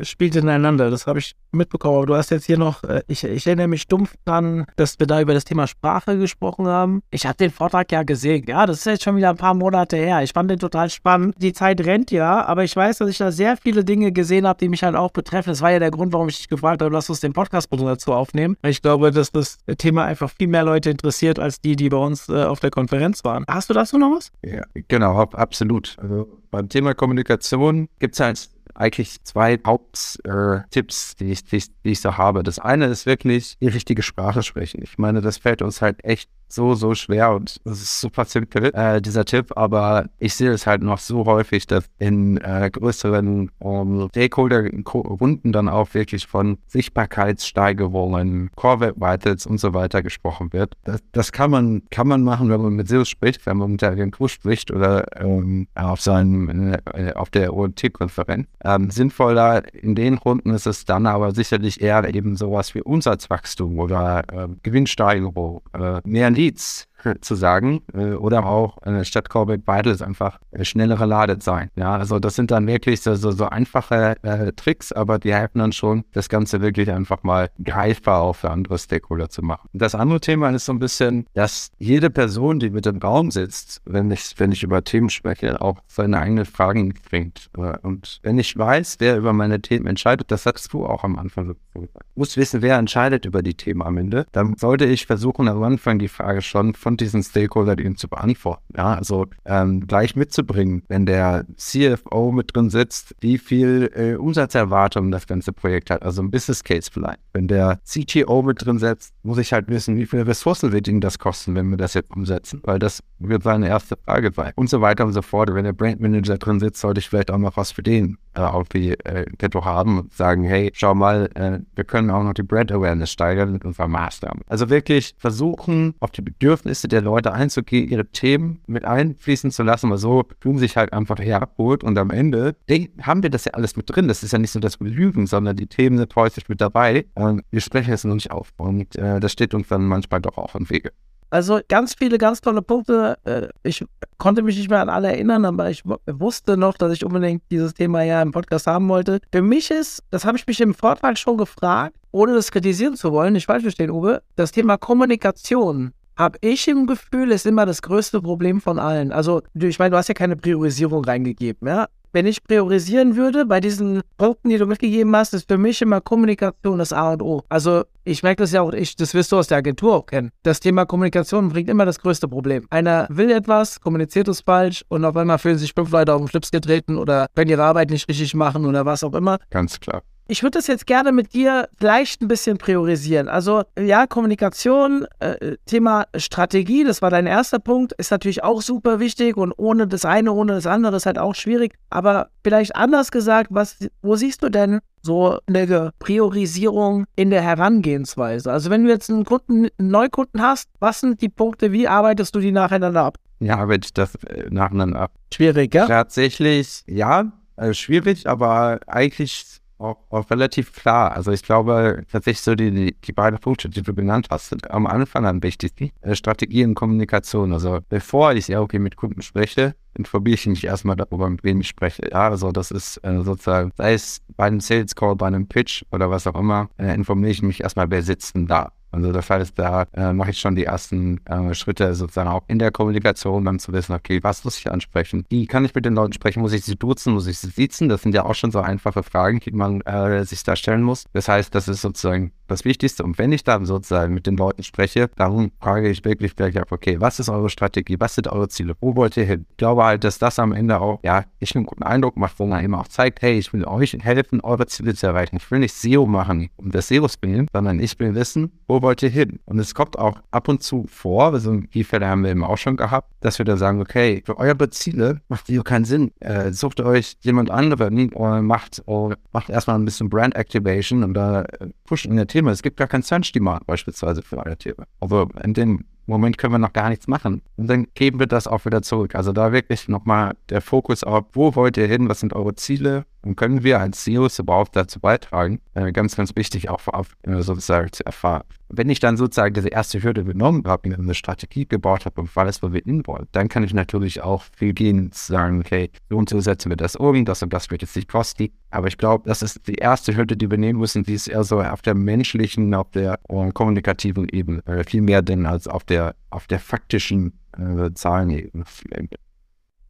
spielt 0.02 0.36
ineinander, 0.36 0.90
das 0.90 1.06
habe 1.06 1.18
ich 1.18 1.34
mitbekommen. 1.52 1.96
Aber 1.96 2.06
du 2.06 2.14
hast 2.14 2.30
jetzt 2.30 2.46
hier 2.46 2.58
noch, 2.58 2.84
äh, 2.84 3.02
ich, 3.06 3.24
ich 3.24 3.46
erinnere 3.46 3.68
mich 3.68 3.86
dumpf 3.88 4.14
dran, 4.24 4.66
dass 4.76 4.98
wir 4.98 5.06
da 5.06 5.20
über 5.20 5.34
das 5.34 5.44
Thema 5.44 5.66
Sprache 5.66 6.18
gesprochen 6.18 6.66
haben. 6.66 7.02
Ich 7.10 7.26
habe 7.26 7.36
den 7.36 7.50
Vortrag 7.50 7.90
ja 7.92 8.02
gesehen. 8.02 8.44
Ja, 8.46 8.66
das 8.66 8.78
ist 8.78 8.86
jetzt 8.86 9.04
schon 9.04 9.16
wieder 9.16 9.30
ein 9.30 9.36
paar 9.36 9.54
Monate 9.54 9.96
her. 9.96 10.22
Ich 10.22 10.32
fand 10.32 10.50
den 10.50 10.58
total 10.58 10.90
spannend. 10.90 11.34
Die 11.38 11.52
Zeit 11.52 11.80
rennt 11.84 12.10
ja, 12.10 12.44
aber 12.44 12.64
ich 12.64 12.74
weiß, 12.76 12.98
dass 12.98 13.08
ich 13.08 13.18
da 13.18 13.32
sehr 13.32 13.56
viele 13.56 13.84
Dinge 13.84 14.12
gesehen 14.12 14.46
habe, 14.46 14.58
die 14.58 14.68
mich 14.68 14.82
halt 14.82 14.96
auch 14.96 15.10
betreffen. 15.10 15.50
Das 15.50 15.60
war 15.60 15.70
ja 15.70 15.78
der 15.78 15.90
Grund, 15.90 16.12
warum 16.12 16.28
ich 16.28 16.36
dich 16.36 16.48
gefragt 16.48 16.82
habe, 16.82 16.92
lass 16.92 17.08
uns 17.08 17.20
den 17.20 17.32
Podcast 17.32 17.68
dazu 17.70 18.12
aufnehmen. 18.12 18.56
Ich 18.62 18.82
glaube, 18.82 19.10
dass 19.10 19.30
das 19.32 19.58
Thema 19.78 20.04
einfach 20.04 20.30
viel 20.30 20.48
mehr 20.48 20.64
Leute 20.64 20.90
interessiert, 20.90 21.38
als 21.38 21.60
die, 21.60 21.76
die 21.76 21.88
bei 21.88 21.96
uns 21.96 22.28
äh, 22.28 22.44
auf 22.44 22.60
der 22.60 22.70
Konferenz 22.70 23.24
waren. 23.24 23.44
Hast 23.48 23.70
du 23.70 23.74
dazu 23.74 23.98
noch 23.98 24.16
was? 24.16 24.30
Ja, 24.42 24.62
genau, 24.88 25.20
absolut. 25.20 25.96
Also 26.00 26.28
beim 26.50 26.68
Thema 26.68 26.94
Kommunikation 26.94 27.88
gibt 27.98 28.14
es 28.14 28.20
halt 28.20 28.48
eigentlich 28.76 29.22
zwei 29.24 29.58
Haupttipps, 29.66 31.12
äh, 31.14 31.24
die, 31.24 31.34
die, 31.34 31.64
die 31.84 31.90
ich 31.90 32.00
so 32.00 32.16
habe. 32.16 32.42
Das 32.42 32.58
eine 32.58 32.86
ist 32.86 33.06
wirklich 33.06 33.56
die 33.58 33.68
richtige 33.68 34.02
Sprache 34.02 34.42
sprechen. 34.42 34.82
Ich 34.82 34.98
meine, 34.98 35.20
das 35.20 35.38
fällt 35.38 35.62
uns 35.62 35.82
halt 35.82 36.04
echt 36.04 36.30
so, 36.48 36.74
so 36.74 36.94
schwer 36.94 37.32
und 37.32 37.60
das 37.64 37.82
ist 37.82 38.00
super 38.00 38.24
simpel, 38.24 38.70
äh, 38.74 39.00
dieser 39.00 39.24
Tipp, 39.24 39.52
aber 39.56 40.06
ich 40.18 40.34
sehe 40.34 40.50
es 40.50 40.66
halt 40.66 40.82
noch 40.82 40.98
so 40.98 41.26
häufig, 41.26 41.66
dass 41.66 41.84
in 41.98 42.38
äh, 42.38 42.70
größeren 42.72 43.50
ähm, 43.60 44.08
Stakeholder-Runden 44.10 45.52
dann 45.52 45.68
auch 45.68 45.94
wirklich 45.94 46.26
von 46.26 46.58
Sichtbarkeitssteigerungen, 46.66 48.50
Core 48.54 48.80
Web 48.80 48.96
Vitals 48.96 49.46
und 49.46 49.58
so 49.58 49.74
weiter 49.74 50.02
gesprochen 50.02 50.52
wird. 50.52 50.74
Das, 50.84 51.00
das, 51.12 51.32
kann 51.32 51.50
man 51.50 51.82
kann 51.90 52.08
man 52.08 52.22
machen, 52.22 52.48
wenn 52.48 52.60
man 52.60 52.74
mit 52.74 52.88
SEO 52.88 53.04
spricht, 53.04 53.44
wenn 53.46 53.56
man 53.56 53.72
mit 53.72 53.82
der 53.82 53.90
Agentur 53.90 54.28
spricht 54.28 54.70
oder 54.70 55.04
ähm, 55.20 55.66
auf 55.74 56.00
seinem 56.00 56.74
äh, 56.94 57.12
auf 57.14 57.30
der 57.30 57.54
OT-Konferenz. 57.54 58.46
Ähm, 58.64 58.90
sinnvoller 58.90 59.62
in 59.74 59.94
den 59.94 60.14
Runden 60.14 60.50
ist 60.50 60.66
es 60.66 60.84
dann 60.84 61.06
aber 61.06 61.32
sicherlich 61.32 61.80
eher 61.80 62.14
eben 62.14 62.36
sowas 62.36 62.74
wie 62.74 62.82
Umsatzwachstum 62.82 63.78
oder 63.78 64.24
äh, 64.32 64.48
Gewinnsteigerung, 64.62 65.62
äh, 65.72 66.00
mehr 66.04 66.30
Leads 66.36 66.86
zu 67.20 67.34
sagen. 67.34 67.82
Äh, 67.94 68.14
oder 68.14 68.46
auch 68.46 68.78
äh, 68.82 69.04
statt 69.04 69.30
Callback 69.30 69.62
Vitals 69.66 70.02
einfach 70.02 70.38
äh, 70.50 70.64
schnellere 70.64 71.06
Ladezeit. 71.06 71.70
Ja, 71.76 71.96
also 71.96 72.18
das 72.18 72.34
sind 72.34 72.50
dann 72.50 72.66
wirklich 72.66 73.00
so, 73.00 73.14
so, 73.14 73.30
so 73.30 73.46
einfache 73.46 74.16
äh, 74.22 74.52
Tricks, 74.52 74.92
aber 74.92 75.18
die 75.18 75.34
helfen 75.34 75.58
dann 75.58 75.72
schon, 75.72 76.04
das 76.12 76.28
Ganze 76.28 76.60
wirklich 76.60 76.90
einfach 76.90 77.22
mal 77.22 77.50
greifbar 77.62 78.22
auch 78.22 78.36
für 78.36 78.50
andere 78.50 78.78
Stakeholder 78.78 79.28
zu 79.28 79.42
machen. 79.42 79.68
Das 79.72 79.94
andere 79.94 80.20
Thema 80.20 80.50
ist 80.50 80.66
so 80.66 80.72
ein 80.72 80.78
bisschen, 80.78 81.26
dass 81.34 81.70
jede 81.78 82.10
Person, 82.10 82.58
die 82.58 82.70
mit 82.70 82.86
im 82.86 82.98
Raum 82.98 83.30
sitzt, 83.30 83.80
wenn 83.84 84.10
ich, 84.10 84.34
wenn 84.38 84.52
ich 84.52 84.62
über 84.62 84.84
Themen 84.84 85.10
spreche, 85.10 85.60
auch 85.60 85.78
seine 85.86 86.18
eigenen 86.18 86.44
Fragen 86.44 86.94
bringt. 87.08 87.48
Und 87.82 88.20
wenn 88.22 88.38
ich 88.38 88.56
weiß, 88.56 88.96
wer 88.98 89.16
über 89.16 89.32
meine 89.32 89.60
Themen 89.60 89.86
entscheidet, 89.86 90.30
das 90.30 90.44
sagst 90.44 90.72
du 90.72 90.86
auch 90.86 91.04
am 91.04 91.18
Anfang 91.18 91.46
so 91.46 91.54
gesagt. 91.80 92.06
muss 92.14 92.36
wissen, 92.36 92.62
wer 92.62 92.76
entscheidet 92.78 93.24
über 93.24 93.42
die 93.42 93.54
Themen 93.54 93.82
am 93.82 93.96
Ende. 93.96 94.26
Dann 94.32 94.56
sollte 94.56 94.84
ich 94.84 95.06
versuchen, 95.06 95.48
am 95.48 95.62
Anfang 95.62 95.98
die 95.98 96.08
Frage 96.08 96.42
schon 96.42 96.74
von 96.74 96.95
diesen 97.00 97.22
Stakeholder 97.22 97.78
eben 97.78 97.96
zu 97.96 98.08
beantworten. 98.08 98.62
Ja, 98.76 98.94
also 98.94 99.26
ähm, 99.44 99.86
gleich 99.86 100.16
mitzubringen, 100.16 100.82
wenn 100.88 101.06
der 101.06 101.44
CFO 101.56 102.32
mit 102.32 102.54
drin 102.54 102.70
sitzt, 102.70 103.14
wie 103.20 103.38
viel 103.38 103.90
äh, 103.94 104.14
Umsatzerwartung 104.16 105.10
das 105.10 105.26
ganze 105.26 105.52
Projekt 105.52 105.90
hat, 105.90 106.02
also 106.02 106.22
ein 106.22 106.30
Business 106.30 106.64
Case 106.64 106.90
vielleicht. 106.92 107.20
Wenn 107.32 107.48
der 107.48 107.80
CTO 107.84 108.42
mit 108.42 108.64
drin 108.64 108.78
sitzt, 108.78 109.14
muss 109.22 109.38
ich 109.38 109.52
halt 109.52 109.68
wissen, 109.68 109.96
wie 109.96 110.06
viele 110.06 110.26
Ressourcen 110.26 110.72
wird 110.72 110.88
ihnen 110.88 111.00
das 111.00 111.18
kosten, 111.18 111.54
wenn 111.54 111.70
wir 111.70 111.76
das 111.76 111.94
jetzt 111.94 112.10
umsetzen, 112.10 112.60
weil 112.64 112.78
das 112.78 113.02
wird 113.18 113.42
seine 113.42 113.68
erste 113.68 113.96
Frage 113.96 114.32
sein. 114.32 114.52
Und 114.56 114.70
so 114.70 114.80
weiter 114.80 115.04
und 115.04 115.12
so 115.12 115.22
fort. 115.22 115.52
Wenn 115.54 115.64
der 115.64 115.72
Brand 115.72 116.00
Manager 116.00 116.38
drin 116.38 116.60
sitzt, 116.60 116.80
sollte 116.80 117.00
ich 117.00 117.08
vielleicht 117.08 117.30
auch 117.30 117.38
noch 117.38 117.56
was 117.56 117.72
für 117.72 117.82
den 117.82 118.18
äh, 118.34 118.40
auf 118.40 118.68
die 118.68 118.90
äh, 118.90 119.24
Petto 119.38 119.64
haben 119.64 119.98
und 119.98 120.12
sagen, 120.12 120.44
hey, 120.44 120.70
schau 120.74 120.94
mal, 120.94 121.30
äh, 121.34 121.60
wir 121.74 121.84
können 121.84 122.10
auch 122.10 122.22
noch 122.22 122.34
die 122.34 122.42
Brand 122.42 122.70
Awareness 122.70 123.10
steigern 123.10 123.52
mit 123.52 123.64
unserer 123.64 123.88
Maßnahmen. 123.88 124.42
Also 124.46 124.68
wirklich 124.68 125.14
versuchen, 125.18 125.94
auf 126.00 126.10
die 126.10 126.22
Bedürfnisse 126.22 126.88
der 126.88 127.00
Leute 127.00 127.32
einzugehen, 127.32 127.88
ihre 127.88 128.06
Themen 128.06 128.60
mit 128.66 128.84
einfließen 128.84 129.50
zu 129.50 129.62
lassen, 129.62 129.90
weil 129.90 129.98
so 129.98 130.24
tun 130.40 130.58
sich 130.58 130.76
halt 130.76 130.92
einfach 130.92 131.18
herabholt 131.18 131.82
und 131.82 131.96
am 131.98 132.10
Ende 132.10 132.56
haben 133.00 133.22
wir 133.22 133.30
das 133.30 133.46
ja 133.46 133.52
alles 133.52 133.76
mit 133.76 133.86
drin. 133.88 134.08
Das 134.08 134.22
ist 134.22 134.32
ja 134.32 134.38
nicht 134.38 134.50
so, 134.50 134.60
wir 134.60 134.90
lügen, 134.90 135.26
sondern 135.26 135.56
die 135.56 135.66
Themen 135.66 135.98
sind 135.98 136.14
häufig 136.16 136.48
mit 136.48 136.60
dabei 136.60 137.06
und 137.14 137.42
wir 137.50 137.60
sprechen 137.60 137.92
es 137.94 138.04
noch 138.04 138.14
nicht 138.14 138.30
auf. 138.30 138.52
Und 138.56 138.96
äh, 138.96 139.20
das 139.20 139.32
steht 139.32 139.54
uns 139.54 139.68
dann 139.68 139.86
manchmal 139.86 140.20
doch 140.20 140.36
auch 140.36 140.54
im 140.54 140.68
Wege. 140.68 140.92
Also 141.30 141.60
ganz 141.68 141.94
viele, 141.94 142.18
ganz 142.18 142.40
tolle 142.40 142.62
Punkte. 142.62 143.18
Äh, 143.24 143.48
ich 143.62 143.84
konnte 144.18 144.42
mich 144.42 144.56
nicht 144.56 144.70
mehr 144.70 144.80
an 144.80 144.88
alle 144.88 145.08
erinnern, 145.08 145.44
aber 145.44 145.70
ich 145.70 145.82
wusste 146.06 146.56
noch, 146.56 146.76
dass 146.76 146.92
ich 146.92 147.04
unbedingt 147.04 147.42
dieses 147.50 147.74
Thema 147.74 148.02
ja 148.02 148.22
im 148.22 148.32
Podcast 148.32 148.66
haben 148.66 148.88
wollte. 148.88 149.20
Für 149.32 149.42
mich 149.42 149.70
ist, 149.70 150.02
das 150.10 150.24
habe 150.24 150.36
ich 150.36 150.46
mich 150.46 150.60
im 150.60 150.74
Vortrag 150.74 151.18
schon 151.18 151.36
gefragt, 151.36 151.96
ohne 152.12 152.34
das 152.34 152.50
kritisieren 152.50 152.96
zu 152.96 153.12
wollen, 153.12 153.32
nicht 153.32 153.46
falsch 153.46 153.62
verstehen, 153.62 153.90
Uwe, 153.90 154.22
das 154.36 154.52
Thema 154.52 154.76
Kommunikation 154.78 155.92
habe 156.16 156.38
ich 156.40 156.66
im 156.66 156.86
Gefühl, 156.86 157.30
ist 157.30 157.44
immer 157.44 157.66
das 157.66 157.82
größte 157.82 158.22
Problem 158.22 158.62
von 158.62 158.78
allen. 158.78 159.12
Also, 159.12 159.42
ich 159.54 159.78
meine, 159.78 159.90
du 159.90 159.96
hast 159.98 160.08
ja 160.08 160.14
keine 160.14 160.34
Priorisierung 160.34 161.04
reingegeben, 161.04 161.68
ja 161.68 161.88
wenn 162.16 162.24
ich 162.24 162.42
priorisieren 162.42 163.14
würde, 163.14 163.44
bei 163.44 163.60
diesen 163.60 164.00
Punkten, 164.16 164.48
die 164.48 164.56
du 164.56 164.64
mitgegeben 164.64 165.14
hast, 165.14 165.34
ist 165.34 165.48
für 165.48 165.58
mich 165.58 165.82
immer 165.82 166.00
Kommunikation 166.00 166.78
das 166.78 166.90
A 166.94 167.12
und 167.12 167.20
O. 167.20 167.42
Also 167.50 167.84
ich 168.04 168.22
merke 168.22 168.42
das 168.42 168.52
ja 168.52 168.62
auch, 168.62 168.72
ich, 168.72 168.96
das 168.96 169.12
wirst 169.12 169.32
du 169.32 169.36
aus 169.36 169.48
der 169.48 169.58
Agentur 169.58 169.94
auch 169.94 170.06
kennen. 170.06 170.30
Das 170.42 170.60
Thema 170.60 170.86
Kommunikation 170.86 171.50
bringt 171.50 171.68
immer 171.68 171.84
das 171.84 171.98
größte 171.98 172.26
Problem. 172.26 172.66
Einer 172.70 173.06
will 173.10 173.30
etwas, 173.30 173.82
kommuniziert 173.82 174.28
es 174.28 174.40
falsch 174.40 174.82
und 174.88 175.04
auf 175.04 175.14
einmal 175.14 175.36
fühlen 175.38 175.58
sich 175.58 175.74
fünf 175.74 175.90
Leute 175.90 176.14
auf 176.14 176.22
den 176.22 176.28
Schlips 176.28 176.50
getreten 176.50 176.96
oder 176.96 177.26
können 177.34 177.50
ihre 177.50 177.64
Arbeit 177.64 177.90
nicht 177.90 178.08
richtig 178.08 178.32
machen 178.34 178.64
oder 178.64 178.86
was 178.86 179.04
auch 179.04 179.12
immer. 179.12 179.36
Ganz 179.50 179.78
klar. 179.78 180.00
Ich 180.28 180.42
würde 180.42 180.58
das 180.58 180.66
jetzt 180.66 180.88
gerne 180.88 181.12
mit 181.12 181.34
dir 181.34 181.68
vielleicht 181.78 182.20
ein 182.20 182.26
bisschen 182.26 182.58
priorisieren. 182.58 183.28
Also 183.28 183.62
ja, 183.78 184.08
Kommunikation, 184.08 185.06
äh, 185.20 185.56
Thema 185.66 186.06
Strategie, 186.16 186.82
das 186.82 187.00
war 187.00 187.10
dein 187.10 187.26
erster 187.26 187.60
Punkt, 187.60 187.92
ist 187.92 188.10
natürlich 188.10 188.42
auch 188.42 188.60
super 188.60 188.98
wichtig 188.98 189.36
und 189.36 189.52
ohne 189.56 189.86
das 189.86 190.04
eine, 190.04 190.32
ohne 190.32 190.54
das 190.54 190.66
andere 190.66 190.96
ist 190.96 191.06
halt 191.06 191.18
auch 191.18 191.36
schwierig. 191.36 191.74
Aber 191.90 192.30
vielleicht 192.42 192.74
anders 192.74 193.12
gesagt, 193.12 193.48
was, 193.50 193.78
wo 194.02 194.16
siehst 194.16 194.42
du 194.42 194.48
denn 194.48 194.80
so 195.00 195.38
eine 195.46 195.92
Priorisierung 196.00 197.04
in 197.14 197.30
der 197.30 197.42
Herangehensweise? 197.42 198.50
Also 198.50 198.68
wenn 198.70 198.82
du 198.82 198.90
jetzt 198.90 199.08
einen 199.08 199.24
Kunden, 199.24 199.68
einen 199.78 199.90
Neukunden 199.90 200.42
hast, 200.42 200.68
was 200.80 201.00
sind 201.00 201.20
die 201.20 201.28
Punkte, 201.28 201.70
wie 201.70 201.86
arbeitest 201.86 202.34
du 202.34 202.40
die 202.40 202.50
nacheinander 202.50 203.04
ab? 203.04 203.18
Ja, 203.38 203.58
arbeite 203.58 203.86
ich 203.86 203.94
das 203.94 204.16
äh, 204.24 204.48
nacheinander 204.50 205.02
ab. 205.02 205.12
Schwierig, 205.32 205.72
ja? 205.72 205.86
Tatsächlich, 205.86 206.82
ja, 206.88 207.30
äh, 207.56 207.72
schwierig, 207.74 208.28
aber 208.28 208.80
eigentlich 208.88 209.60
auch, 209.78 209.98
auch, 210.10 210.30
relativ 210.30 210.72
klar. 210.72 211.12
Also 211.12 211.32
ich 211.32 211.42
glaube 211.42 212.04
tatsächlich 212.10 212.42
so 212.42 212.54
die, 212.54 212.94
die, 212.94 213.12
beiden 213.12 213.38
Punkte, 213.38 213.68
die 213.68 213.82
du 213.82 213.94
genannt 213.94 214.28
hast, 214.30 214.48
sind 214.48 214.70
am 214.70 214.86
Anfang 214.86 215.26
am 215.26 215.42
wichtigsten. 215.42 215.90
Äh, 216.00 216.14
Strategie 216.14 216.64
und 216.64 216.74
Kommunikation. 216.74 217.52
Also 217.52 217.80
bevor 217.88 218.32
ich 218.32 218.48
ja 218.48 218.60
okay 218.60 218.78
mit 218.78 218.96
Kunden 218.96 219.22
spreche, 219.22 219.74
informiere 219.94 220.34
ich 220.34 220.46
mich 220.46 220.64
erstmal 220.64 220.96
darüber, 220.96 221.28
mit 221.28 221.44
wem 221.44 221.60
ich 221.60 221.68
spreche. 221.68 222.08
Ja, 222.10 222.28
also 222.28 222.52
das 222.52 222.70
ist 222.70 222.98
äh, 222.98 223.22
sozusagen, 223.22 223.72
sei 223.76 223.94
es 223.94 224.20
bei 224.36 224.46
einem 224.46 224.60
Sales 224.60 224.94
Call, 224.94 225.16
bei 225.16 225.26
einem 225.26 225.46
Pitch 225.46 225.84
oder 225.92 226.10
was 226.10 226.26
auch 226.26 226.38
immer, 226.38 226.68
äh, 226.78 226.94
informiere 226.94 227.30
ich 227.30 227.42
mich 227.42 227.62
erstmal, 227.62 227.90
wer 227.90 228.02
sitzt 228.02 228.34
denn 228.34 228.46
da. 228.46 228.72
Also 228.90 229.12
das 229.12 229.28
heißt, 229.28 229.58
da 229.58 229.86
äh, 229.92 230.12
mache 230.12 230.30
ich 230.30 230.38
schon 230.38 230.54
die 230.54 230.64
ersten 230.64 231.24
äh, 231.26 231.54
Schritte 231.54 231.94
sozusagen 231.94 232.28
auch 232.28 232.42
in 232.48 232.58
der 232.58 232.70
Kommunikation, 232.70 233.44
dann 233.44 233.58
zu 233.58 233.72
wissen, 233.72 233.92
okay, 233.94 234.22
was 234.22 234.44
muss 234.44 234.58
ich 234.58 234.70
ansprechen? 234.70 235.24
Wie 235.28 235.46
kann 235.46 235.64
ich 235.64 235.74
mit 235.74 235.84
den 235.84 235.94
Leuten 235.94 236.12
sprechen? 236.12 236.40
Muss 236.40 236.52
ich 236.52 236.64
sie 236.64 236.76
duzen? 236.76 237.12
Muss 237.12 237.26
ich 237.26 237.38
sie 237.38 237.48
sitzen? 237.48 237.88
Das 237.88 238.02
sind 238.02 238.14
ja 238.14 238.24
auch 238.24 238.34
schon 238.34 238.50
so 238.50 238.60
einfache 238.60 239.02
Fragen, 239.02 239.40
die 239.40 239.52
man 239.52 239.80
äh, 239.82 240.24
sich 240.24 240.42
da 240.42 240.56
stellen 240.56 240.82
muss. 240.82 241.04
Das 241.12 241.28
heißt, 241.28 241.54
das 241.54 241.68
ist 241.68 241.82
sozusagen 241.82 242.32
das 242.46 242.64
Wichtigste. 242.64 243.02
Und 243.04 243.18
wenn 243.18 243.32
ich 243.32 243.44
dann 243.44 243.66
sozusagen 243.66 244.14
mit 244.14 244.26
den 244.26 244.36
Leuten 244.36 244.62
spreche, 244.62 245.10
dann 245.16 245.50
frage 245.60 245.88
ich 245.88 246.04
wirklich 246.04 246.36
gleich 246.36 246.58
ab, 246.58 246.70
okay, 246.70 247.00
was 247.00 247.18
ist 247.18 247.28
eure 247.28 247.50
Strategie? 247.50 247.96
Was 247.98 248.14
sind 248.14 248.28
eure 248.28 248.48
Ziele? 248.48 248.74
Wo 248.80 248.96
wollt 248.96 249.16
ihr 249.16 249.24
hin? 249.24 249.46
Ich 249.50 249.56
glaube 249.56 249.84
halt, 249.84 250.04
dass 250.04 250.18
das 250.18 250.38
am 250.38 250.52
Ende 250.52 250.80
auch, 250.80 251.00
ja, 251.02 251.24
ich 251.38 251.54
einen 251.54 251.66
guten 251.66 251.82
Eindruck 251.82 252.16
macht, 252.16 252.38
wo 252.38 252.46
man 252.46 252.64
eben 252.64 252.74
auch 252.74 252.88
zeigt, 252.88 253.22
hey, 253.22 253.38
ich 253.38 253.52
will 253.52 253.64
euch 253.64 253.96
helfen, 254.00 254.40
eure 254.40 254.66
Ziele 254.66 254.94
zu 254.94 255.06
erreichen. 255.06 255.36
Ich 255.36 255.50
will 255.50 255.58
nicht 255.58 255.74
SEO 255.74 256.06
machen, 256.06 256.50
um 256.56 256.70
das 256.70 256.88
SEO 256.88 257.08
spielen, 257.08 257.48
sondern 257.52 257.80
ich 257.80 257.98
will 257.98 258.14
wissen, 258.14 258.52
wo 258.68 258.80
wollt 258.86 259.02
ihr 259.02 259.08
hin? 259.08 259.40
Und 259.46 259.58
es 259.58 259.74
kommt 259.74 259.98
auch 259.98 260.20
ab 260.30 260.46
und 260.46 260.62
zu 260.62 260.86
vor, 260.88 261.32
also 261.32 261.56
die 261.56 261.82
Fälle 261.82 262.06
haben 262.06 262.22
wir 262.22 262.30
eben 262.30 262.44
auch 262.44 262.56
schon 262.56 262.76
gehabt, 262.76 263.10
dass 263.20 263.38
wir 263.38 263.44
dann 263.44 263.58
sagen, 263.58 263.80
okay, 263.80 264.22
für 264.24 264.38
eure 264.38 264.70
Ziele 264.70 265.20
macht 265.28 265.48
SEO 265.48 265.64
keinen 265.64 265.84
Sinn. 265.84 266.12
Äh, 266.20 266.52
sucht 266.52 266.80
euch 266.80 267.16
jemand 267.22 267.50
anderen 267.50 268.12
oder 268.12 268.40
macht, 268.42 268.82
oder 268.86 269.16
macht 269.32 269.50
erstmal 269.50 269.76
ein 269.76 269.84
bisschen 269.84 270.08
Brand 270.08 270.36
Activation 270.36 271.02
und 271.02 271.14
da 271.14 271.42
äh, 271.42 271.70
pusht 271.84 272.06
in 272.06 272.14
der 272.14 272.28
Thema. 272.28 272.52
Es 272.52 272.62
gibt 272.62 272.76
gar 272.76 272.86
kein 272.86 273.02
Search-Demand 273.02 273.66
beispielsweise 273.66 274.22
für 274.22 274.38
euer 274.38 274.56
Thema. 274.56 274.84
Also 275.00 275.28
in 275.42 275.52
dem 275.52 275.84
Moment 276.06 276.38
können 276.38 276.54
wir 276.54 276.58
noch 276.58 276.72
gar 276.72 276.88
nichts 276.88 277.08
machen. 277.08 277.42
Und 277.56 277.68
dann 277.68 277.88
geben 277.94 278.20
wir 278.20 278.26
das 278.26 278.46
auch 278.46 278.64
wieder 278.64 278.82
zurück. 278.82 279.14
Also 279.14 279.32
da 279.32 279.52
wirklich 279.52 279.88
nochmal 279.88 280.36
der 280.48 280.60
Fokus 280.60 281.02
auf, 281.02 281.24
wo 281.32 281.54
wollt 281.56 281.76
ihr 281.76 281.88
hin, 281.88 282.08
was 282.08 282.20
sind 282.20 282.32
eure 282.32 282.54
Ziele 282.54 283.04
und 283.22 283.36
können 283.36 283.64
wir 283.64 283.80
als 283.80 284.04
CEOs 284.04 284.38
überhaupt 284.38 284.76
dazu 284.76 285.00
beitragen. 285.00 285.60
Äh, 285.74 285.90
ganz, 285.92 286.14
ganz 286.14 286.34
wichtig 286.36 286.70
auch 286.70 286.80
äh, 287.22 287.42
sozusagen 287.42 287.92
zu 287.92 288.06
erfahren. 288.06 288.44
Wenn 288.68 288.90
ich 288.90 288.98
dann 288.98 289.16
sozusagen 289.16 289.54
diese 289.54 289.68
erste 289.68 290.02
Hürde 290.02 290.24
genommen 290.24 290.64
habe, 290.66 290.88
mir 290.88 290.98
eine 290.98 291.14
Strategie 291.14 291.66
gebaut 291.66 292.04
habe 292.04 292.20
und 292.20 292.30
alles, 292.34 292.62
wo 292.62 292.72
wir 292.72 292.82
hinwollen, 292.84 293.28
dann 293.32 293.48
kann 293.48 293.62
ich 293.62 293.72
natürlich 293.72 294.22
auch 294.22 294.42
viel 294.56 294.72
gehen, 294.72 295.10
sagen, 295.12 295.60
okay, 295.60 295.90
so 296.08 296.16
und 296.16 296.28
so 296.28 296.40
setzen 296.40 296.70
wir 296.70 296.76
das 296.76 296.96
um, 296.96 297.24
das 297.24 297.42
und 297.42 297.52
das 297.52 297.70
wird 297.70 297.82
jetzt 297.82 297.94
nicht 297.94 298.08
kosten. 298.08 298.48
Aber 298.70 298.88
ich 298.88 298.98
glaube, 298.98 299.28
das 299.28 299.42
ist 299.42 299.66
die 299.68 299.76
erste 299.76 300.16
Hürde, 300.16 300.36
die 300.36 300.50
wir 300.50 300.58
nehmen 300.58 300.80
müssen, 300.80 301.04
die 301.04 301.14
ist 301.14 301.28
eher 301.28 301.44
so 301.44 301.60
auf 301.60 301.82
der 301.82 301.94
menschlichen, 301.94 302.74
auf 302.74 302.90
der 302.90 303.18
äh, 303.28 303.50
kommunikativen 303.52 304.28
Ebene, 304.28 304.62
äh, 304.66 304.84
viel 304.84 305.02
mehr 305.02 305.22
denn 305.22 305.46
als 305.46 305.68
auf 305.68 305.84
der, 305.84 306.14
auf 306.30 306.46
der 306.46 306.58
faktischen 306.58 307.38
äh, 307.56 307.92
Zahlenebene. 307.94 308.64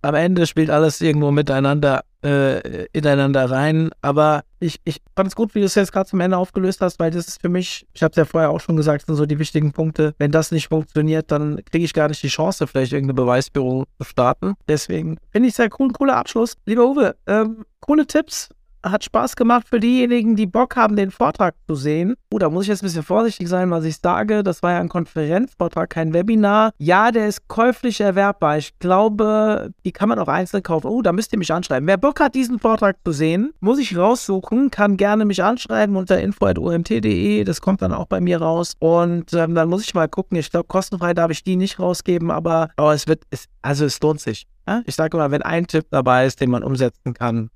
Am 0.02 0.14
Ende 0.14 0.46
spielt 0.46 0.70
alles 0.70 1.00
irgendwo 1.00 1.32
miteinander 1.32 2.04
äh, 2.22 2.86
ineinander 2.92 3.50
rein. 3.50 3.90
Aber 4.02 4.44
ich, 4.60 4.80
ich 4.84 5.00
fand 5.14 5.28
es 5.28 5.36
gut, 5.36 5.54
wie 5.54 5.60
du 5.60 5.66
es 5.66 5.74
jetzt 5.74 5.92
gerade 5.92 6.08
zum 6.08 6.20
Ende 6.20 6.36
aufgelöst 6.36 6.80
hast, 6.80 6.98
weil 6.98 7.10
das 7.10 7.28
ist 7.28 7.40
für 7.40 7.48
mich, 7.48 7.86
ich 7.92 8.02
habe 8.02 8.10
es 8.12 8.16
ja 8.16 8.24
vorher 8.24 8.50
auch 8.50 8.60
schon 8.60 8.76
gesagt, 8.76 9.06
sind 9.06 9.16
so 9.16 9.26
die 9.26 9.38
wichtigen 9.38 9.72
Punkte. 9.72 10.14
Wenn 10.18 10.30
das 10.30 10.50
nicht 10.50 10.68
funktioniert, 10.68 11.30
dann 11.30 11.62
kriege 11.64 11.84
ich 11.84 11.92
gar 11.92 12.08
nicht 12.08 12.22
die 12.22 12.28
Chance, 12.28 12.66
vielleicht 12.66 12.92
irgendeine 12.92 13.14
Beweisführung 13.14 13.84
zu 13.98 14.04
starten. 14.04 14.54
Deswegen 14.68 15.18
finde 15.30 15.48
ich 15.48 15.54
sehr 15.54 15.68
cool, 15.78 15.92
cooler 15.92 16.16
Abschluss. 16.16 16.54
Lieber 16.64 16.86
Uwe, 16.86 17.16
ähm, 17.26 17.64
coole 17.80 18.06
Tipps 18.06 18.48
hat 18.90 19.04
Spaß 19.04 19.36
gemacht 19.36 19.68
für 19.68 19.80
diejenigen, 19.80 20.36
die 20.36 20.46
Bock 20.46 20.76
haben, 20.76 20.96
den 20.96 21.10
Vortrag 21.10 21.54
zu 21.66 21.74
sehen. 21.74 22.14
Oh, 22.32 22.38
da 22.38 22.50
muss 22.50 22.64
ich 22.64 22.68
jetzt 22.68 22.82
ein 22.82 22.86
bisschen 22.86 23.02
vorsichtig 23.02 23.48
sein, 23.48 23.70
was 23.70 23.84
ich 23.84 23.98
sage. 23.98 24.42
Das 24.42 24.62
war 24.62 24.72
ja 24.72 24.80
ein 24.80 24.88
Konferenzvortrag, 24.88 25.90
kein 25.90 26.12
Webinar. 26.12 26.72
Ja, 26.78 27.12
der 27.12 27.28
ist 27.28 27.48
käuflich 27.48 28.00
erwerbbar. 28.00 28.58
Ich 28.58 28.78
glaube, 28.78 29.72
die 29.84 29.92
kann 29.92 30.08
man 30.08 30.18
auch 30.18 30.28
einzeln 30.28 30.62
kaufen. 30.62 30.88
Oh, 30.88 31.02
da 31.02 31.12
müsst 31.12 31.32
ihr 31.32 31.38
mich 31.38 31.52
anschreiben. 31.52 31.86
Wer 31.86 31.96
Bock 31.96 32.20
hat, 32.20 32.34
diesen 32.34 32.58
Vortrag 32.58 32.96
zu 33.04 33.12
sehen, 33.12 33.52
muss 33.60 33.78
ich 33.78 33.96
raussuchen, 33.96 34.70
kann 34.70 34.96
gerne 34.96 35.24
mich 35.24 35.42
anschreiben 35.42 35.96
unter 35.96 36.20
info.omt.de. 36.20 37.44
Das 37.44 37.60
kommt 37.60 37.82
dann 37.82 37.92
auch 37.92 38.06
bei 38.06 38.20
mir 38.20 38.40
raus. 38.40 38.74
Und 38.78 39.32
ähm, 39.34 39.54
dann 39.54 39.68
muss 39.68 39.84
ich 39.84 39.94
mal 39.94 40.08
gucken. 40.08 40.38
Ich 40.38 40.50
glaube, 40.50 40.66
kostenfrei 40.66 41.14
darf 41.14 41.30
ich 41.30 41.42
die 41.42 41.56
nicht 41.56 41.78
rausgeben, 41.78 42.30
aber, 42.30 42.70
aber 42.76 42.94
es 42.94 43.06
wird, 43.06 43.22
es, 43.30 43.46
also 43.62 43.84
es 43.84 44.00
lohnt 44.00 44.20
sich. 44.20 44.46
Ja? 44.66 44.82
Ich 44.86 44.94
sage 44.94 45.16
immer, 45.16 45.30
wenn 45.30 45.42
ein 45.42 45.66
Tipp 45.66 45.86
dabei 45.90 46.26
ist, 46.26 46.40
den 46.40 46.50
man 46.50 46.62
umsetzen 46.62 47.14
kann, 47.14 47.50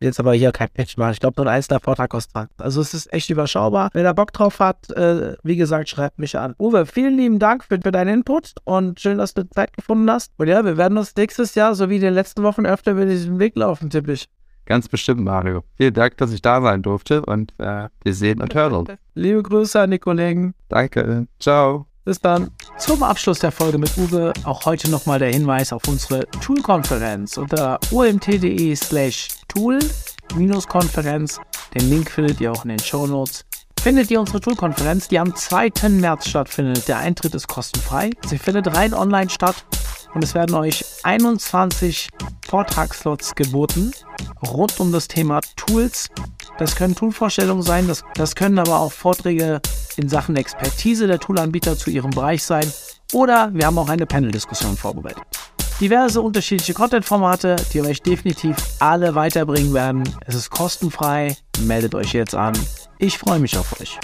jetzt 0.00 0.20
aber 0.20 0.32
hier 0.34 0.52
kein 0.52 0.68
Patch 0.68 0.96
machen. 0.96 1.12
Ich 1.12 1.20
glaube, 1.20 1.34
nur 1.36 1.46
ein 1.50 1.56
einzelner 1.56 1.80
Vortrag 1.80 2.10
kostet 2.10 2.32
20. 2.32 2.60
Also 2.60 2.80
es 2.80 2.94
ist 2.94 3.12
echt 3.12 3.30
überschaubar. 3.30 3.90
Wenn 3.92 4.04
er 4.04 4.14
Bock 4.14 4.32
drauf 4.32 4.60
hat, 4.60 4.90
äh, 4.90 5.36
wie 5.42 5.56
gesagt, 5.56 5.88
schreibt 5.88 6.18
mich 6.18 6.38
an. 6.38 6.54
Uwe, 6.58 6.86
vielen 6.86 7.16
lieben 7.16 7.38
Dank 7.38 7.64
für, 7.64 7.78
für 7.80 7.92
deinen 7.92 8.18
Input 8.18 8.54
und 8.64 9.00
schön, 9.00 9.18
dass 9.18 9.34
du 9.34 9.48
Zeit 9.50 9.72
gefunden 9.76 10.10
hast. 10.10 10.32
Und 10.36 10.48
ja, 10.48 10.64
wir 10.64 10.76
werden 10.76 10.98
uns 10.98 11.14
nächstes 11.16 11.54
Jahr, 11.54 11.74
so 11.74 11.90
wie 11.90 11.96
in 11.96 12.02
den 12.02 12.14
letzten 12.14 12.42
Wochen, 12.42 12.66
öfter 12.66 12.92
über 12.92 13.06
diesen 13.06 13.38
Weg 13.38 13.56
laufen, 13.56 13.90
tippig. 13.90 14.28
Ganz 14.66 14.88
bestimmt, 14.88 15.20
Mario. 15.20 15.62
Vielen 15.76 15.94
Dank, 15.94 16.16
dass 16.16 16.32
ich 16.32 16.42
da 16.42 16.60
sein 16.60 16.82
durfte 16.82 17.24
und 17.24 17.52
äh, 17.58 17.88
wir 18.02 18.14
sehen 18.14 18.42
und 18.42 18.52
hören 18.54 18.74
uns. 18.74 18.90
Liebe 19.14 19.42
Grüße 19.42 19.80
an 19.80 19.92
die 19.92 20.00
Kollegen. 20.00 20.54
Danke. 20.68 21.28
Ciao. 21.38 21.86
Bis 22.06 22.20
dann. 22.20 22.52
Zum 22.78 23.02
Abschluss 23.02 23.40
der 23.40 23.50
Folge 23.50 23.78
mit 23.78 23.98
Uwe 23.98 24.32
auch 24.44 24.64
heute 24.64 24.88
nochmal 24.88 25.18
der 25.18 25.32
Hinweis 25.32 25.72
auf 25.72 25.88
unsere 25.88 26.24
Tool-Konferenz 26.40 27.36
unter 27.36 27.80
omt.de 27.90 28.76
slash 28.76 29.30
tool-konferenz. 29.48 31.40
Den 31.74 31.90
Link 31.90 32.08
findet 32.08 32.40
ihr 32.40 32.52
auch 32.52 32.62
in 32.62 32.68
den 32.68 32.78
Show 32.78 33.08
Notes. 33.08 33.44
Findet 33.82 34.08
ihr 34.12 34.20
unsere 34.20 34.40
Tool-Konferenz, 34.40 35.08
die 35.08 35.18
am 35.18 35.34
2. 35.34 35.88
März 35.88 36.28
stattfindet. 36.28 36.86
Der 36.86 36.98
Eintritt 36.98 37.34
ist 37.34 37.48
kostenfrei. 37.48 38.10
Sie 38.28 38.38
findet 38.38 38.72
rein 38.72 38.94
online 38.94 39.28
statt 39.28 39.64
und 40.14 40.22
es 40.22 40.32
werden 40.32 40.54
euch 40.54 40.84
21 41.06 42.08
Vortragsslots 42.48 43.36
geboten 43.36 43.92
rund 44.44 44.80
um 44.80 44.90
das 44.90 45.06
Thema 45.06 45.40
Tools. 45.54 46.08
Das 46.58 46.74
können 46.74 46.96
Toolvorstellungen 46.96 47.62
sein, 47.62 47.86
das, 47.86 48.02
das 48.14 48.34
können 48.34 48.58
aber 48.58 48.80
auch 48.80 48.90
Vorträge 48.90 49.60
in 49.96 50.08
Sachen 50.08 50.34
Expertise 50.34 51.06
der 51.06 51.20
Toolanbieter 51.20 51.78
zu 51.78 51.90
ihrem 51.90 52.10
Bereich 52.10 52.42
sein 52.42 52.68
oder 53.12 53.50
wir 53.54 53.66
haben 53.66 53.78
auch 53.78 53.88
eine 53.88 54.04
Panel-Diskussion 54.04 54.76
vorbereitet. 54.76 55.22
Diverse 55.80 56.20
unterschiedliche 56.20 56.74
Content-Formate, 56.74 57.54
die 57.72 57.82
euch 57.82 58.02
definitiv 58.02 58.56
alle 58.80 59.14
weiterbringen 59.14 59.74
werden. 59.74 60.02
Es 60.26 60.34
ist 60.34 60.50
kostenfrei. 60.50 61.36
Meldet 61.60 61.94
euch 61.94 62.14
jetzt 62.14 62.34
an. 62.34 62.54
Ich 62.98 63.16
freue 63.18 63.38
mich 63.38 63.56
auf 63.56 63.80
euch. 63.80 63.96